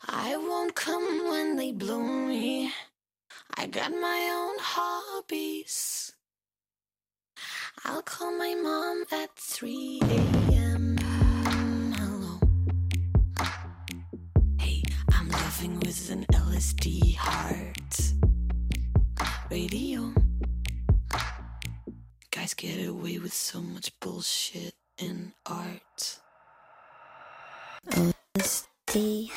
I 0.08 0.38
won't 0.38 0.75
come 0.75 1.30
when 1.30 1.56
they 1.56 1.71
blow 1.71 1.99
me. 1.99 2.71
I 3.58 3.65
got 3.65 3.91
my 3.91 4.19
own 4.39 4.58
hobbies. 4.60 6.13
I'll 7.86 8.03
call 8.03 8.32
my 8.38 8.53
mom 8.53 9.06
at 9.12 9.36
3 9.36 9.99
a.m. 10.03 10.97
Hello. 11.97 12.39
Hey, 14.60 14.84
I'm 15.13 15.30
loving 15.30 15.80
with 15.80 16.12
an 16.12 16.23
LSD 16.34 17.15
heart. 17.15 17.93
Radio. 19.49 20.13
Guys 22.30 22.53
get 22.53 22.88
away 22.88 23.17
with 23.17 23.34
so 23.34 23.60
much 23.60 23.91
bullshit 23.99 24.75
in 24.99 25.34
art. 25.47 26.19
LSD. 27.91 29.32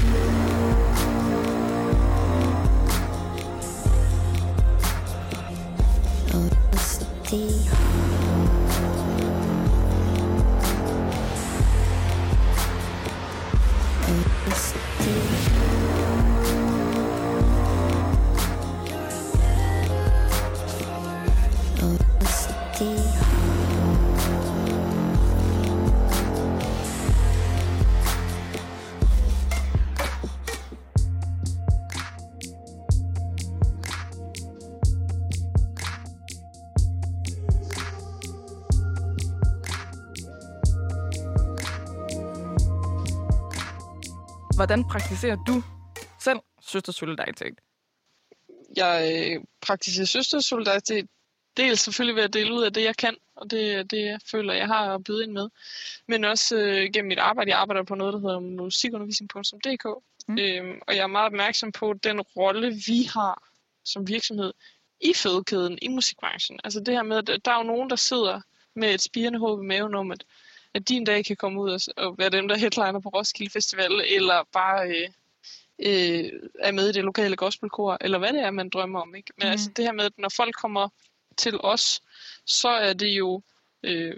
LSD. 6.33 7.70
Hvordan 44.61 44.89
praktiserer 44.89 45.37
du 45.37 45.63
selv 46.21 46.39
søstersolidaritet? 46.63 47.61
Jeg 48.77 49.13
øh, 49.15 49.45
praktiserer 49.61 50.07
søstersolidaritet 50.07 51.09
dels 51.57 51.81
selvfølgelig 51.81 52.17
ved 52.17 52.23
at 52.23 52.33
dele 52.33 52.55
ud 52.55 52.63
af 52.63 52.73
det, 52.73 52.85
jeg 52.85 52.97
kan, 52.97 53.17
og 53.35 53.51
det 53.51 53.91
det, 53.91 53.99
jeg 53.99 54.19
føler, 54.31 54.55
jeg 54.55 54.67
har 54.67 54.95
at 54.95 55.05
byde 55.05 55.25
ind 55.25 55.33
med. 55.33 55.49
Men 56.09 56.25
også 56.25 56.57
øh, 56.57 56.91
gennem 56.93 57.09
mit 57.09 57.19
arbejde. 57.19 57.51
Jeg 57.51 57.59
arbejder 57.59 57.83
på 57.83 57.95
noget, 57.95 58.15
der 58.15 58.21
hedder 58.21 58.41
musikundervisning.dk. 58.41 59.87
Mm. 60.29 60.39
Øhm, 60.39 60.81
og 60.87 60.97
jeg 60.97 61.03
er 61.03 61.07
meget 61.07 61.27
opmærksom 61.27 61.73
på 61.73 61.93
den 61.93 62.21
rolle, 62.21 62.75
vi 62.87 63.03
har 63.15 63.43
som 63.85 64.09
virksomhed 64.09 64.53
i 65.01 65.13
fødekæden, 65.15 65.79
i 65.83 65.89
musikbranchen. 65.89 66.61
Altså 66.65 66.81
det 66.81 66.95
her 66.95 67.03
med, 67.03 67.17
at 67.17 67.45
der 67.45 67.51
er 67.53 67.59
jo 67.59 67.63
nogen, 67.63 67.91
der 67.91 67.97
sidder 67.97 68.41
med 68.75 68.95
et 68.95 69.01
spirende 69.03 69.39
håb 69.39 69.63
i 69.63 69.67
maven 69.67 69.95
om, 69.95 70.11
at, 70.11 70.25
at 70.75 70.89
din 70.89 71.05
dag 71.05 71.25
kan 71.25 71.37
komme 71.37 71.61
ud 71.61 71.71
og, 71.71 71.81
og 72.05 72.19
være 72.19 72.31
dem, 72.31 72.49
der 72.49 72.57
headliner 72.59 73.01
på 73.01 73.09
Roskilde 73.09 73.53
Festival, 73.53 73.93
eller 74.07 74.45
bare 74.53 74.89
øh, 74.89 75.09
øh, 75.79 76.33
er 76.59 76.73
med 76.73 76.89
i 76.89 76.93
det 76.93 77.05
lokale 77.05 77.37
gospelkor, 77.37 77.99
eller 78.01 78.19
hvad 78.19 78.33
det 78.33 78.41
er, 78.43 78.51
man 78.51 78.69
drømmer 78.69 79.01
om. 79.01 79.15
Ikke? 79.15 79.33
Men 79.39 79.47
Mm. 79.47 79.51
altså 79.51 79.71
det 79.77 79.85
her 79.85 79.93
med, 79.93 80.05
at 80.05 80.19
når 80.19 80.29
folk 80.29 80.55
kommer 80.55 80.89
til 81.37 81.61
os, 81.61 82.03
så 82.47 82.69
er 82.69 82.93
det 82.93 83.09
jo 83.09 83.43
øh, 83.83 84.17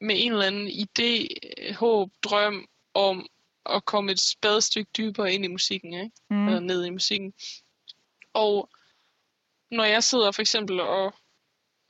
med 0.00 0.14
en 0.18 0.32
eller 0.32 0.46
anden 0.46 0.68
idé, 0.68 1.26
håb, 1.74 2.10
drøm 2.22 2.66
om 2.94 3.26
at 3.66 3.84
komme 3.84 4.12
et 4.12 4.20
spadestykke 4.20 4.90
dybere 4.96 5.32
ind 5.32 5.44
i 5.44 5.48
musikken, 5.48 5.94
ikke? 5.94 6.10
Mm. 6.30 6.46
eller 6.46 6.60
ned 6.60 6.84
i 6.84 6.90
musikken. 6.90 7.34
Og 8.32 8.68
når 9.70 9.84
jeg 9.84 10.04
sidder 10.04 10.30
for 10.32 10.42
eksempel 10.42 10.80
og 10.80 11.14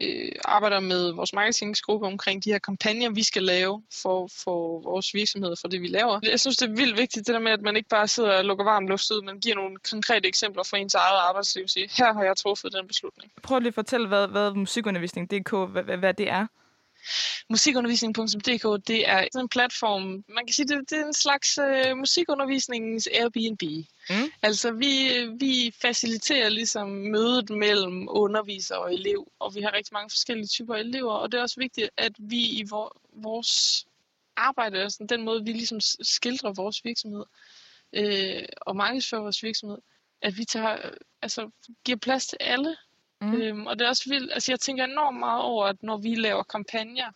øh, 0.00 0.32
arbejder 0.44 0.80
med 0.80 1.12
vores 1.12 1.32
marketingsgruppe 1.32 2.06
omkring 2.06 2.44
de 2.44 2.50
her 2.52 2.58
kampagner, 2.58 3.10
vi 3.10 3.22
skal 3.22 3.42
lave 3.42 3.82
for, 4.02 4.28
for 4.44 4.80
vores 4.80 5.14
virksomhed, 5.14 5.54
for 5.60 5.68
det 5.68 5.82
vi 5.82 5.86
laver. 5.86 6.20
Jeg 6.22 6.40
synes, 6.40 6.56
det 6.56 6.70
er 6.70 6.76
vildt 6.76 6.98
vigtigt, 6.98 7.26
det 7.26 7.34
der 7.34 7.40
med, 7.40 7.52
at 7.52 7.62
man 7.62 7.76
ikke 7.76 7.88
bare 7.88 8.08
sidder 8.08 8.38
og 8.38 8.44
lukker 8.44 8.64
varm 8.64 8.86
luft 8.86 9.10
ud, 9.10 9.22
men 9.24 9.40
giver 9.40 9.54
nogle 9.54 9.76
konkrete 9.90 10.28
eksempler 10.28 10.62
fra 10.62 10.78
ens 10.78 10.94
eget 10.94 11.18
arbejdsliv. 11.28 11.68
Sige, 11.68 11.90
her 11.98 12.12
har 12.12 12.22
jeg 12.22 12.36
truffet 12.36 12.72
den 12.72 12.86
beslutning. 12.88 13.32
Prøv 13.42 13.58
lige 13.58 13.68
at 13.68 13.74
fortælle, 13.74 14.08
hvad, 14.08 14.28
hvad 14.28 14.50
musikundervisning.dk, 14.54 15.50
hvad, 15.72 15.82
hvad, 15.82 15.96
hvad 15.96 16.14
det 16.14 16.30
er. 16.30 16.46
Musikundervisning.dk, 17.50 18.88
det 18.88 19.08
er 19.08 19.28
en 19.40 19.48
platform, 19.48 20.24
man 20.28 20.46
kan 20.46 20.54
sige, 20.54 20.68
det, 20.68 20.90
det 20.90 20.98
er 20.98 21.06
en 21.06 21.12
slags 21.12 21.58
øh, 21.58 21.96
musikundervisningens 21.96 23.08
Airbnb. 23.14 23.62
Mm. 24.10 24.30
Altså, 24.42 24.72
vi, 24.72 25.08
vi 25.40 25.74
faciliterer 25.82 26.48
ligesom 26.48 26.88
mødet 26.88 27.50
mellem 27.50 28.08
underviser 28.10 28.76
og 28.76 28.94
elev, 28.94 29.32
og 29.38 29.54
vi 29.54 29.60
har 29.60 29.72
rigtig 29.72 29.92
mange 29.92 30.10
forskellige 30.10 30.46
typer 30.46 30.74
elever, 30.74 31.12
og 31.12 31.32
det 31.32 31.38
er 31.38 31.42
også 31.42 31.60
vigtigt, 31.60 31.90
at 31.96 32.12
vi 32.18 32.40
i 32.40 32.64
vor, 32.70 33.00
vores 33.12 33.84
arbejde, 34.36 34.82
altså 34.82 35.06
den 35.08 35.22
måde, 35.22 35.44
vi 35.44 35.52
ligesom 35.52 35.80
skildrer 36.02 36.52
vores 36.52 36.84
virksomhed 36.84 37.24
øh, 37.92 38.44
og 38.60 38.76
markedsfører 38.76 39.22
vores 39.22 39.42
virksomhed, 39.42 39.78
at 40.22 40.38
vi 40.38 40.44
tager, 40.44 40.72
øh, 40.72 40.92
altså, 41.22 41.50
giver 41.84 41.98
plads 41.98 42.26
til 42.26 42.38
alle. 42.40 42.76
Mm. 43.20 43.34
Øhm, 43.34 43.66
og 43.66 43.78
det 43.78 43.84
er 43.84 43.88
også 43.88 44.08
vildt, 44.08 44.32
altså 44.32 44.52
jeg 44.52 44.60
tænker 44.60 44.84
enormt 44.84 45.18
meget 45.18 45.42
over, 45.42 45.66
at 45.66 45.82
når 45.82 45.96
vi 45.96 46.14
laver 46.14 46.42
kampagner, 46.42 47.10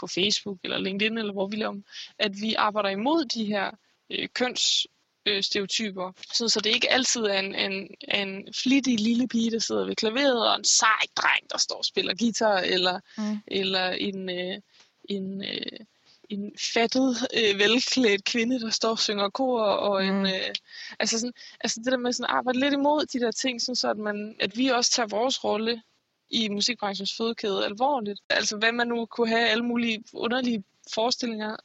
på 0.00 0.06
Facebook 0.06 0.58
eller 0.64 0.78
LinkedIn, 0.78 1.18
eller 1.18 1.32
hvor 1.32 1.46
vi 1.46 1.56
laver 1.56 1.80
at 2.18 2.32
vi 2.40 2.54
arbejder 2.54 2.88
imod 2.88 3.24
de 3.24 3.44
her 3.44 3.70
øh, 4.10 4.28
køns 4.34 4.86
øh, 5.26 5.42
stereotyper. 5.42 6.12
Så, 6.32 6.48
så 6.48 6.60
det 6.60 6.74
ikke 6.74 6.92
altid 6.92 7.20
er 7.20 7.38
en, 7.38 7.54
en, 7.54 7.88
en 8.14 8.54
flittig 8.54 9.00
lille 9.00 9.28
pige, 9.28 9.50
der 9.50 9.58
sidder 9.58 9.86
ved 9.86 9.96
klaveret, 9.96 10.48
og 10.48 10.56
en 10.56 10.64
sej 10.64 11.02
dreng, 11.16 11.50
der 11.50 11.58
står 11.58 11.76
og 11.76 11.84
spiller 11.84 12.14
guitar, 12.14 12.58
eller, 12.58 13.00
mm. 13.18 13.38
eller 13.46 13.90
en, 13.90 14.30
øh, 14.30 14.60
en, 15.04 15.44
øh, 15.44 15.80
en 16.30 16.52
fattet, 16.74 17.16
øh, 17.34 17.58
velklædt 17.58 18.24
kvinde, 18.24 18.60
der 18.60 18.70
står 18.70 18.90
og 18.90 18.98
synger 18.98 19.28
kor, 19.28 19.62
og 19.62 20.04
mm. 20.04 20.08
en, 20.10 20.26
øh, 20.26 20.54
altså, 20.98 21.18
sådan, 21.18 21.32
altså 21.60 21.80
det 21.84 21.92
der 21.92 21.98
med 21.98 22.12
sådan 22.12 22.30
at 22.30 22.36
arbejde 22.36 22.60
lidt 22.60 22.74
imod 22.74 23.06
de 23.06 23.20
der 23.20 23.30
ting, 23.30 23.62
sådan 23.62 23.76
så 23.76 23.90
at, 23.90 23.98
man, 23.98 24.36
at 24.40 24.56
vi 24.56 24.68
også 24.68 24.90
tager 24.90 25.06
vores 25.06 25.44
rolle 25.44 25.82
i 26.30 26.48
musikbranchens 26.48 27.16
fødekæde 27.16 27.64
alvorligt. 27.64 28.20
Altså 28.30 28.56
hvad 28.56 28.72
man 28.72 28.88
nu 28.88 29.06
kunne 29.06 29.28
have 29.28 29.48
alle 29.48 29.64
mulige 29.64 30.04
underlige 30.12 30.64
forestillinger 30.94 31.56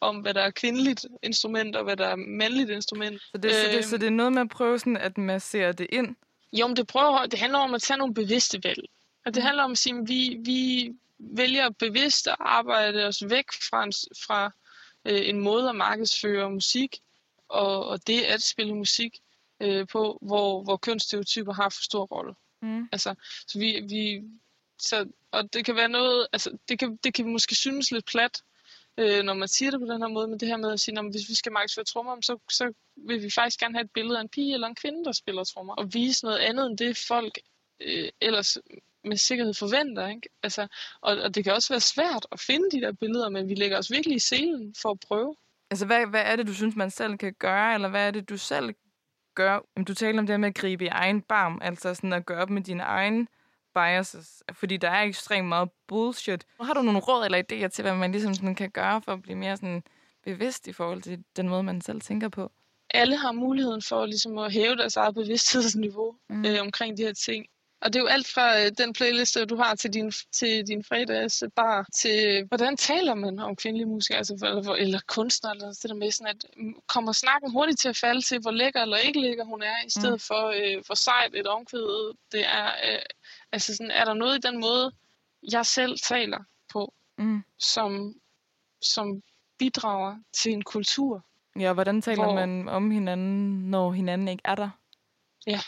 om, 0.00 0.16
hvad 0.16 0.34
der 0.34 0.40
er 0.40 0.50
kvindeligt 0.50 1.06
instrument, 1.22 1.76
og 1.76 1.84
hvad 1.84 1.96
der 1.96 2.06
er 2.06 2.16
mandligt 2.16 2.70
instrument. 2.70 3.22
Så 3.22 3.38
det, 3.38 3.44
øh, 3.44 3.52
så, 3.52 3.76
det, 3.76 3.84
så 3.84 3.96
det 3.96 4.06
er 4.06 4.10
noget 4.10 4.32
med 4.32 4.40
at 4.40 4.48
prøve 4.48 4.78
sådan 4.78 4.96
at 4.96 5.18
massere 5.18 5.72
det 5.72 5.86
ind? 5.92 6.16
Jo, 6.52 6.66
men 6.66 6.76
det, 6.76 6.86
prøver, 6.86 7.26
det 7.26 7.38
handler 7.38 7.58
om 7.58 7.74
at 7.74 7.82
tage 7.82 7.98
nogle 7.98 8.14
bevidste 8.14 8.64
valg. 8.64 8.84
Og 9.26 9.34
det 9.34 9.42
mm. 9.42 9.46
handler 9.46 9.62
om 9.62 9.72
at 9.72 9.78
sige, 9.78 9.98
at 9.98 10.08
vi, 10.08 10.36
vi 10.40 10.92
vælger 11.18 11.70
bevidst 11.70 12.26
at 12.26 12.36
arbejde 12.40 13.06
os 13.06 13.22
væk 13.28 13.44
fra 13.70 13.84
en, 13.84 13.92
fra, 14.26 14.50
øh, 15.04 15.28
en 15.28 15.40
måde 15.40 15.68
at 15.68 15.76
markedsføre 15.76 16.50
musik, 16.50 17.00
og, 17.48 17.86
og 17.86 18.06
det 18.06 18.22
at 18.22 18.42
spille 18.42 18.74
musik 18.74 19.18
øh, 19.60 19.86
på, 19.86 20.18
hvor, 20.22 20.62
hvor 20.62 20.76
kønsstereotyper 20.76 21.52
har 21.52 21.68
for 21.68 21.82
stor 21.82 22.04
rolle. 22.04 22.34
Mm. 22.62 22.88
Altså, 22.92 23.14
så 23.46 23.58
vi, 23.58 23.80
vi 23.88 24.22
så, 24.78 25.06
og 25.30 25.52
det 25.52 25.64
kan 25.64 25.76
være 25.76 25.88
noget, 25.88 26.26
altså 26.32 26.58
det 26.68 26.78
kan, 26.78 26.96
det 26.96 27.14
kan 27.14 27.32
måske 27.32 27.54
synes 27.54 27.90
lidt 27.90 28.06
plat, 28.06 28.42
øh, 28.98 29.22
når 29.22 29.34
man 29.34 29.48
siger 29.48 29.70
det 29.70 29.80
på 29.80 29.86
den 29.86 30.02
her 30.02 30.08
måde, 30.08 30.28
men 30.28 30.40
det 30.40 30.48
her 30.48 30.56
med 30.56 30.72
at 30.72 30.80
sige, 30.80 30.98
at 30.98 31.10
hvis 31.10 31.28
vi 31.28 31.34
skal 31.34 31.52
markedsføre 31.52 31.84
trommer, 31.84 32.16
så, 32.22 32.38
så 32.50 32.72
vil 32.96 33.22
vi 33.22 33.30
faktisk 33.30 33.60
gerne 33.60 33.74
have 33.74 33.84
et 33.84 33.90
billede 33.90 34.18
af 34.18 34.22
en 34.22 34.28
pige 34.28 34.54
eller 34.54 34.68
en 34.68 34.74
kvinde, 34.74 35.04
der 35.04 35.12
spiller 35.12 35.44
trommer, 35.44 35.74
og 35.74 35.94
vise 35.94 36.24
noget 36.24 36.38
andet 36.38 36.66
end 36.66 36.78
det 36.78 36.96
folk 37.08 37.38
øh, 37.80 38.08
ellers 38.20 38.58
med 39.04 39.16
sikkerhed 39.16 39.54
forventer. 39.54 40.08
Ikke? 40.08 40.28
Altså, 40.42 40.66
og, 41.00 41.16
og 41.16 41.34
det 41.34 41.44
kan 41.44 41.52
også 41.52 41.72
være 41.72 41.80
svært 41.80 42.26
at 42.32 42.40
finde 42.40 42.70
de 42.70 42.80
der 42.80 42.92
billeder, 42.92 43.28
men 43.28 43.48
vi 43.48 43.54
lægger 43.54 43.78
os 43.78 43.90
virkelig 43.90 44.16
i 44.16 44.18
selen 44.18 44.74
for 44.82 44.90
at 44.90 45.00
prøve. 45.08 45.36
Altså, 45.70 45.86
hvad, 45.86 46.06
hvad 46.06 46.22
er 46.24 46.36
det, 46.36 46.46
du 46.46 46.54
synes, 46.54 46.76
man 46.76 46.90
selv 46.90 47.16
kan 47.16 47.34
gøre, 47.38 47.74
eller 47.74 47.88
hvad 47.88 48.06
er 48.06 48.10
det, 48.10 48.28
du 48.28 48.36
selv 48.36 48.74
gør? 49.34 49.60
Du 49.88 49.94
taler 49.94 50.18
om 50.18 50.26
det 50.26 50.40
med 50.40 50.48
at 50.48 50.54
gribe 50.54 50.84
i 50.84 50.88
egen 50.88 51.22
barm, 51.22 51.58
altså 51.62 51.94
sådan 51.94 52.12
at 52.12 52.26
gøre 52.26 52.42
op 52.42 52.50
med 52.50 52.62
dine 52.62 52.82
egne 52.82 53.26
biases, 53.74 54.42
fordi 54.52 54.76
der 54.76 54.90
er 54.90 55.02
ekstremt 55.02 55.48
meget 55.48 55.68
bullshit. 55.88 56.44
Har 56.60 56.74
du 56.74 56.82
nogle 56.82 57.00
råd 57.00 57.24
eller 57.24 57.38
idéer 57.38 57.68
til, 57.68 57.82
hvad 57.82 57.94
man 57.94 58.12
ligesom 58.12 58.34
sådan 58.34 58.54
kan 58.54 58.70
gøre 58.70 59.02
for 59.02 59.12
at 59.12 59.22
blive 59.22 59.36
mere 59.36 59.56
sådan 59.56 59.82
bevidst 60.24 60.66
i 60.66 60.72
forhold 60.72 61.02
til 61.02 61.24
den 61.36 61.48
måde, 61.48 61.62
man 61.62 61.80
selv 61.80 62.00
tænker 62.00 62.28
på? 62.28 62.52
Alle 62.90 63.16
har 63.16 63.32
muligheden 63.32 63.82
for 63.82 64.06
ligesom 64.06 64.38
at 64.38 64.52
hæve 64.52 64.76
deres 64.76 64.96
eget 64.96 65.14
bevidsthedsniveau 65.14 66.16
mm. 66.28 66.44
øh, 66.44 66.60
omkring 66.60 66.96
de 66.96 67.02
her 67.02 67.12
ting. 67.12 67.46
Og 67.84 67.92
det 67.92 67.98
er 67.98 68.02
jo 68.02 68.06
alt 68.06 68.28
fra 68.28 68.60
øh, 68.60 68.72
den 68.78 68.92
playlist, 68.92 69.38
du 69.48 69.56
har 69.56 69.74
til 69.74 69.92
din, 69.92 70.12
til 70.32 70.66
din 70.66 70.84
fredags 70.84 71.44
bar, 71.56 71.86
til 71.94 72.44
hvordan 72.44 72.76
taler 72.76 73.14
man 73.14 73.38
om 73.38 73.56
kvindelige 73.56 73.86
musikere, 73.86 74.18
altså, 74.18 74.34
eller, 74.42 74.72
eller 74.72 75.00
kunstnere, 75.06 75.54
eller 75.54 75.68
det 75.68 75.82
der 75.82 75.94
med 75.94 76.10
sådan, 76.10 76.36
at 76.36 76.44
mm, 76.56 76.74
kommer 76.86 77.12
snakken 77.12 77.52
hurtigt 77.52 77.80
til 77.80 77.88
at 77.88 77.96
falde 77.96 78.22
til, 78.22 78.40
hvor 78.40 78.50
lækker 78.50 78.82
eller 78.82 78.96
ikke 78.96 79.20
lækker 79.20 79.44
hun 79.44 79.62
er, 79.62 79.86
i 79.86 79.90
stedet 79.90 80.12
mm. 80.12 80.18
for 80.18 80.46
øh, 80.46 80.82
hvor 80.86 80.94
sejt 80.94 81.34
et 81.34 81.46
omkvæd 81.46 82.14
det 82.32 82.46
er. 82.46 82.66
Øh, 82.66 83.02
altså 83.52 83.76
sådan, 83.76 83.90
er 83.90 84.04
der 84.04 84.14
noget 84.14 84.38
i 84.38 84.48
den 84.48 84.60
måde, 84.60 84.92
jeg 85.52 85.66
selv 85.66 85.98
taler 85.98 86.38
på, 86.72 86.92
mm. 87.18 87.44
som, 87.58 88.14
som 88.82 89.22
bidrager 89.58 90.16
til 90.32 90.52
en 90.52 90.62
kultur? 90.62 91.24
Ja, 91.58 91.72
hvordan 91.72 92.02
taler 92.02 92.24
hvor, 92.24 92.34
man 92.34 92.68
om 92.68 92.90
hinanden, 92.90 93.70
når 93.70 93.92
hinanden 93.92 94.28
ikke 94.28 94.42
er 94.44 94.54
der? 94.54 94.70
Ja, 95.46 95.60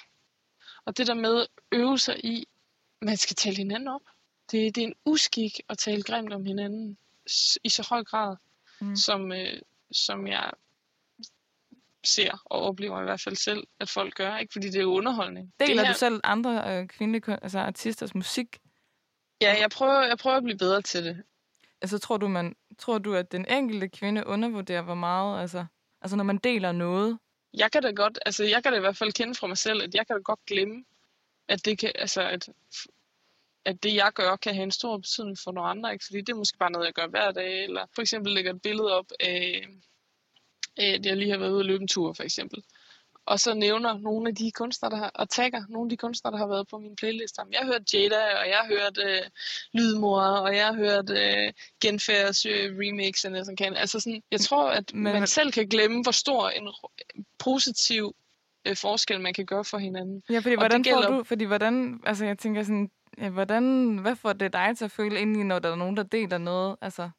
og 0.87 0.97
det 0.97 1.07
der 1.07 1.15
med 1.15 1.41
at 1.41 1.49
øve 1.73 1.99
sig 1.99 2.25
i, 2.25 2.49
man 3.03 3.17
skal 3.17 3.37
tale 3.37 3.57
hinanden 3.57 3.89
op. 3.89 4.01
Det, 4.51 4.75
det 4.75 4.83
er 4.83 4.87
en 4.87 4.95
uskik 5.05 5.61
at 5.69 5.79
tale 5.79 6.03
grimt 6.03 6.33
om 6.33 6.45
hinanden 6.45 6.99
i 7.65 7.69
så 7.69 7.87
høj 7.91 8.05
grad, 8.05 8.37
mm. 8.81 8.97
som, 8.97 9.33
øh, 9.33 9.61
som 9.93 10.27
jeg 10.27 10.51
ser 12.05 12.43
og 12.45 12.63
oplever 12.63 13.01
i 13.01 13.05
hvert 13.05 13.21
fald 13.21 13.37
selv, 13.37 13.67
at 13.81 13.91
folk 13.91 14.15
gør, 14.15 14.37
ikke? 14.37 14.53
fordi 14.53 14.71
det 14.71 14.81
er 14.81 14.85
underholdning. 14.85 15.53
Deler 15.61 15.75
det 15.75 15.87
her... 15.87 15.93
du 15.93 15.99
selv 15.99 16.21
andre 16.25 16.81
øh, 16.81 16.89
kvindelige 16.89 17.39
altså 17.43 17.59
artisters 17.59 18.15
musik? 18.15 18.59
Ja, 19.41 19.57
jeg 19.61 19.71
prøver, 19.71 20.03
jeg 20.03 20.19
prøver 20.19 20.37
at 20.37 20.43
blive 20.43 20.59
bedre 20.59 20.83
til 20.83 21.05
det. 21.05 21.23
Altså 21.83 21.99
tror 21.99 22.17
du, 22.17 22.29
man, 22.29 22.57
tror 22.79 22.99
du, 22.99 23.15
at 23.15 23.33
den 23.33 23.49
enkelte 23.49 23.89
kvinde 23.89 24.27
undervurderer, 24.27 24.83
hvor 24.83 24.95
meget, 24.95 25.41
altså, 25.41 25.67
altså 26.03 26.17
når 26.17 26.25
man 26.25 26.39
deler 26.39 26.73
noget, 26.73 27.19
jeg 27.55 27.73
kan 27.73 27.83
da 27.83 27.91
godt, 27.91 28.19
altså 28.27 28.45
jeg 28.45 28.63
kan 28.63 28.73
da 28.73 28.79
i 28.79 28.81
hvert 28.81 28.97
fald 28.97 29.13
kende 29.13 29.35
fra 29.35 29.47
mig 29.47 29.59
selv, 29.59 29.83
at 29.83 29.95
jeg 29.95 30.07
kan 30.07 30.17
da 30.17 30.23
godt 30.23 30.47
glemme, 30.47 30.85
at 31.49 31.65
det 31.65 31.79
kan, 31.79 31.93
altså 31.95 32.23
at, 32.23 32.49
at 33.65 33.83
det 33.83 33.95
jeg 33.95 34.13
gør 34.15 34.37
kan 34.37 34.55
have 34.55 34.63
en 34.63 34.71
stor 34.71 34.99
betydning 34.99 35.39
for 35.39 35.53
nogle 35.53 35.71
andre, 35.71 35.93
ikke? 35.93 36.05
fordi 36.05 36.21
det 36.21 36.29
er 36.29 36.37
måske 36.37 36.59
bare 36.59 36.71
noget, 36.71 36.87
jeg 36.87 36.95
gør 36.95 37.07
hver 37.07 37.31
dag, 37.31 37.65
eller 37.65 37.87
for 37.95 38.03
eksempel 38.03 38.33
lægger 38.33 38.55
et 38.55 38.63
billede 38.63 38.99
op 38.99 39.13
af, 39.21 39.67
at 40.77 41.07
jeg 41.07 41.17
lige 41.17 41.31
har 41.31 41.39
været 41.39 41.51
ude 41.51 41.61
og 41.61 41.65
løbe 41.65 41.83
en 41.83 41.89
tur, 41.89 42.13
for 42.13 42.23
eksempel 42.23 42.65
og 43.27 43.41
så 43.41 43.55
nævner 43.55 43.99
nogle 43.99 44.29
af 44.29 44.35
de 44.35 44.51
kunstnere, 44.51 44.91
der 44.91 44.97
har, 44.97 45.11
og 45.15 45.31
tagger 45.31 45.63
nogle 45.69 45.87
af 45.87 45.91
de 45.91 45.97
kunstnere, 45.97 46.33
der 46.33 46.39
har 46.39 46.47
været 46.47 46.69
på 46.69 46.79
min 46.79 46.97
playlist. 46.97 47.39
Jeg 47.53 47.61
har 47.61 47.67
hørt 47.67 47.95
Jada, 47.95 48.23
og 48.41 48.49
jeg 48.49 48.57
har 48.57 48.67
hørt 48.67 48.99
øh, 49.07 49.23
Lydmor, 49.73 50.21
og 50.21 50.57
jeg 50.57 50.67
har 50.67 50.75
hørt 50.75 51.11
øh, 51.11 51.53
Genfærds 51.81 52.47
øh, 52.47 52.79
remix, 52.79 53.25
og 53.25 53.45
sådan 53.45 53.57
kan. 53.57 53.77
Altså 53.77 54.01
sådan, 54.01 54.23
jeg 54.31 54.41
tror, 54.41 54.71
at 54.71 54.95
Men, 54.95 55.13
man 55.13 55.27
selv 55.27 55.53
kan 55.53 55.69
glemme, 55.69 56.03
hvor 56.03 56.13
stor 56.13 56.49
en 56.49 56.69
positiv 57.39 58.15
øh, 58.67 58.77
forskel 58.77 59.21
man 59.21 59.35
kan 59.35 59.47
gøre 59.47 59.65
for 59.65 59.79
hinanden. 59.79 60.23
Ja, 60.31 60.39
fordi 60.39 60.55
og 60.55 60.61
hvordan 60.61 60.83
gælder... 60.83 61.03
får 61.03 61.17
du, 61.17 61.25
fordi 61.25 61.45
hvordan, 61.45 62.01
altså 62.07 62.25
jeg 62.25 62.39
tænker 62.39 62.63
sådan, 62.63 62.91
ja, 63.19 63.29
hvordan, 63.29 63.97
hvad 63.99 64.17
får 64.17 64.33
det 64.33 64.53
dig 64.53 64.75
til 64.79 64.85
at 64.85 64.91
føle 64.91 65.21
ind 65.21 65.37
i, 65.37 65.43
når 65.43 65.59
der 65.59 65.71
er 65.71 65.77
nogen, 65.77 65.97
der 65.97 66.03
deler 66.03 66.39
noget? 66.39 66.77
Altså, 66.81 67.11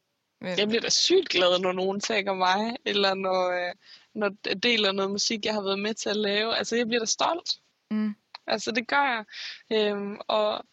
men... 0.41 0.59
Jeg 0.59 0.67
bliver 0.67 0.81
da 0.81 0.89
sygt 0.89 1.29
glad, 1.29 1.59
når 1.59 1.71
nogen 1.71 1.99
tager 1.99 2.33
mig, 2.33 2.75
eller 2.85 3.13
når, 3.13 3.51
øh, 3.51 3.73
når 4.17 4.31
jeg 4.45 4.63
deler 4.63 4.91
noget 4.91 5.11
musik, 5.11 5.45
jeg 5.45 5.53
har 5.53 5.61
været 5.61 5.79
med 5.79 5.93
til 5.93 6.09
at 6.09 6.15
lave. 6.15 6.55
Altså, 6.55 6.75
jeg 6.75 6.87
bliver 6.87 6.99
da 6.99 7.05
stolt. 7.05 7.49
Mm. 7.91 8.15
Altså, 8.47 8.71
det 8.71 8.87
gør 8.87 9.05
jeg. 9.15 9.25
Øhm, 9.71 10.17
og, 10.27 10.65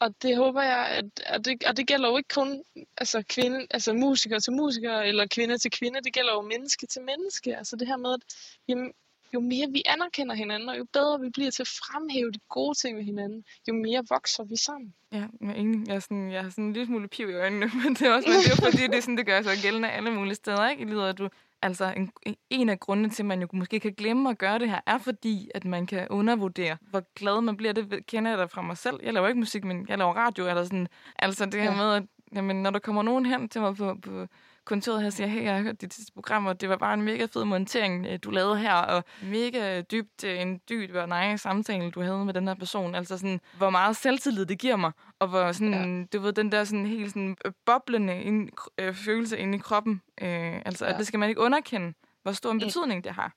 og 0.00 0.22
det 0.22 0.36
håber 0.36 0.62
jeg, 0.62 0.86
at, 0.88 1.04
at 1.26 1.44
det, 1.44 1.64
og 1.64 1.76
det 1.76 1.86
gælder 1.86 2.08
jo 2.08 2.16
ikke 2.16 2.34
kun 2.34 2.62
altså, 2.96 3.22
kvinde, 3.28 3.66
altså 3.70 3.92
musikere 3.92 4.40
til 4.40 4.52
musikere, 4.52 5.08
eller 5.08 5.26
kvinde 5.26 5.58
til 5.58 5.70
kvinde, 5.70 6.00
det 6.00 6.12
gælder 6.12 6.32
jo 6.32 6.42
menneske 6.42 6.86
til 6.86 7.02
menneske. 7.02 7.56
Altså 7.56 7.76
det 7.76 7.86
her 7.86 7.96
med, 7.96 8.12
at 8.12 8.20
jamen, 8.68 8.92
jo 9.34 9.40
mere 9.40 9.68
vi 9.70 9.82
anerkender 9.86 10.34
hinanden, 10.34 10.68
og 10.68 10.78
jo 10.78 10.86
bedre 10.92 11.20
vi 11.20 11.30
bliver 11.30 11.50
til 11.50 11.62
at 11.62 11.68
fremhæve 11.68 12.32
de 12.32 12.38
gode 12.48 12.78
ting 12.78 12.96
ved 12.96 13.04
hinanden, 13.04 13.44
jo 13.68 13.74
mere 13.74 14.02
vokser 14.08 14.44
vi 14.44 14.56
sammen. 14.56 14.94
Ja, 15.12 15.24
jeg 15.40 15.50
er, 15.50 15.54
enig. 15.54 15.88
Jeg 15.88 15.96
er, 15.96 16.00
sådan, 16.00 16.32
jeg 16.32 16.42
har 16.42 16.50
sådan 16.50 16.64
en 16.64 16.72
lille 16.72 16.86
smule 16.86 17.08
piv 17.08 17.30
i 17.30 17.34
øjnene, 17.34 17.70
men 17.84 17.94
det 17.94 18.02
er 18.02 18.12
også 18.12 18.28
men 18.28 18.38
det 18.38 18.52
er 18.52 18.70
fordi, 18.70 18.86
det, 18.86 18.94
er 18.94 19.00
sådan, 19.00 19.16
det 19.16 19.26
gør 19.26 19.42
sig 19.42 19.56
gældende 19.62 19.90
alle 19.90 20.10
mulige 20.10 20.34
steder 20.34 20.68
ikke? 20.68 20.82
i 20.82 20.86
livet, 20.86 21.08
at 21.08 21.18
du 21.18 21.28
Altså, 21.62 21.92
en, 21.96 22.36
en 22.50 22.68
af 22.68 22.80
grundene 22.80 23.10
til, 23.10 23.22
at 23.22 23.26
man 23.26 23.40
jo 23.40 23.48
måske 23.52 23.80
kan 23.80 23.92
glemme 23.92 24.30
at 24.30 24.38
gøre 24.38 24.58
det 24.58 24.70
her, 24.70 24.80
er 24.86 24.98
fordi, 24.98 25.50
at 25.54 25.64
man 25.64 25.86
kan 25.86 26.08
undervurdere, 26.10 26.76
hvor 26.90 27.02
glad 27.14 27.40
man 27.40 27.56
bliver. 27.56 27.72
Det 27.72 28.06
kender 28.06 28.30
jeg 28.30 28.38
da 28.38 28.44
fra 28.44 28.62
mig 28.62 28.76
selv. 28.76 29.00
Jeg 29.02 29.12
laver 29.12 29.28
ikke 29.28 29.40
musik, 29.40 29.64
men 29.64 29.86
jeg 29.88 29.98
laver 29.98 30.12
radio. 30.12 30.48
Eller 30.48 30.64
sådan. 30.64 30.88
Altså 31.18 31.44
det 31.44 31.54
her 31.54 31.70
ja. 31.70 31.76
med, 31.76 31.92
at 31.92 32.02
jamen, 32.34 32.62
når 32.62 32.70
der 32.70 32.78
kommer 32.78 33.02
nogen 33.02 33.26
hen 33.26 33.48
til 33.48 33.60
mig 33.60 33.76
på, 33.76 33.94
på 34.02 34.26
kontoret 34.66 35.00
her 35.00 35.06
og 35.06 35.12
siger, 35.12 35.26
hey, 35.26 35.44
jeg 35.44 35.54
har 35.54 35.62
hørt 35.62 35.80
dit 35.80 35.94
sidste 35.94 36.12
program, 36.12 36.46
og 36.46 36.60
det 36.60 36.68
var 36.68 36.76
bare 36.76 36.94
en 36.94 37.02
mega 37.02 37.24
fed 37.24 37.44
montering, 37.44 38.06
øh, 38.06 38.18
du 38.22 38.30
lavede 38.30 38.58
her, 38.58 38.74
og 38.74 39.04
mega 39.22 39.80
dybt 39.80 40.24
øh, 40.24 40.40
en 40.40 40.60
dyb 40.68 40.94
og 40.94 41.08
nej 41.08 41.36
samtale, 41.36 41.90
du 41.90 42.00
havde 42.00 42.24
med 42.24 42.34
den 42.34 42.48
her 42.48 42.54
person. 42.54 42.94
Altså 42.94 43.18
sådan, 43.18 43.40
hvor 43.56 43.70
meget 43.70 43.96
selvtillid 43.96 44.46
det 44.46 44.58
giver 44.58 44.76
mig, 44.76 44.92
og 45.18 45.28
hvor 45.28 45.52
sådan, 45.52 46.00
ja. 46.00 46.18
du 46.18 46.22
ved, 46.22 46.32
den 46.32 46.52
der 46.52 46.64
sådan 46.64 46.86
helt 46.86 47.10
sådan 47.10 47.36
øh, 47.44 47.52
boblende 47.64 48.22
ind, 48.22 48.48
øh, 48.78 48.94
følelse 48.94 49.38
inde 49.38 49.58
i 49.58 49.60
kroppen. 49.60 50.02
Øh, 50.20 50.62
altså, 50.66 50.84
ja. 50.84 50.92
at 50.92 50.98
det 50.98 51.06
skal 51.06 51.18
man 51.18 51.28
ikke 51.28 51.40
underkende, 51.40 51.94
hvor 52.22 52.32
stor 52.32 52.50
en 52.50 52.58
betydning 52.58 53.04
det 53.04 53.12
har. 53.12 53.36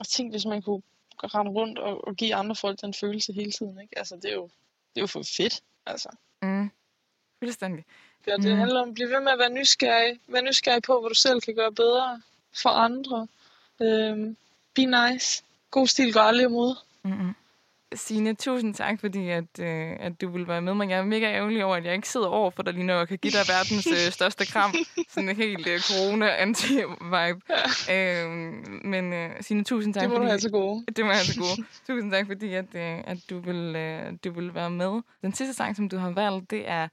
Og 0.00 0.08
tænk, 0.08 0.32
hvis 0.32 0.46
man 0.46 0.62
kunne 0.62 0.82
rende 1.22 1.50
rundt 1.50 1.78
og, 1.78 2.08
og 2.08 2.14
give 2.14 2.34
andre 2.34 2.56
folk 2.56 2.80
den 2.82 2.94
følelse 2.94 3.32
hele 3.32 3.52
tiden, 3.52 3.80
ikke? 3.80 3.98
Altså, 3.98 4.16
det 4.16 4.30
er 4.30 4.34
jo, 4.34 4.44
det 4.94 4.96
er 4.96 5.00
jo 5.00 5.06
for 5.06 5.22
fedt, 5.36 5.62
altså. 5.86 6.08
Mm. 6.42 6.70
Fuldstændig. 7.38 7.84
Ja, 8.26 8.36
det 8.36 8.52
mm. 8.52 8.58
handler 8.58 8.80
om 8.80 8.88
at 8.88 8.94
blive 8.94 9.10
ved 9.10 9.20
med 9.20 9.32
at 9.32 9.38
være 9.38 9.50
nysgerrig. 9.50 10.20
Vær 10.28 10.40
nysgerrig 10.40 10.82
på, 10.82 11.00
hvad 11.00 11.08
du 11.08 11.14
selv 11.14 11.40
kan 11.40 11.54
gøre 11.54 11.72
bedre 11.72 12.20
for 12.62 12.70
andre. 12.70 13.26
Øhm, 13.82 14.36
be 14.74 14.84
nice. 14.84 15.42
God 15.70 15.86
stil 15.86 16.12
går 16.12 16.20
aldrig 16.20 16.44
imod. 16.44 16.76
Mm-hmm. 17.02 17.34
Signe, 17.94 18.34
tusind 18.34 18.74
tak, 18.74 19.00
fordi 19.00 19.28
at, 19.28 19.58
øh, 19.60 19.96
at 20.00 20.20
du 20.20 20.28
ville 20.28 20.48
være 20.48 20.62
med 20.62 20.74
mig. 20.74 20.88
Jeg 20.88 20.98
er 20.98 21.04
mega 21.04 21.26
ærgerlig 21.26 21.64
over, 21.64 21.76
at 21.76 21.84
jeg 21.84 21.94
ikke 21.94 22.08
sidder 22.08 22.26
over 22.26 22.50
for 22.50 22.62
dig 22.62 22.74
lige 22.74 22.84
nu 22.84 22.92
og 22.92 23.08
kan 23.08 23.18
give 23.18 23.30
dig 23.30 23.44
verdens 23.48 23.86
øh, 23.86 24.12
største 24.18 24.46
kram. 24.46 24.74
Sådan 25.08 25.28
en 25.28 25.36
helt 25.36 25.66
øh, 25.66 25.80
corona-anti-vibe. 25.80 27.40
Ja. 27.88 28.24
Øhm, 28.24 28.80
men 28.84 29.12
øh, 29.12 29.30
Signe, 29.40 29.64
tusind 29.64 29.94
tak. 29.94 30.02
Det 30.02 30.10
må 30.10 30.16
fordi, 30.16 30.24
du 30.24 30.30
have 30.30 30.40
så 30.40 30.50
gode. 30.50 30.84
Det 30.96 31.04
må 31.04 31.10
jeg 31.10 31.18
have 31.18 31.26
så 31.26 31.40
gode. 31.40 31.68
tusind 31.86 32.12
tak, 32.12 32.26
fordi 32.26 32.54
at, 32.54 32.74
øh, 32.74 32.98
at 33.04 33.18
du, 33.30 33.38
vil, 33.38 33.76
øh, 33.76 34.12
du 34.24 34.30
vil 34.32 34.54
være 34.54 34.70
med. 34.70 35.02
Den 35.22 35.34
sidste 35.34 35.54
sang, 35.54 35.76
som 35.76 35.88
du 35.88 35.96
har 35.96 36.10
valgt, 36.10 36.50
det 36.50 36.68
er 36.68 36.88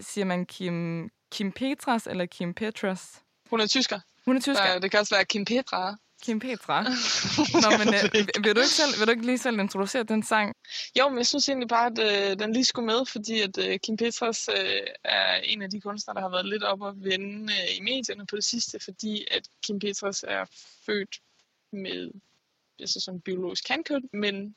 siger 0.00 0.24
man 0.24 0.46
Kim 0.46 1.10
Kim 1.30 1.52
Petras 1.52 2.06
eller 2.06 2.26
Kim 2.26 2.54
Petras? 2.54 3.22
Hun 3.50 3.60
er 3.60 3.66
tysker. 3.66 4.00
Hun 4.24 4.36
er 4.36 4.40
tysker. 4.40 4.66
Ja, 4.66 4.78
det 4.78 4.90
kan 4.90 5.00
også 5.00 5.14
være 5.14 5.24
Kim 5.24 5.44
Petra. 5.44 5.96
Kim 6.22 6.38
Petra. 6.38 6.82
Nå, 7.62 7.78
men 7.78 7.94
øh, 7.94 8.44
vil, 8.44 8.54
du 8.56 8.60
ikke 8.60 8.74
selv, 8.82 8.98
vil 8.98 9.06
du 9.06 9.10
ikke 9.10 9.26
lige 9.26 9.38
selv 9.38 9.58
introducere 9.58 10.02
den 10.02 10.22
sang? 10.22 10.56
Jo, 10.98 11.08
men 11.08 11.18
jeg 11.18 11.26
synes 11.26 11.48
egentlig 11.48 11.68
bare, 11.68 11.86
at 11.86 12.30
øh, 12.30 12.38
den 12.38 12.52
lige 12.52 12.64
skulle 12.64 12.86
med, 12.86 13.06
fordi 13.06 13.40
at 13.40 13.58
øh, 13.58 13.78
Kim 13.78 13.96
Petras 13.96 14.48
øh, 14.48 14.86
er 15.04 15.34
en 15.34 15.62
af 15.62 15.70
de 15.70 15.80
kunstnere, 15.80 16.14
der 16.14 16.20
har 16.20 16.28
været 16.28 16.48
lidt 16.48 16.62
op 16.62 16.86
at 16.86 16.94
vende 16.96 17.52
øh, 17.52 17.76
i 17.78 17.80
medierne 17.80 18.26
på 18.26 18.36
det 18.36 18.44
sidste, 18.44 18.80
fordi 18.84 19.26
at 19.30 19.48
Kim 19.62 19.78
Petras 19.78 20.24
er 20.28 20.44
født 20.86 21.20
med 21.72 22.10
altså 22.80 23.00
som 23.00 23.20
biologisk 23.20 23.64
kankøn, 23.64 24.08
men 24.12 24.54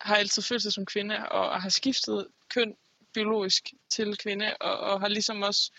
har 0.00 0.16
altid 0.16 0.42
følt 0.42 0.62
sig 0.62 0.72
som 0.72 0.86
kvinde 0.86 1.28
og 1.28 1.62
har 1.62 1.68
skiftet 1.68 2.26
køn 2.48 2.74
biologisk 3.16 3.72
til 3.90 4.16
kvinde, 4.16 4.56
og, 4.60 4.78
og 4.78 5.00
har 5.00 5.08
ligesom 5.08 5.42
også, 5.42 5.72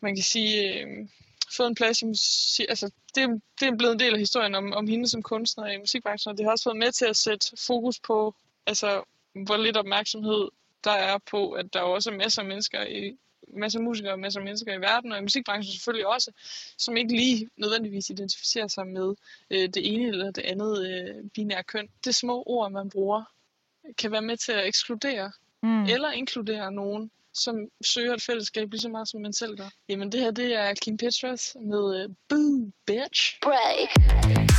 man 0.00 0.14
kan 0.16 0.24
sige, 0.24 0.82
øh, 0.82 1.08
fået 1.56 1.68
en 1.68 1.74
plads 1.74 2.02
i 2.02 2.06
musik. 2.06 2.66
Altså, 2.68 2.90
det, 3.14 3.42
det 3.60 3.68
er 3.68 3.76
blevet 3.76 3.92
en 3.92 4.00
del 4.00 4.12
af 4.12 4.18
historien 4.18 4.54
om, 4.54 4.72
om 4.72 4.86
hende 4.86 5.08
som 5.08 5.22
kunstner 5.22 5.66
i 5.66 5.78
musikbranchen, 5.78 6.30
og 6.30 6.38
det 6.38 6.44
har 6.44 6.52
også 6.52 6.68
været 6.68 6.78
med 6.84 6.92
til 6.92 7.04
at 7.04 7.16
sætte 7.16 7.56
fokus 7.66 8.00
på, 8.00 8.34
altså, 8.66 9.02
hvor 9.32 9.56
lidt 9.56 9.76
opmærksomhed 9.76 10.48
der 10.84 10.96
er 11.10 11.18
på, 11.18 11.52
at 11.52 11.72
der 11.72 11.80
også 11.80 12.10
er 12.10 12.14
masser 12.14 12.42
af 12.42 12.48
mennesker 12.48 12.82
i 12.82 13.16
masser 13.54 13.78
af 13.78 13.84
musikere 13.84 14.12
og 14.12 14.18
masser 14.18 14.40
af 14.40 14.44
mennesker 14.44 14.74
i 14.74 14.80
verden, 14.80 15.12
og 15.12 15.18
i 15.18 15.22
musikbranchen 15.22 15.72
selvfølgelig 15.72 16.06
også, 16.06 16.30
som 16.78 16.96
ikke 16.96 17.16
lige 17.16 17.48
nødvendigvis 17.56 18.10
identificerer 18.10 18.68
sig 18.68 18.86
med 18.86 19.14
øh, 19.50 19.68
det 19.68 19.94
ene 19.94 20.08
eller 20.08 20.30
det 20.30 20.42
andet 20.42 20.72
øh, 20.90 21.30
binære 21.34 21.64
køn. 21.64 21.88
Det 22.04 22.14
små 22.14 22.42
ord, 22.46 22.72
man 22.72 22.90
bruger, 22.90 23.24
kan 23.98 24.12
være 24.12 24.22
med 24.22 24.36
til 24.36 24.52
at 24.52 24.66
ekskludere 24.66 25.32
mm. 25.62 25.84
eller 25.84 26.10
inkludere 26.10 26.72
nogen, 26.72 27.10
som 27.34 27.56
søger 27.84 28.14
et 28.14 28.22
fællesskab 28.22 28.70
lige 28.70 28.80
så 28.80 28.88
meget, 28.88 29.08
som 29.08 29.20
man 29.20 29.32
selv 29.32 29.56
gør. 29.56 29.70
Jamen 29.88 30.12
det 30.12 30.20
her, 30.20 30.30
det 30.30 30.54
er 30.54 30.74
Kim 30.82 30.96
Petras 30.96 31.56
med 31.60 32.04
uh, 32.04 32.14
Boo 32.28 32.70
Bitch. 32.86 33.38
Break. 33.42 34.57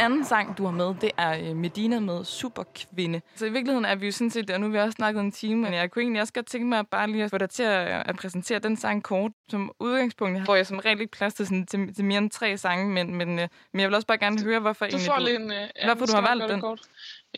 Anden 0.00 0.24
sang, 0.24 0.58
du 0.58 0.64
har 0.64 0.70
med, 0.70 0.94
det 1.00 1.10
er 1.16 1.50
øh, 1.50 1.56
Medina 1.56 2.00
med 2.00 2.24
Superkvinde. 2.24 3.20
Så 3.36 3.46
i 3.46 3.50
virkeligheden 3.50 3.84
er 3.84 3.94
vi 3.94 4.06
jo 4.06 4.12
sådan 4.12 4.30
set, 4.30 4.50
og 4.50 4.60
nu 4.60 4.66
har 4.66 4.72
vi 4.72 4.78
også 4.78 4.96
snakket 4.96 5.20
en 5.20 5.32
time, 5.32 5.60
men 5.62 5.74
jeg 5.74 5.90
kunne 5.90 6.02
egentlig 6.02 6.20
også 6.20 6.32
godt 6.32 6.46
tænke 6.46 6.66
mig 6.66 6.88
bare 6.88 7.10
lige 7.10 7.24
at 7.24 7.30
få 7.30 7.38
dig 7.38 7.50
til 7.50 7.62
at, 7.62 8.08
at 8.08 8.16
præsentere 8.16 8.58
den 8.58 8.76
sang 8.76 9.02
kort. 9.02 9.32
Som 9.48 9.72
udgangspunkt 9.80 10.46
får 10.46 10.54
jeg 10.54 10.66
som 10.66 10.78
regel 10.78 11.00
ikke 11.00 11.12
plads 11.12 11.34
til, 11.34 11.46
sådan, 11.46 11.66
til, 11.66 11.94
til 11.94 12.04
mere 12.04 12.18
end 12.18 12.30
tre 12.30 12.56
sange, 12.58 12.88
men, 12.88 13.14
men, 13.14 13.38
øh, 13.38 13.48
men 13.72 13.80
jeg 13.80 13.88
vil 13.88 13.94
også 13.94 14.06
bare 14.06 14.18
gerne 14.18 14.42
høre, 14.42 14.60
hvorfor 14.60 14.86
du 14.86 14.98
får 14.98 15.18
lige 15.18 15.36
en, 15.36 15.50
ja, 15.50 15.84
hvorfor 15.84 16.06
du 16.06 16.12
har 16.12 16.28
valgt 16.28 16.52
den. 16.52 16.60
Kort. 16.60 16.80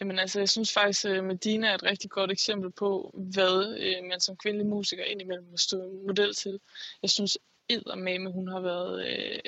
Jamen 0.01 0.19
altså, 0.19 0.39
jeg 0.39 0.49
synes 0.49 0.73
faktisk, 0.73 1.05
at 1.05 1.25
Medina 1.25 1.67
er 1.69 1.75
et 1.75 1.83
rigtig 1.83 2.11
godt 2.11 2.33
eksempel 2.33 2.71
på, 2.71 3.11
hvad 3.15 3.77
øh, 3.81 4.09
man 4.11 4.21
som 4.21 4.37
kvindelig 4.37 4.67
musiker 4.67 5.05
indimellem 5.05 5.47
må 5.51 5.57
stå 5.57 5.77
model 6.07 6.35
til. 6.35 6.61
Jeg 7.03 7.11
synes 7.11 7.39
med, 7.97 8.33
hun 8.33 8.49
har 8.49 8.61
været 8.61 9.07
øh, 9.09 9.39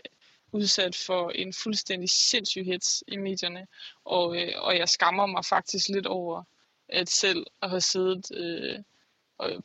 udsat 0.54 0.96
for 0.96 1.30
en 1.30 1.52
fuldstændig 1.52 2.10
sindssyg 2.10 2.64
hits 2.64 3.04
i 3.08 3.16
medierne, 3.16 3.66
og, 4.04 4.42
øh, 4.42 4.52
og 4.56 4.78
jeg 4.78 4.88
skammer 4.88 5.26
mig 5.26 5.44
faktisk 5.44 5.88
lidt 5.88 6.06
over, 6.06 6.42
at 6.88 7.08
selv 7.08 7.46
at 7.62 7.70
have 7.70 7.80
siddet 7.80 8.32
øh, 8.36 8.78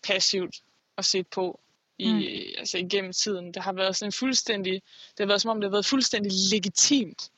passivt 0.03 0.55
og 0.95 1.05
set 1.05 1.27
på 1.27 1.59
i, 1.97 2.11
mm. 2.11 2.59
altså 2.59 2.77
igennem 2.77 3.13
tiden. 3.13 3.53
Det 3.53 3.63
har 3.63 3.73
været 3.73 3.95
sådan 3.95 4.07
en 4.07 4.13
fuldstændig, 4.13 4.73
det 4.73 5.19
har 5.19 5.25
været 5.25 5.41
som 5.41 5.51
om 5.51 5.61
det 5.61 5.67
har 5.67 5.71
været 5.71 5.85
fuldstændig 5.85 6.31
legitimt 6.51 7.31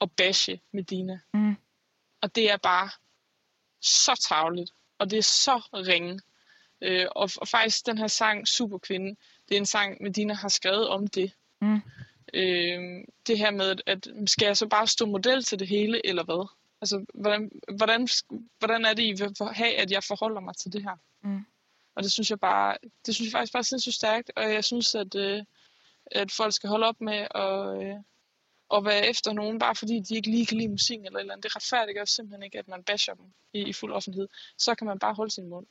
at 0.00 0.12
bashe 0.12 0.60
Medina. 0.72 1.20
Mm. 1.34 1.56
Og 2.20 2.34
det 2.34 2.50
er 2.50 2.56
bare 2.56 2.90
så 3.80 4.14
travligt, 4.14 4.70
og 4.98 5.10
det 5.10 5.18
er 5.18 5.22
så 5.22 5.56
ringe. 5.74 6.20
Øh, 6.80 7.06
og, 7.10 7.30
og 7.36 7.48
faktisk 7.48 7.86
den 7.86 7.98
her 7.98 8.06
sang, 8.06 8.48
Superkvinde, 8.48 9.16
det 9.48 9.54
er 9.54 9.58
en 9.58 9.66
sang, 9.66 10.02
Medina 10.02 10.34
har 10.34 10.48
skrevet 10.48 10.88
om 10.88 11.06
det. 11.06 11.32
Mm. 11.60 11.82
Øh, 12.34 13.04
det 13.26 13.38
her 13.38 13.50
med, 13.50 13.76
at 13.86 14.08
skal 14.26 14.46
jeg 14.46 14.56
så 14.56 14.66
bare 14.66 14.86
stå 14.86 15.06
model 15.06 15.44
til 15.44 15.58
det 15.58 15.68
hele, 15.68 16.06
eller 16.06 16.24
hvad? 16.24 16.48
Altså, 16.80 17.04
hvordan, 17.14 17.50
hvordan, 17.76 18.08
hvordan 18.58 18.84
er 18.84 18.94
det, 18.94 19.02
I 19.02 19.12
vil 19.12 19.34
have, 19.52 19.74
at 19.74 19.90
jeg 19.90 20.04
forholder 20.04 20.40
mig 20.40 20.56
til 20.56 20.72
det 20.72 20.82
her? 20.82 20.96
Mm. 21.22 21.44
Og 21.94 22.02
det 22.02 22.12
synes 22.12 22.30
jeg 22.30 22.40
bare, 22.40 22.76
det 23.06 23.14
synes 23.14 23.28
jeg 23.28 23.32
faktisk 23.32 23.52
bare 23.52 23.60
er 23.60 23.64
sindssygt 23.64 23.94
stærkt, 23.94 24.30
og 24.36 24.52
jeg 24.52 24.64
synes, 24.64 24.94
at, 24.94 25.14
øh, 25.14 25.42
at 26.06 26.32
folk 26.32 26.52
skal 26.52 26.68
holde 26.68 26.86
op 26.86 27.00
med 27.00 27.26
at, 27.34 27.82
øh, 27.82 27.96
at 28.74 28.84
være 28.84 29.06
efter 29.06 29.32
nogen, 29.32 29.58
bare 29.58 29.74
fordi 29.74 30.00
de 30.00 30.16
ikke 30.16 30.30
lige 30.30 30.46
kan 30.46 30.58
lide 30.58 30.68
musik 30.68 30.98
eller 30.98 31.18
eller 31.18 31.32
andet. 31.32 31.44
Det 31.44 31.56
retfærdiggør 31.56 32.04
simpelthen 32.04 32.42
ikke, 32.42 32.58
at 32.58 32.68
man 32.68 32.84
basher 32.84 33.14
dem 33.14 33.24
i, 33.52 33.60
i 33.60 33.72
fuld 33.72 33.92
offentlighed. 33.92 34.28
Så 34.58 34.74
kan 34.74 34.86
man 34.86 34.98
bare 34.98 35.14
holde 35.14 35.30
sin 35.30 35.48
mund. 35.48 35.66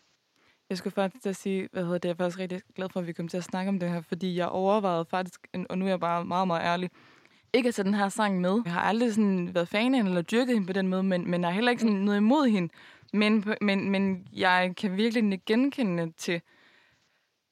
Jeg 0.74 0.78
skulle 0.78 0.94
faktisk 0.94 1.26
at 1.26 1.36
sige, 1.36 1.70
hvad 1.72 1.84
hedder 1.84 1.98
det, 1.98 2.10
jeg 2.10 2.14
er 2.14 2.18
faktisk 2.18 2.40
rigtig 2.40 2.62
glad 2.76 2.90
for, 2.90 3.00
at 3.00 3.08
vi 3.08 3.14
kom 3.14 3.28
til 3.28 3.38
at 3.38 3.44
snakke 3.44 3.70
om 3.70 3.80
det 3.80 3.90
her, 3.90 4.02
fordi 4.02 4.38
jeg 4.38 4.48
overvejede 4.48 5.06
faktisk, 5.06 5.48
og 5.70 5.78
nu 5.78 5.86
er 5.86 5.90
jeg 5.90 6.00
bare 6.00 6.26
meget, 6.26 6.48
meget 6.48 6.62
ærlig, 6.62 6.90
ikke 7.54 7.68
at 7.68 7.76
tage 7.76 7.86
den 7.86 7.94
her 7.94 8.10
sang 8.10 8.42
med. 8.42 8.62
Jeg 8.66 8.74
har 8.74 8.82
aldrig 8.82 9.14
sådan 9.14 9.56
været 9.56 9.68
fan 9.68 9.94
af 9.94 10.00
hende 10.00 10.10
eller 10.10 10.22
dyrket 10.22 10.54
hende 10.54 10.68
på 10.68 10.74
den 10.74 10.88
måde, 10.88 11.04
men, 11.04 11.32
men 11.32 11.42
jeg 11.42 11.50
har 11.50 11.54
heller 11.54 11.72
ikke 11.72 11.82
sådan 11.82 11.96
noget 11.96 12.18
imod 12.18 12.48
hende. 12.48 12.74
Men, 13.14 13.46
men, 13.62 13.90
men 13.90 14.28
jeg 14.34 14.74
kan 14.78 14.98
virkelig 14.98 15.42
genkende 15.46 16.12
til, 16.18 16.42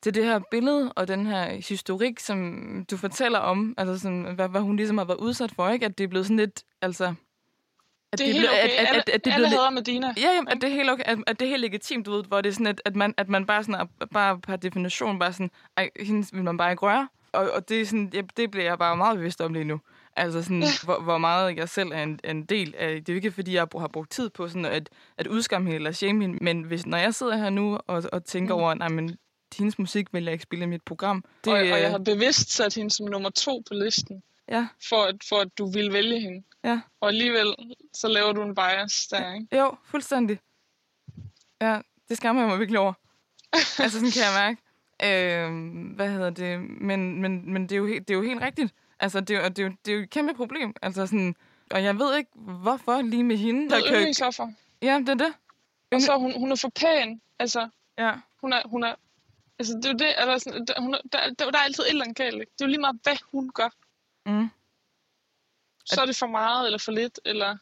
til 0.03 0.15
det 0.15 0.25
her 0.25 0.39
billede 0.51 0.93
og 0.93 1.07
den 1.07 1.25
her 1.25 1.49
historik, 1.67 2.19
som 2.19 2.85
du 2.91 2.97
fortæller 2.97 3.39
om, 3.39 3.73
altså 3.77 3.99
sådan, 3.99 4.35
hvad, 4.35 4.49
hvad 4.49 4.61
hun 4.61 4.75
ligesom 4.75 4.97
har 4.97 5.05
været 5.05 5.19
udsat 5.19 5.51
for, 5.51 5.69
ikke? 5.69 5.85
At 5.85 5.97
det 5.97 6.03
er 6.03 6.07
blevet 6.07 6.25
sådan 6.25 6.37
lidt, 6.37 6.63
altså, 6.81 7.13
at 8.11 8.19
det 8.19 8.29
er 8.29 8.33
helt 8.33 8.49
okay. 8.49 8.57
At, 8.57 8.87
at, 8.87 8.95
at, 8.95 9.09
at 9.09 9.25
det 9.25 9.33
alle 9.33 9.49
hader 9.49 9.69
Medina. 9.69 10.13
Ja, 10.17 10.29
jamen, 10.35 10.47
at 10.47 10.61
det 10.61 10.69
er 10.69 10.73
helt 10.73 10.89
okay. 10.89 11.03
At, 11.05 11.17
at 11.27 11.39
det 11.39 11.45
er 11.45 11.49
helt 11.49 11.61
legitimt, 11.61 12.05
du 12.05 12.11
ved, 12.11 12.23
hvor 12.23 12.41
det 12.41 12.49
er 12.49 12.53
sådan, 12.53 12.67
at, 12.67 12.81
at, 12.85 12.95
man, 12.95 13.13
at 13.17 13.29
man 13.29 13.45
bare 13.45 13.63
sådan, 13.63 13.87
bare 14.13 14.39
per 14.39 14.55
definition 14.55 15.19
bare 15.19 15.33
sådan, 15.33 15.51
ej, 15.77 15.89
hende 15.99 16.27
vil 16.33 16.43
man 16.43 16.57
bare 16.57 16.71
ikke 16.71 16.85
røre. 16.85 17.07
Og, 17.33 17.51
og 17.51 17.69
det, 17.69 17.81
er 17.81 17.85
sådan, 17.85 18.11
ja, 18.13 18.21
det 18.37 18.51
bliver 18.51 18.65
jeg 18.65 18.79
bare 18.79 18.97
meget 18.97 19.17
bevidst 19.17 19.41
om 19.41 19.53
lige 19.53 19.65
nu. 19.65 19.79
Altså 20.15 20.43
sådan, 20.43 20.61
ja. 20.61 20.67
hvor, 20.83 21.01
hvor 21.01 21.17
meget 21.17 21.57
jeg 21.57 21.69
selv 21.69 21.91
er 21.91 22.03
en, 22.03 22.19
en 22.23 22.45
del 22.45 22.75
af 22.77 22.89
det. 22.89 23.09
er 23.09 23.13
jo 23.13 23.15
ikke, 23.15 23.31
fordi 23.31 23.53
jeg 23.53 23.67
har 23.77 23.87
brugt 23.87 24.11
tid 24.11 24.29
på 24.29 24.47
sådan 24.47 24.65
at, 24.65 24.89
at 25.17 25.27
udskamme 25.27 25.67
hende 25.67 25.75
eller 25.75 25.91
shame 25.91 26.21
hende, 26.21 26.43
men 26.43 26.61
hvis, 26.61 26.85
når 26.85 26.97
jeg 26.97 27.15
sidder 27.15 27.37
her 27.37 27.49
nu 27.49 27.79
og, 27.87 28.03
og 28.11 28.25
tænker 28.25 28.55
mm. 28.55 28.61
over, 28.61 28.73
nej, 28.73 28.89
men 28.89 29.17
hendes 29.57 29.79
musik 29.79 30.13
vil 30.13 30.23
jeg 30.23 30.33
ikke 30.33 30.43
spille 30.43 30.63
i 30.63 30.67
mit 30.67 30.81
program. 30.85 31.23
Det, 31.45 31.53
og, 31.53 31.59
og 31.59 31.81
jeg 31.81 31.91
har 31.91 31.97
bevidst 31.97 32.51
sat 32.51 32.75
hende 32.75 32.91
som 32.91 33.05
nummer 33.05 33.29
to 33.29 33.63
på 33.67 33.73
listen. 33.73 34.23
Ja. 34.49 34.67
For, 34.89 35.03
at, 35.03 35.15
for 35.29 35.35
at 35.35 35.57
du 35.57 35.71
vil 35.71 35.93
vælge 35.93 36.19
hende. 36.19 36.43
Ja. 36.63 36.81
Og 36.99 37.09
alligevel, 37.09 37.55
så 37.93 38.07
laver 38.07 38.33
du 38.33 38.41
en 38.41 38.55
bias 38.55 39.07
der, 39.07 39.33
ikke? 39.33 39.57
Jo, 39.57 39.75
fuldstændig. 39.85 40.39
Ja, 41.61 41.81
det 42.09 42.17
skammer 42.17 42.41
jeg 42.41 42.49
mig 42.49 42.59
virkelig 42.59 42.79
over. 42.79 42.93
altså, 43.83 43.89
sådan 43.89 44.11
kan 44.11 44.21
jeg 44.21 44.33
mærke. 44.43 44.61
Øh, 45.03 45.95
hvad 45.95 46.09
hedder 46.09 46.29
det? 46.29 46.59
Men, 46.61 47.21
men, 47.21 47.53
men 47.53 47.63
det, 47.63 47.71
er 47.71 47.77
jo 47.77 47.87
helt, 47.87 48.07
det 48.07 48.13
er 48.13 48.17
jo 48.17 48.23
helt 48.23 48.41
rigtigt. 48.41 48.73
Altså, 48.99 49.19
det 49.19 49.35
er, 49.35 49.49
det, 49.49 49.59
er 49.59 49.63
jo, 49.63 49.73
det 49.85 49.91
er 49.91 49.95
jo 49.95 50.03
et 50.03 50.09
kæmpe 50.09 50.33
problem. 50.33 50.73
Altså, 50.81 51.05
sådan, 51.07 51.35
og 51.71 51.83
jeg 51.83 51.99
ved 51.99 52.17
ikke, 52.17 52.31
hvorfor 52.35 53.01
lige 53.01 53.23
med 53.23 53.37
hende. 53.37 53.69
Der 53.69 53.75
er 53.75 53.93
yndlingsoffer. 53.93 54.51
Ja, 54.81 54.99
det 54.99 55.09
er 55.09 55.13
det. 55.13 55.33
Og 55.91 56.01
så 56.01 56.17
hun, 56.17 56.33
hun 56.39 56.51
er 56.51 56.55
for 56.55 56.69
pæn. 56.69 57.21
Altså, 57.39 57.69
ja. 57.97 58.13
hun, 58.41 58.53
er, 58.53 58.61
hun 58.65 58.83
er 58.83 58.95
Altså, 59.61 59.73
det 59.73 59.85
er 59.85 59.89
jo 59.89 59.97
det, 59.97 60.21
eller 60.21 60.37
sådan, 60.37 60.65
der, 60.65 60.81
hun, 60.81 60.95
der, 61.11 61.19
der, 61.39 61.51
der 61.51 61.57
er 61.59 61.63
altid 61.63 61.83
et 61.83 61.89
eller 61.89 62.03
andet 62.03 62.17
galt. 62.17 62.35
Ikke? 62.35 62.51
Det 62.53 62.61
er 62.61 62.65
jo 62.65 62.69
lige 62.69 62.81
meget, 62.81 62.99
hvad 63.03 63.17
hun 63.31 63.49
gør. 63.49 63.69
Mm. 64.25 64.49
Så 65.85 66.01
er 66.01 66.05
det 66.05 66.15
for 66.15 66.27
meget 66.27 66.65
eller 66.65 66.77
for 66.77 66.91
lidt, 66.91 67.19
eller... 67.25 67.57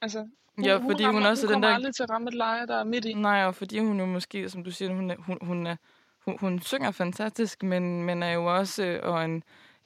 Altså, 0.00 0.18
hun, 0.56 0.64
Ja, 0.64 0.76
fordi 0.76 1.04
hun 1.04 1.14
rammer, 1.14 1.30
også 1.30 1.46
er 1.46 1.48
hun 1.48 1.54
den 1.54 1.62
kommer 1.62 1.68
der- 1.68 1.74
aldrig 1.74 1.94
til 1.94 2.02
at 2.02 2.10
ramme 2.10 2.28
et 2.28 2.34
leje, 2.34 2.66
der 2.66 2.76
er 2.76 2.84
midt 2.84 3.04
i. 3.04 3.12
Nej, 3.12 3.44
og 3.44 3.54
fordi 3.54 3.78
hun 3.78 4.00
jo 4.00 4.06
måske, 4.06 4.48
som 4.50 4.64
du 4.64 4.70
siger, 4.70 4.94
hun, 4.94 5.10
er, 5.10 5.16
hun, 5.16 5.38
hun, 5.42 5.66
er, 5.66 5.76
hun, 6.24 6.38
hun 6.40 6.60
synger 6.62 6.90
fantastisk, 6.90 7.62
men, 7.62 8.02
men 8.02 8.22
er 8.22 8.32
jo 8.32 8.56
også 8.56 8.84
øh, 8.84 9.00
og 9.02 9.24
en, 9.24 9.42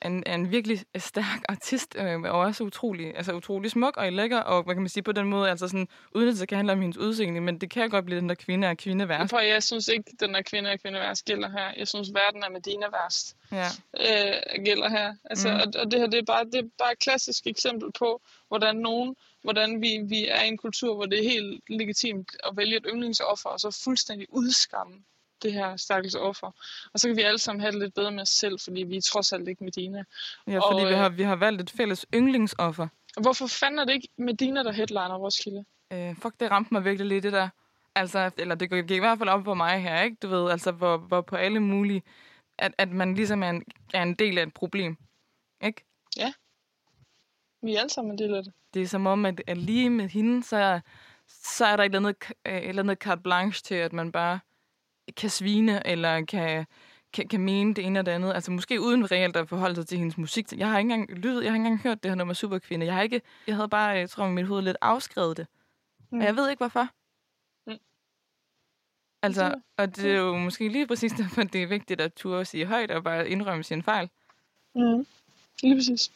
en, 0.06 0.22
en 0.26 0.50
virkelig 0.50 0.84
stærk 0.96 1.42
artist, 1.48 1.96
øh, 1.98 2.22
og 2.22 2.30
også 2.30 2.64
utrolig, 2.64 3.16
altså 3.16 3.32
utrolig 3.32 3.70
smuk 3.70 3.96
og 3.96 4.12
lækker, 4.12 4.40
og 4.40 4.62
hvad 4.62 4.74
kan 4.74 4.82
man 4.82 4.88
sige 4.88 5.02
på 5.02 5.12
den 5.12 5.26
måde, 5.26 5.50
altså 5.50 5.68
sådan, 5.68 5.88
uden 6.14 6.28
at 6.28 6.36
det 6.36 6.48
kan 6.48 6.56
handle 6.56 6.72
om 6.72 6.80
hendes 6.80 6.96
udseende, 6.98 7.40
men 7.40 7.60
det 7.60 7.70
kan 7.70 7.90
godt 7.90 8.04
blive 8.04 8.20
den 8.20 8.28
der 8.28 8.34
kvinde 8.34 8.68
er 8.68 8.74
kvinde 8.74 9.08
værst. 9.08 9.30
For 9.30 9.38
jeg 9.38 9.62
synes 9.62 9.88
ikke, 9.88 10.12
den 10.20 10.34
der 10.34 10.42
kvinde 10.42 10.70
er 10.70 10.76
kvinde 10.76 10.98
værst 10.98 11.24
gælder 11.24 11.50
her. 11.50 11.72
Jeg 11.76 11.88
synes, 11.88 12.14
verden 12.14 12.42
er 12.42 12.50
Medina 12.50 12.86
værst 12.92 13.36
Ja. 13.52 13.68
øh, 14.00 14.64
gælder 14.64 14.88
her. 14.88 15.14
Altså, 15.24 15.48
mm. 15.48 15.54
og, 15.54 15.80
og 15.80 15.90
det 15.90 16.00
her 16.00 16.06
det 16.06 16.18
er, 16.18 16.24
bare, 16.24 16.44
det 16.44 16.54
er 16.54 16.68
bare 16.78 16.92
et 16.92 16.98
klassisk 16.98 17.46
eksempel 17.46 17.92
på, 17.98 18.22
hvordan 18.48 18.76
nogen, 18.76 19.16
hvordan 19.42 19.82
vi, 19.82 19.98
vi 20.08 20.26
er 20.28 20.42
i 20.42 20.48
en 20.48 20.56
kultur, 20.56 20.94
hvor 20.94 21.06
det 21.06 21.18
er 21.18 21.30
helt 21.30 21.60
legitimt 21.68 22.36
at 22.44 22.56
vælge 22.56 22.76
et 22.76 22.86
yndlingsoffer, 22.88 23.50
og 23.50 23.60
så 23.60 23.80
fuldstændig 23.84 24.26
udskamme 24.30 24.94
det 25.42 25.52
her 25.52 25.76
stakkels 25.76 26.14
offer. 26.14 26.46
Og 26.92 27.00
så 27.00 27.08
kan 27.08 27.16
vi 27.16 27.22
alle 27.22 27.38
sammen 27.38 27.60
have 27.60 27.72
det 27.72 27.80
lidt 27.80 27.94
bedre 27.94 28.10
med 28.10 28.22
os 28.22 28.28
selv, 28.28 28.58
fordi 28.60 28.82
vi 28.82 28.96
er 28.96 29.00
trods 29.00 29.32
alt 29.32 29.48
ikke 29.48 29.64
Medina. 29.64 30.04
Ja, 30.46 30.58
fordi 30.58 30.82
Og, 30.82 30.88
vi, 30.88 30.92
øh, 30.92 30.98
har, 30.98 31.08
vi 31.08 31.22
har 31.22 31.36
valgt 31.36 31.62
et 31.62 31.70
fælles 31.70 32.06
yndlingsoffer. 32.14 32.88
Hvorfor 33.20 33.46
fanden 33.46 33.78
er 33.78 33.84
det 33.84 33.92
ikke 33.92 34.08
Medina, 34.18 34.62
der 34.62 34.72
headliner 34.72 35.16
Roskilde? 35.16 35.64
Øh, 35.92 36.16
fuck, 36.16 36.40
det 36.40 36.50
ramte 36.50 36.74
mig 36.74 36.84
virkelig 36.84 37.06
lidt, 37.06 37.22
det 37.22 37.32
der. 37.32 37.48
Altså, 37.94 38.30
eller 38.38 38.54
det 38.54 38.70
gik 38.70 38.90
i 38.90 38.98
hvert 38.98 39.18
fald 39.18 39.28
op 39.28 39.44
for 39.44 39.54
mig 39.54 39.82
her, 39.82 40.02
ikke? 40.02 40.16
Du 40.22 40.28
ved, 40.28 40.50
altså, 40.50 40.72
hvor, 40.72 40.96
hvor 40.96 41.20
på 41.20 41.36
alle 41.36 41.60
mulige... 41.60 42.02
At, 42.58 42.74
at 42.78 42.88
man 42.88 43.14
ligesom 43.14 43.42
er 43.42 43.50
en, 43.50 43.64
er 43.94 44.02
en 44.02 44.14
del 44.14 44.38
af 44.38 44.42
et 44.42 44.54
problem. 44.54 44.96
Ikke? 45.64 45.84
Vi 47.62 47.74
er 47.74 47.80
alle 47.80 47.90
sammen 47.90 48.12
en 48.12 48.18
del 48.18 48.34
af 48.34 48.44
det. 48.44 48.52
Det 48.74 48.82
er 48.82 48.86
som 48.86 49.06
om, 49.06 49.26
at, 49.26 49.42
at 49.46 49.56
lige 49.56 49.90
med 49.90 50.08
hende, 50.08 50.44
så 50.44 50.56
er, 50.56 50.80
så 51.28 51.66
er 51.66 51.76
der 51.76 51.84
et 51.84 51.94
eller, 51.94 52.08
andet, 52.08 52.16
et 52.46 52.68
eller 52.68 52.82
andet 52.82 52.98
carte 52.98 53.22
blanche 53.22 53.62
til, 53.62 53.74
at 53.74 53.92
man 53.92 54.12
bare 54.12 54.40
kan 55.16 55.30
svine, 55.30 55.86
eller 55.86 56.24
kan, 56.24 56.66
kan, 57.12 57.28
kan 57.28 57.40
mene 57.40 57.74
det 57.74 57.86
ene 57.86 57.98
og 57.98 58.06
det 58.06 58.12
andet. 58.12 58.34
Altså 58.34 58.50
måske 58.50 58.80
uden 58.80 59.10
reelt 59.10 59.36
at 59.36 59.48
forholde 59.48 59.74
sig 59.74 59.86
til 59.86 59.98
hendes 59.98 60.18
musik. 60.18 60.52
Jeg 60.52 60.70
har 60.70 60.78
ikke 60.78 60.92
engang 60.92 61.18
lyttet, 61.18 61.44
jeg 61.44 61.52
har 61.52 61.56
ikke 61.56 61.66
engang 61.66 61.82
hørt 61.82 62.02
det 62.02 62.10
her 62.10 62.16
nummer 62.16 62.34
Superkvinde. 62.34 62.86
Jeg 62.86 62.94
har 62.94 63.02
ikke, 63.02 63.22
jeg 63.46 63.54
havde 63.54 63.68
bare, 63.68 63.88
jeg 63.88 64.10
tror, 64.10 64.28
mit 64.28 64.46
hoved 64.46 64.62
lidt 64.62 64.76
afskrevet 64.80 65.36
det. 65.36 65.46
Mm. 65.98 66.16
Mm. 66.16 66.20
Og 66.20 66.26
jeg 66.26 66.36
ved 66.36 66.50
ikke, 66.50 66.60
hvorfor. 66.60 66.88
Mm. 67.66 67.78
Altså, 69.22 69.60
og 69.76 69.96
det 69.96 70.12
er 70.12 70.18
jo 70.18 70.36
måske 70.36 70.68
lige 70.68 70.86
præcis 70.86 71.12
derfor, 71.12 71.42
det 71.42 71.62
er 71.62 71.66
vigtigt 71.66 72.00
at 72.00 72.12
turde 72.12 72.44
sige 72.44 72.66
højt 72.66 72.90
og 72.90 73.04
bare 73.04 73.28
indrømme 73.28 73.64
sin 73.64 73.82
fejl. 73.82 74.10
Mm. 74.74 75.06
Lige 75.62 75.76
præcis. 75.76 76.12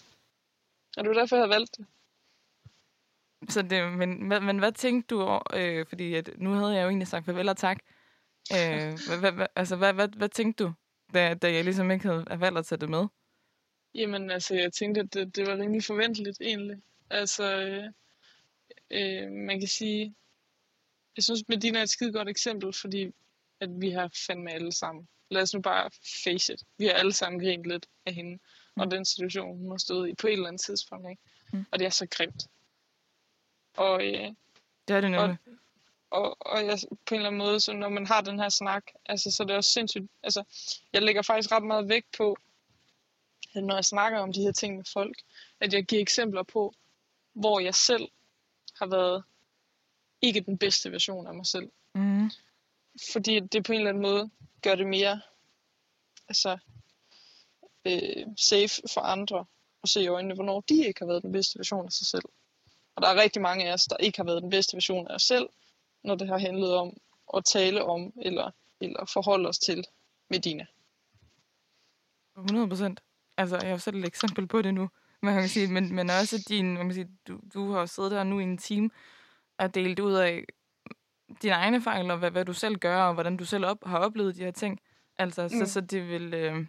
Og 0.97 1.05
det 1.05 1.09
var 1.09 1.21
derfor, 1.21 1.37
jeg 1.37 1.43
havde 1.43 1.51
valgt 1.51 1.77
det. 1.77 1.87
Så 3.49 3.63
det, 3.63 3.93
men, 3.93 4.29
men, 4.29 4.45
men 4.45 4.59
hvad 4.59 4.73
tænkte 4.73 5.15
du 5.15 5.23
over, 5.23 5.41
øh, 5.55 5.87
fordi 5.87 6.15
at 6.15 6.31
nu 6.37 6.51
havde 6.51 6.75
jeg 6.75 6.83
jo 6.83 6.89
egentlig 6.89 7.09
sagt 7.09 7.25
farvel 7.25 7.49
og 7.49 7.57
tak. 7.57 7.79
Øh, 8.53 8.99
hvad, 9.21 9.33
hvad, 9.33 9.47
altså, 9.57 9.77
hvad, 9.77 9.93
hvad, 9.93 10.09
hvad 10.09 10.29
tænkte 10.29 10.65
du, 10.65 10.73
da, 11.15 11.35
da 11.35 11.53
jeg 11.53 11.65
ligesom 11.65 11.91
ikke 11.91 12.09
havde 12.09 12.25
valgt 12.39 12.59
at 12.59 12.67
tage 12.67 12.79
det 12.79 12.91
med? 12.91 13.07
Jamen, 13.95 14.31
altså, 14.31 14.55
jeg 14.55 14.73
tænkte, 14.73 15.01
at 15.01 15.15
det, 15.15 15.37
det 15.37 15.47
var 15.47 15.57
rimelig 15.57 15.85
forventeligt, 15.85 16.41
egentlig. 16.41 16.77
Altså, 17.11 17.57
øh, 17.57 17.85
øh, 18.91 19.31
man 19.31 19.59
kan 19.59 19.69
sige, 19.69 20.15
jeg 21.17 21.25
synes, 21.25 21.49
Medina 21.49 21.79
er 21.79 21.83
et 21.83 21.91
skide 21.91 22.13
godt 22.13 22.29
eksempel, 22.29 22.73
fordi 22.73 23.13
at 23.61 23.71
vi 23.81 23.91
har 23.91 24.11
fandme 24.27 24.51
alle 24.53 24.73
sammen. 24.73 25.09
Lad 25.31 25.43
os 25.43 25.55
nu 25.55 25.61
bare 25.61 25.91
face 26.25 26.53
it. 26.53 26.63
Vi 26.79 26.87
har 26.87 26.93
alle 26.93 27.13
sammen 27.13 27.41
grint 27.41 27.67
lidt 27.67 27.87
af 28.07 28.15
hende, 28.15 28.33
mm. 28.77 28.81
og 28.83 28.91
den 28.91 29.05
situation, 29.05 29.59
hun 29.59 29.71
har 29.71 29.79
stået 29.79 30.09
i 30.09 30.15
på 30.15 30.27
et 30.27 30.33
eller 30.33 30.49
andet 30.49 30.61
tidspunkt. 30.61 31.11
Ikke? 31.11 31.23
Mm. 31.53 31.65
Og 31.73 31.79
det 31.79 31.87
er 31.87 31.91
så 31.91 32.07
grimt. 32.11 32.47
Og, 33.77 34.07
øh, 34.07 34.35
Det 34.89 34.97
er 34.97 35.01
det 35.01 35.11
nemlig. 35.11 35.21
og, 35.21 35.37
og 36.11 36.67
jeg, 36.67 36.79
på 37.07 37.15
en 37.15 37.21
eller 37.21 37.31
anden 37.31 37.39
måde, 37.39 37.61
så 37.61 37.73
når 37.73 37.89
man 37.89 38.07
har 38.07 38.21
den 38.21 38.39
her 38.39 38.49
snak, 38.49 38.85
altså, 39.07 39.31
så 39.31 39.43
er 39.43 39.47
det 39.47 39.57
også 39.57 39.71
sindssygt, 39.71 40.11
altså, 40.23 40.43
jeg 40.93 41.03
lægger 41.03 41.23
faktisk 41.23 41.53
ret 41.53 41.63
meget 41.63 41.89
vægt 41.89 42.07
på, 42.17 42.37
at 43.55 43.65
når 43.65 43.75
jeg 43.75 43.85
snakker 43.85 44.19
om 44.19 44.33
de 44.33 44.41
her 44.41 44.53
ting 44.53 44.77
med 44.77 44.85
folk, 44.93 45.17
at 45.61 45.73
jeg 45.73 45.85
giver 45.85 46.03
eksempler 46.03 46.43
på, 46.43 46.75
hvor 47.33 47.61
jeg 47.61 47.75
selv 47.75 48.09
har 48.75 48.87
været 48.87 49.25
ikke 50.23 50.41
den 50.41 50.59
bedste 50.59 50.93
version 50.93 51.27
af 51.27 51.35
mig 51.35 51.47
selv. 51.47 51.71
Mm. 51.95 52.31
Fordi 53.13 53.41
det 53.41 53.65
på 53.65 53.73
en 53.73 53.79
eller 53.79 53.91
anden 53.91 54.03
måde 54.03 54.31
gør 54.63 54.75
det 54.75 54.87
mere 54.87 55.21
altså, 56.29 56.59
øh, 57.85 58.27
safe 58.37 58.83
for 58.95 59.01
andre 59.01 59.45
at 59.83 59.89
se 59.89 60.03
i 60.03 60.07
øjnene, 60.07 60.35
hvornår 60.35 60.61
de 60.61 60.87
ikke 60.87 61.01
har 61.01 61.07
været 61.07 61.23
den 61.23 61.33
bedste 61.33 61.59
version 61.59 61.87
af 61.87 61.93
sig 61.93 62.07
selv. 62.07 62.25
Og 62.95 63.03
der 63.03 63.09
er 63.09 63.23
rigtig 63.23 63.43
mange 63.43 63.69
af 63.69 63.73
os, 63.73 63.85
der 63.85 63.97
ikke 63.97 64.19
har 64.19 64.25
været 64.25 64.43
den 64.43 64.51
bedste 64.51 64.77
version 64.77 65.09
af 65.09 65.15
os 65.15 65.23
selv, 65.23 65.49
når 66.05 66.15
det 66.15 66.29
har 66.29 66.39
handlet 66.39 66.75
om 66.75 66.97
at 67.37 67.45
tale 67.45 67.85
om 67.85 68.13
eller, 68.23 68.51
eller 68.81 69.05
forholde 69.13 69.49
os 69.49 69.59
til 69.59 69.85
Medina. 70.31 70.67
100 72.37 72.69
procent. 72.69 73.01
Altså, 73.37 73.59
jeg 73.63 73.71
har 73.71 73.77
selv 73.77 73.97
et 73.97 74.07
eksempel 74.07 74.47
på 74.47 74.63
det 74.63 74.75
nu. 74.75 74.89
Man 75.23 75.35
kan 75.35 75.49
sige, 75.49 75.73
men, 75.73 75.95
men 75.95 76.11
også 76.11 76.45
din, 76.49 76.75
man 76.75 76.87
kan 76.87 76.95
sige, 76.95 77.09
du, 77.29 77.41
du 77.55 77.73
har 77.73 77.81
jo 77.81 77.87
siddet 77.87 78.11
der 78.11 78.25
nu 78.25 78.41
i 78.41 78.43
en 78.43 78.59
time 78.59 78.91
og 79.59 79.75
delt 79.75 80.01
ud 80.01 80.13
af 80.13 80.45
dine 81.43 81.55
egne 81.55 81.81
fejl, 81.81 82.11
og 82.11 82.19
hvad, 82.19 82.31
hvad 82.31 82.45
du 82.45 82.53
selv 82.53 82.77
gør, 82.77 83.03
og 83.03 83.15
hvordan 83.15 83.37
du 83.37 83.45
selv 83.45 83.67
op, 83.67 83.85
har 83.87 83.99
oplevet 83.99 84.37
de 84.37 84.45
her 84.45 84.51
ting. 84.51 84.81
Altså, 85.19 85.43
mm. 85.43 85.59
Mm. 85.59 85.67
så, 85.67 85.73
så 85.73 85.81
det 85.81 86.09
vil... 86.09 86.35
Øh, 86.35 86.67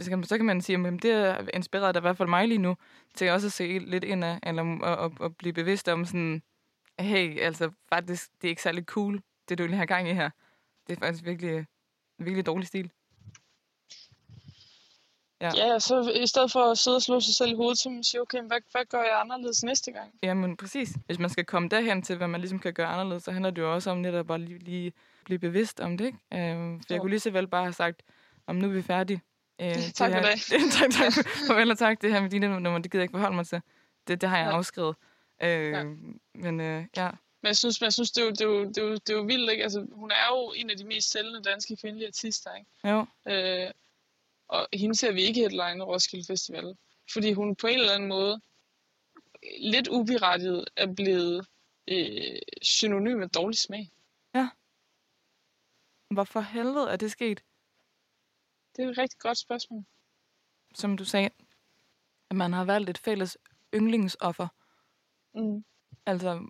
så 0.00 0.10
kan, 0.10 0.24
så 0.24 0.36
kan 0.36 0.46
man 0.46 0.60
sige, 0.60 0.86
at 0.86 1.02
det 1.02 1.12
er 1.12 1.46
inspireret 1.54 1.96
i 1.96 2.00
hvert 2.00 2.16
fald 2.16 2.28
mig 2.28 2.48
lige 2.48 2.58
nu, 2.58 2.76
til 3.14 3.30
også 3.30 3.46
at 3.46 3.52
se 3.52 3.78
lidt 3.78 4.04
ind 4.04 4.24
af, 4.24 4.38
eller 4.42 4.62
at, 4.84 5.04
at, 5.04 5.24
at 5.24 5.36
blive 5.36 5.52
bevidst 5.52 5.88
om 5.88 6.04
sådan, 6.04 6.42
hey, 7.00 7.40
altså 7.40 7.70
faktisk, 7.88 8.30
det 8.42 8.48
er 8.48 8.50
ikke 8.50 8.62
særlig 8.62 8.84
cool, 8.84 9.20
det 9.48 9.58
du 9.58 9.66
lige 9.66 9.76
har 9.76 9.86
gang 9.86 10.08
i 10.08 10.12
her. 10.12 10.30
Det 10.86 10.96
er 10.96 11.00
faktisk 11.00 11.24
virkelig, 11.24 11.66
virkelig 12.18 12.46
dårlig 12.46 12.66
stil. 12.68 12.90
Ja. 15.40 15.50
Ja. 15.56 15.66
ja, 15.72 15.78
så 15.78 16.12
i 16.22 16.26
stedet 16.26 16.52
for 16.52 16.70
at 16.70 16.78
sidde 16.78 16.96
og 16.96 17.02
slå 17.02 17.20
sig 17.20 17.34
selv 17.34 17.50
i 17.50 17.54
hovedet, 17.54 17.78
så 17.78 17.90
man 17.90 18.04
sige, 18.04 18.20
okay, 18.20 18.42
hvad, 18.42 18.58
hvad 18.72 18.84
gør 18.90 19.02
jeg 19.02 19.20
anderledes 19.20 19.64
næste 19.64 19.92
gang? 19.92 20.12
Jamen 20.22 20.56
præcis. 20.56 20.96
Hvis 21.06 21.18
man 21.18 21.30
skal 21.30 21.44
komme 21.44 21.68
derhen 21.68 22.02
til, 22.02 22.16
hvad 22.16 22.28
man 22.28 22.40
ligesom 22.40 22.58
kan 22.58 22.74
gøre 22.74 22.86
anderledes, 22.86 23.22
så 23.22 23.32
handler 23.32 23.50
det 23.50 23.62
jo 23.62 23.74
også 23.74 23.90
om 23.90 23.98
netop 23.98 24.26
bare 24.26 24.38
lige, 24.38 24.58
lige 24.58 24.92
blive 25.24 25.38
bevidst 25.38 25.80
om 25.80 25.98
det. 25.98 26.04
Ikke? 26.06 26.18
Øh, 26.32 26.54
for 26.80 26.86
jeg 26.90 26.96
Jo. 26.96 27.00
kunne 27.00 27.10
lige 27.10 27.20
så 27.20 27.30
vel 27.30 27.48
bare 27.48 27.62
have 27.62 27.72
sagt, 27.72 28.02
om 28.46 28.56
nu 28.56 28.68
er 28.68 28.72
vi 28.72 28.82
færdige. 28.82 29.22
Øh, 29.60 29.66
det 29.74 29.94
Tak 29.94 30.12
for 30.12 30.18
i 30.18 30.70
tak, 30.78 30.90
tak. 30.90 31.26
Farvel 31.46 31.70
og 31.70 31.78
tak. 31.78 32.02
Det 32.02 32.12
her 32.12 32.20
med 32.20 32.30
dine 32.30 32.60
nummer, 32.60 32.78
det 32.78 32.90
gider 32.90 33.02
jeg 33.02 33.04
ikke 33.04 33.12
forholde 33.18 33.36
mig 33.36 33.46
til. 33.46 33.60
Det, 34.08 34.20
det 34.20 34.28
har 34.28 34.38
jeg 34.38 34.46
Ja. 34.46 34.56
afskrevet. 34.56 34.96
Øh, 35.42 35.72
Ja. 35.72 35.82
Men 36.34 36.60
øh, 36.60 36.86
ja, 36.96 37.10
Men 37.40 37.46
jeg 37.46 37.56
synes, 37.56 37.80
jeg 37.80 37.92
synes 37.92 38.10
det, 38.10 38.20
er 38.20 38.24
jo, 38.24 38.30
det, 38.30 38.40
er 38.40 38.44
jo, 38.44 38.64
det, 38.64 38.78
er 38.78 38.82
jo, 38.82 38.94
det 38.94 39.10
er 39.10 39.16
jo 39.16 39.22
vildt, 39.22 39.50
ikke? 39.50 39.62
Altså, 39.62 39.86
hun 39.92 40.10
er 40.10 40.28
jo 40.30 40.52
en 40.56 40.70
af 40.70 40.76
de 40.76 40.84
mest 40.84 41.10
sælgende 41.10 41.42
danske 41.42 41.76
kvindelige 41.76 42.08
artister, 42.08 42.54
ikke? 42.54 42.70
jo. 42.84 43.06
Øh, 43.28 43.70
og 44.48 44.68
hende 44.72 44.94
ser 44.94 45.12
vi 45.12 45.22
ikke 45.22 45.40
headline 45.40 45.84
Roskilde 45.84 46.26
Festival. 46.26 46.76
Fordi 47.12 47.32
hun 47.32 47.56
på 47.56 47.66
en 47.66 47.78
eller 47.78 47.92
anden 47.92 48.08
måde 48.08 48.40
lidt 49.60 49.88
uberettiget 49.88 50.64
er 50.76 50.86
blevet 50.86 51.46
øh, 51.88 52.38
synonym 52.62 53.16
med 53.18 53.28
dårlig 53.28 53.58
smag. 53.58 53.90
Hvorfor 56.10 56.40
helvede 56.40 56.90
er 56.90 56.96
det 56.96 57.10
sket? 57.10 57.42
Det 58.76 58.84
er 58.84 58.88
et 58.88 58.98
rigtig 58.98 59.18
godt 59.18 59.38
spørgsmål. 59.38 59.84
Som 60.74 60.96
du 60.96 61.04
sagde, 61.04 61.30
at 62.30 62.36
man 62.36 62.52
har 62.52 62.64
valgt 62.64 62.90
et 62.90 62.98
fælles 62.98 63.38
yndlingsoffer. 63.74 64.48
Mm. 65.38 65.64
Altså, 66.06 66.40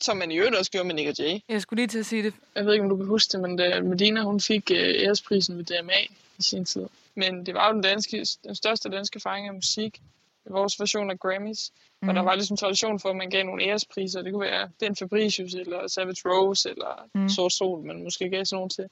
Som 0.00 0.16
man 0.16 0.30
i 0.30 0.36
øvrigt 0.36 0.56
også 0.56 0.70
gjorde 0.70 0.86
med 0.86 0.94
Nick 0.94 1.08
og 1.08 1.14
Jay. 1.18 1.40
jeg 1.48 1.62
skulle 1.62 1.80
lige 1.80 1.88
til 1.88 1.98
at 1.98 2.06
sige 2.06 2.22
det. 2.22 2.34
Jeg 2.54 2.66
ved 2.66 2.72
ikke, 2.72 2.82
om 2.84 2.88
du 2.90 2.96
kan 2.96 3.06
huske 3.06 3.32
det, 3.32 3.40
men 3.40 3.56
da 3.58 3.80
Medina 3.80 4.22
hun 4.22 4.40
fik 4.40 4.70
øh, 4.70 4.94
æresprisen 5.04 5.58
ved 5.58 5.64
DMA 5.64 6.00
i 6.38 6.42
sin 6.42 6.64
tid. 6.64 6.86
Men 7.14 7.46
det 7.46 7.54
var 7.54 7.68
jo 7.68 7.74
den, 7.74 7.82
danske, 7.82 8.26
den 8.44 8.54
største 8.54 8.88
danske 8.88 9.20
fejring 9.20 9.48
af 9.48 9.54
musik. 9.54 10.02
Vores 10.50 10.80
version 10.80 11.10
af 11.10 11.18
Grammys. 11.18 11.72
Mm. 12.02 12.08
Og 12.08 12.14
der 12.14 12.20
Mhm. 12.22 12.26
var 12.26 12.34
ligesom 12.34 12.56
tradition 12.56 13.00
for, 13.00 13.08
at 13.10 13.16
man 13.16 13.30
gav 13.30 13.44
nogle 13.44 13.62
ærespriser. 13.64 14.22
Det 14.22 14.32
kunne 14.32 14.40
være 14.46 14.70
Den 14.80 14.96
Fabricius, 14.96 15.54
eller 15.54 15.88
Savage 15.88 16.22
Rose, 16.24 16.70
eller 16.70 17.08
mm. 17.14 17.28
Sort 17.28 17.52
Sol, 17.52 17.86
man 17.86 18.02
måske 18.02 18.28
gav 18.30 18.44
sådan 18.44 18.56
nogen 18.56 18.70
til. 18.70 18.88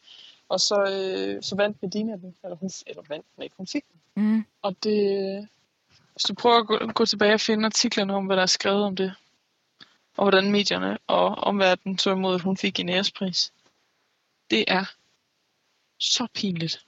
Og 0.49 0.61
så, 0.61 0.77
øh, 0.91 1.43
så 1.43 1.57
vandt 1.57 1.83
Medina 1.83 2.13
den. 2.13 2.35
Eller, 2.45 2.57
hun, 2.57 2.71
eller 2.87 3.03
vandt 3.09 3.27
den 3.37 3.43
ikke, 3.43 3.55
hun 3.57 3.67
fik 3.67 3.85
den. 3.93 4.25
Mm. 4.25 4.45
Og 4.63 4.77
det... 4.85 5.49
Hvis 6.13 6.23
du 6.23 6.35
prøver 6.35 6.59
at 6.59 6.67
gå, 6.67 6.93
gå 6.93 7.07
tilbage 7.07 7.35
og 7.35 7.41
finde 7.41 7.67
artiklerne 7.67 8.15
om, 8.15 8.27
hvad 8.27 8.37
der 8.37 8.43
er 8.43 8.47
skrevet 8.47 8.85
om 8.85 8.97
det, 8.97 9.15
og 10.17 10.25
hvordan 10.25 10.51
medierne 10.51 10.99
og 11.07 11.29
omverdenen 11.29 11.99
tog 11.99 12.17
imod, 12.17 12.35
at 12.35 12.41
hun 12.41 12.57
fik 12.57 12.81
en 12.81 12.89
ærespris, 12.89 13.53
det 14.51 14.65
er 14.69 14.85
så 15.99 16.27
pinligt. 16.35 16.85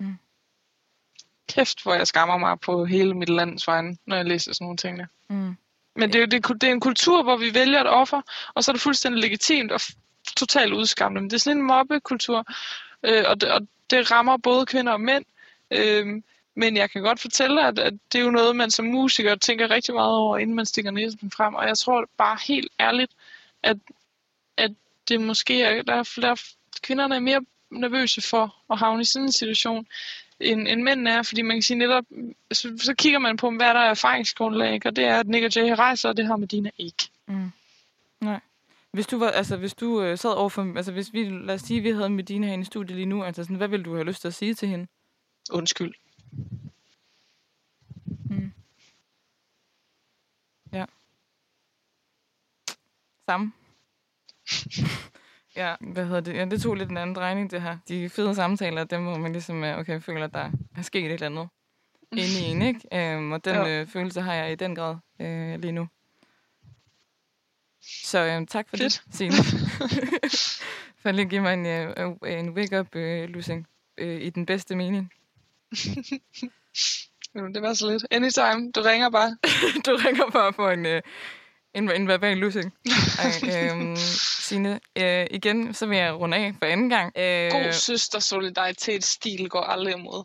Mm. 0.00 0.16
Kæft, 1.48 1.82
hvor 1.82 1.94
jeg 1.94 2.06
skammer 2.06 2.36
mig 2.36 2.60
på 2.60 2.84
hele 2.84 3.14
mit 3.14 3.28
lands 3.28 3.66
vegne, 3.66 3.96
når 4.06 4.16
jeg 4.16 4.24
læser 4.24 4.52
sådan 4.52 4.64
nogle 4.64 4.76
ting. 4.76 4.98
der. 4.98 5.06
Mm. 5.28 5.56
Men 5.96 6.12
det 6.12 6.22
er, 6.22 6.26
det, 6.26 6.48
det 6.60 6.68
er 6.68 6.72
en 6.72 6.80
kultur, 6.80 7.22
hvor 7.22 7.36
vi 7.36 7.54
vælger 7.54 7.80
et 7.80 7.88
offer, 7.88 8.22
og 8.54 8.64
så 8.64 8.70
er 8.70 8.72
det 8.72 8.82
fuldstændig 8.82 9.20
legitimt 9.20 9.72
at, 9.72 9.94
totalt 10.36 10.72
udskamme 10.72 11.20
dem. 11.20 11.28
Det 11.28 11.36
er 11.36 11.40
sådan 11.40 11.58
en 11.58 11.66
mobbekultur, 11.66 12.44
øh, 13.02 13.24
og, 13.26 13.40
det, 13.40 13.50
og 13.50 13.60
det 13.90 14.10
rammer 14.10 14.36
både 14.36 14.66
kvinder 14.66 14.92
og 14.92 15.00
mænd. 15.00 15.24
Øh, 15.70 16.22
men 16.54 16.76
jeg 16.76 16.90
kan 16.90 17.02
godt 17.02 17.20
fortælle 17.20 17.56
dig, 17.56 17.68
at, 17.68 17.78
at 17.78 17.94
det 18.12 18.18
er 18.18 18.24
jo 18.24 18.30
noget, 18.30 18.56
man 18.56 18.70
som 18.70 18.84
musiker 18.84 19.34
tænker 19.34 19.70
rigtig 19.70 19.94
meget 19.94 20.14
over, 20.16 20.38
inden 20.38 20.56
man 20.56 20.66
stikker 20.66 20.90
næsen 20.90 21.30
frem. 21.30 21.54
Og 21.54 21.66
jeg 21.66 21.78
tror 21.78 22.08
bare 22.16 22.38
helt 22.46 22.72
ærligt, 22.80 23.12
at, 23.62 23.76
at 24.56 24.72
det 25.08 25.20
måske 25.20 25.62
er, 25.62 25.82
der, 25.82 25.94
er, 25.94 26.12
der 26.20 26.42
kvinderne 26.82 27.14
er 27.14 27.20
mere 27.20 27.44
nervøse 27.70 28.20
for 28.20 28.56
at 28.70 28.78
havne 28.78 29.02
i 29.02 29.04
sådan 29.04 29.26
en 29.26 29.32
situation, 29.32 29.86
end, 30.40 30.68
end 30.68 30.82
mændene 30.82 31.10
er, 31.10 31.22
fordi 31.22 31.42
man 31.42 31.56
kan 31.56 31.62
sige 31.62 31.78
netop, 31.78 32.04
så, 32.52 32.78
så 32.78 32.94
kigger 32.94 33.18
man 33.18 33.36
på, 33.36 33.50
hvad 33.50 33.66
der 33.66 33.80
er 33.80 33.90
erfaringsgrundlag, 33.90 34.80
og 34.84 34.96
det 34.96 35.04
er, 35.04 35.20
at 35.20 35.28
Nick 35.28 35.44
og 35.44 35.56
Jay 35.56 35.70
rejser, 35.70 36.08
og 36.08 36.16
det 36.16 36.26
har 36.26 36.36
Medina 36.36 36.70
ikke. 36.78 37.08
Mm. 37.26 37.52
Nej. 38.20 38.40
Hvis 38.90 39.06
du, 39.06 39.18
var, 39.18 39.30
altså, 39.30 39.56
hvis 39.56 39.74
du 39.74 40.02
øh, 40.02 40.18
sad 40.18 40.30
overfor, 40.30 40.76
altså 40.76 40.92
hvis 40.92 41.12
vi, 41.12 41.24
lad 41.24 41.54
os 41.54 41.60
sige, 41.60 41.80
vi 41.80 41.90
havde 41.90 42.10
Medina 42.10 42.46
herinde 42.46 42.62
i 42.62 42.64
studiet 42.64 42.96
lige 42.96 43.06
nu, 43.06 43.24
altså 43.24 43.42
sådan, 43.42 43.56
hvad 43.56 43.68
ville 43.68 43.84
du 43.84 43.94
have 43.94 44.04
lyst 44.06 44.20
til 44.20 44.28
at 44.28 44.34
sige 44.34 44.54
til 44.54 44.68
hende? 44.68 44.86
Undskyld. 45.50 45.94
Mm. 48.30 48.52
Ja. 50.72 50.84
Samme. 53.28 53.52
ja, 55.56 55.74
hvad 55.80 56.06
hedder 56.06 56.20
det? 56.20 56.34
Ja, 56.34 56.44
det 56.44 56.62
tog 56.62 56.74
lidt 56.74 56.90
en 56.90 56.96
anden 56.96 57.16
drejning, 57.16 57.50
det 57.50 57.62
her. 57.62 57.78
De 57.88 58.08
fede 58.08 58.34
samtaler, 58.34 58.84
dem 58.84 59.02
hvor 59.02 59.18
man 59.18 59.32
ligesom, 59.32 59.62
okay, 59.62 60.00
føler, 60.00 60.26
der 60.26 60.50
er 60.76 60.82
sket 60.82 61.06
et 61.06 61.12
eller 61.12 61.26
andet 61.26 61.48
inde 62.12 62.46
i 62.46 62.50
en, 62.50 62.62
ikke? 62.62 63.16
Um, 63.16 63.32
og 63.32 63.44
den 63.44 63.66
øh, 63.66 63.86
følelse 63.86 64.20
har 64.20 64.34
jeg 64.34 64.52
i 64.52 64.54
den 64.54 64.74
grad 64.74 64.96
øh, 65.20 65.60
lige 65.60 65.72
nu. 65.72 65.88
Så 67.82 68.18
øh, 68.18 68.46
tak 68.46 68.68
for 68.68 68.76
Fedt. 68.76 69.02
det, 69.06 69.14
Signe. 69.14 69.34
for 70.98 71.08
at 71.08 71.14
lige 71.14 71.28
give 71.28 71.40
mig 71.40 71.54
en, 71.54 71.66
øh, 71.66 72.16
en 72.38 72.50
wake-up 72.50 72.96
øh, 72.96 73.28
øh, 73.98 74.20
i 74.20 74.30
den 74.30 74.46
bedste 74.46 74.76
mening. 74.76 75.12
det 77.54 77.62
var 77.62 77.74
så 77.74 77.90
lidt. 77.90 78.06
Anytime. 78.10 78.72
Du 78.72 78.80
ringer 78.80 79.10
bare. 79.10 79.36
du 79.86 79.96
ringer 80.06 80.30
bare 80.30 80.52
for 80.52 80.70
en, 80.70 80.86
øh, 80.86 81.02
en, 81.74 81.90
en 81.90 82.08
verbal 82.08 82.36
losing. 82.36 82.74
Ej, 83.18 83.70
øhm, 83.70 83.96
Signe, 84.40 84.80
øh, 84.96 85.26
igen, 85.30 85.74
så 85.74 85.86
vil 85.86 85.98
jeg 85.98 86.14
runde 86.14 86.36
af 86.36 86.54
for 86.58 86.66
anden 86.66 86.88
gang. 86.88 87.12
Øh, 87.18 87.50
God 87.50 87.72
søster 87.72 88.18
solidaritet 88.18 89.04
stil 89.04 89.48
går 89.48 89.60
aldrig 89.60 89.94
imod. 89.94 90.24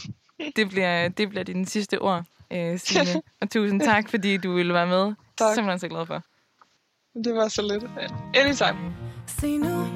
det, 0.56 0.68
bliver, 0.68 1.08
det 1.08 1.28
bliver 1.28 1.44
dine 1.44 1.66
sidste 1.66 1.98
ord, 1.98 2.24
øh, 2.52 2.78
Signe. 2.78 3.22
Og 3.40 3.50
tusind 3.50 3.80
tak, 3.80 4.10
fordi 4.10 4.36
du 4.36 4.54
ville 4.54 4.74
være 4.74 4.86
med. 4.86 5.14
Tak. 5.38 5.54
Simpelthen 5.54 5.78
så 5.78 5.88
glad 5.88 6.06
for. 6.06 6.22
Det 7.24 7.34
var 7.34 7.48
så 7.48 7.62
lidt. 7.62 7.84
Anytime. 8.34 8.94
Se 9.26 9.58
nu, 9.58 9.86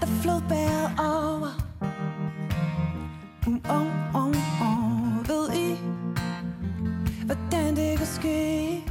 der 0.00 0.06
flod 0.22 0.42
bæret 0.48 0.90
over. 0.98 1.65
Um, 3.46 3.60
oh, 3.68 4.32
oh. 4.60 5.28
Ved 5.28 5.54
I, 5.54 5.78
hvordan 7.24 7.76
det 7.76 7.98
kan 7.98 8.06
ske? 8.06 8.84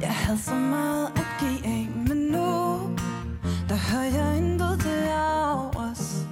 Jeg 0.00 0.14
havde 0.14 0.38
så 0.38 0.54
meget 0.54 1.06
at 1.06 1.26
give 1.40 1.66
af, 1.66 1.88
men 2.08 2.16
nu, 2.16 2.80
der 3.68 3.76
hører 3.76 4.04
jeg 4.04 4.38
intet 4.38 4.80
til 4.80 5.08
os. 5.76 6.26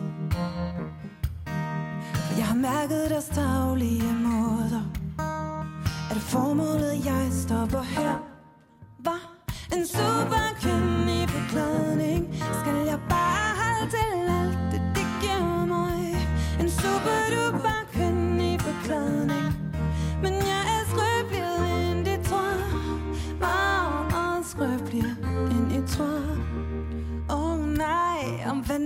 For 2.14 2.36
jeg 2.36 2.46
har 2.46 2.54
mærket 2.54 3.10
deres 3.10 3.28
daglige 3.34 4.12
måder. 4.12 4.82
Er 6.10 6.14
det 6.14 6.22
formålet, 6.22 7.04
jeg 7.04 7.28
stopper 7.32 7.82
her? 7.82 8.18
Var 9.04 9.20
En 9.72 9.86
super 9.86 10.46
i 11.08 11.26
beklædning 11.26 12.34
Skal 12.34 12.86
jeg 12.86 12.98
bare 13.08 13.15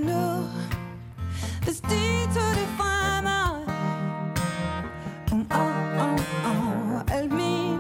nu 0.07 0.49
Hvis 1.65 1.81
de 1.81 2.03
tog 2.35 2.51
det 2.59 2.69
fra 2.79 3.21
mig 3.23 3.51
Um, 5.33 5.47
oh, 5.51 6.05
oh, 6.05 6.21
oh, 6.51 7.17
alt 7.17 7.33
min, 7.33 7.79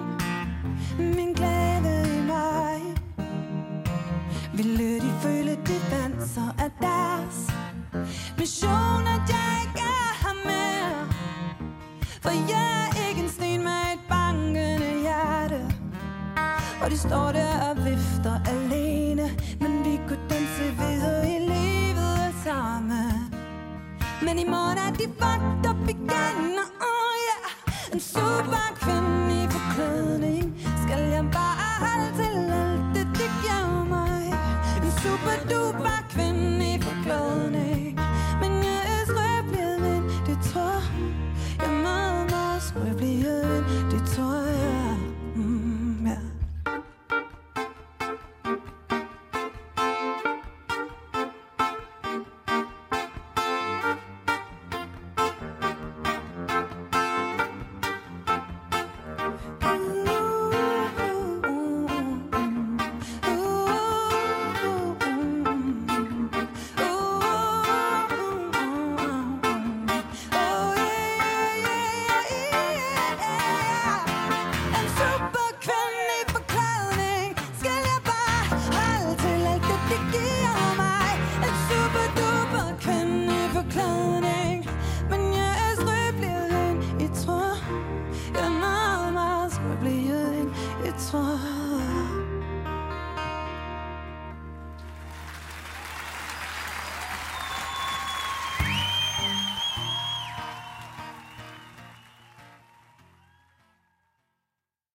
min 1.16 1.32
glæde 1.32 2.18
i 2.18 2.20
mig 2.26 3.00
ville 4.52 5.00
de 5.00 5.12
føle 5.22 5.50
det 5.50 5.82
vand, 5.90 6.28
så 6.28 6.40
er 6.58 6.68
deres 6.80 7.50
mission, 8.38 9.02
at 9.16 9.22
jeg 9.34 9.48
ikke 9.64 9.80
er 9.80 10.12
her 10.22 10.36
mere. 10.44 11.06
For 12.22 12.30
jeg 12.30 12.88
er 12.90 13.08
ikke 13.08 13.22
en 13.22 13.28
sten 13.28 13.62
med 13.62 13.82
et 13.94 14.00
bankende 14.08 15.00
hjerte. 15.00 15.74
Og 16.82 16.90
de 16.90 16.98
står 16.98 17.32
der 17.32 17.70
og 17.70 17.79
sammen. 24.30 24.36
Men 24.36 24.38
i 24.38 24.50
morgen 24.50 24.78
er 24.78 24.92
de 24.92 25.08
fucked 25.18 25.70
up 25.70 25.88
igen, 25.88 26.58
og 26.58 26.70
oh 26.80 27.14
yeah, 27.26 27.92
en 27.92 28.00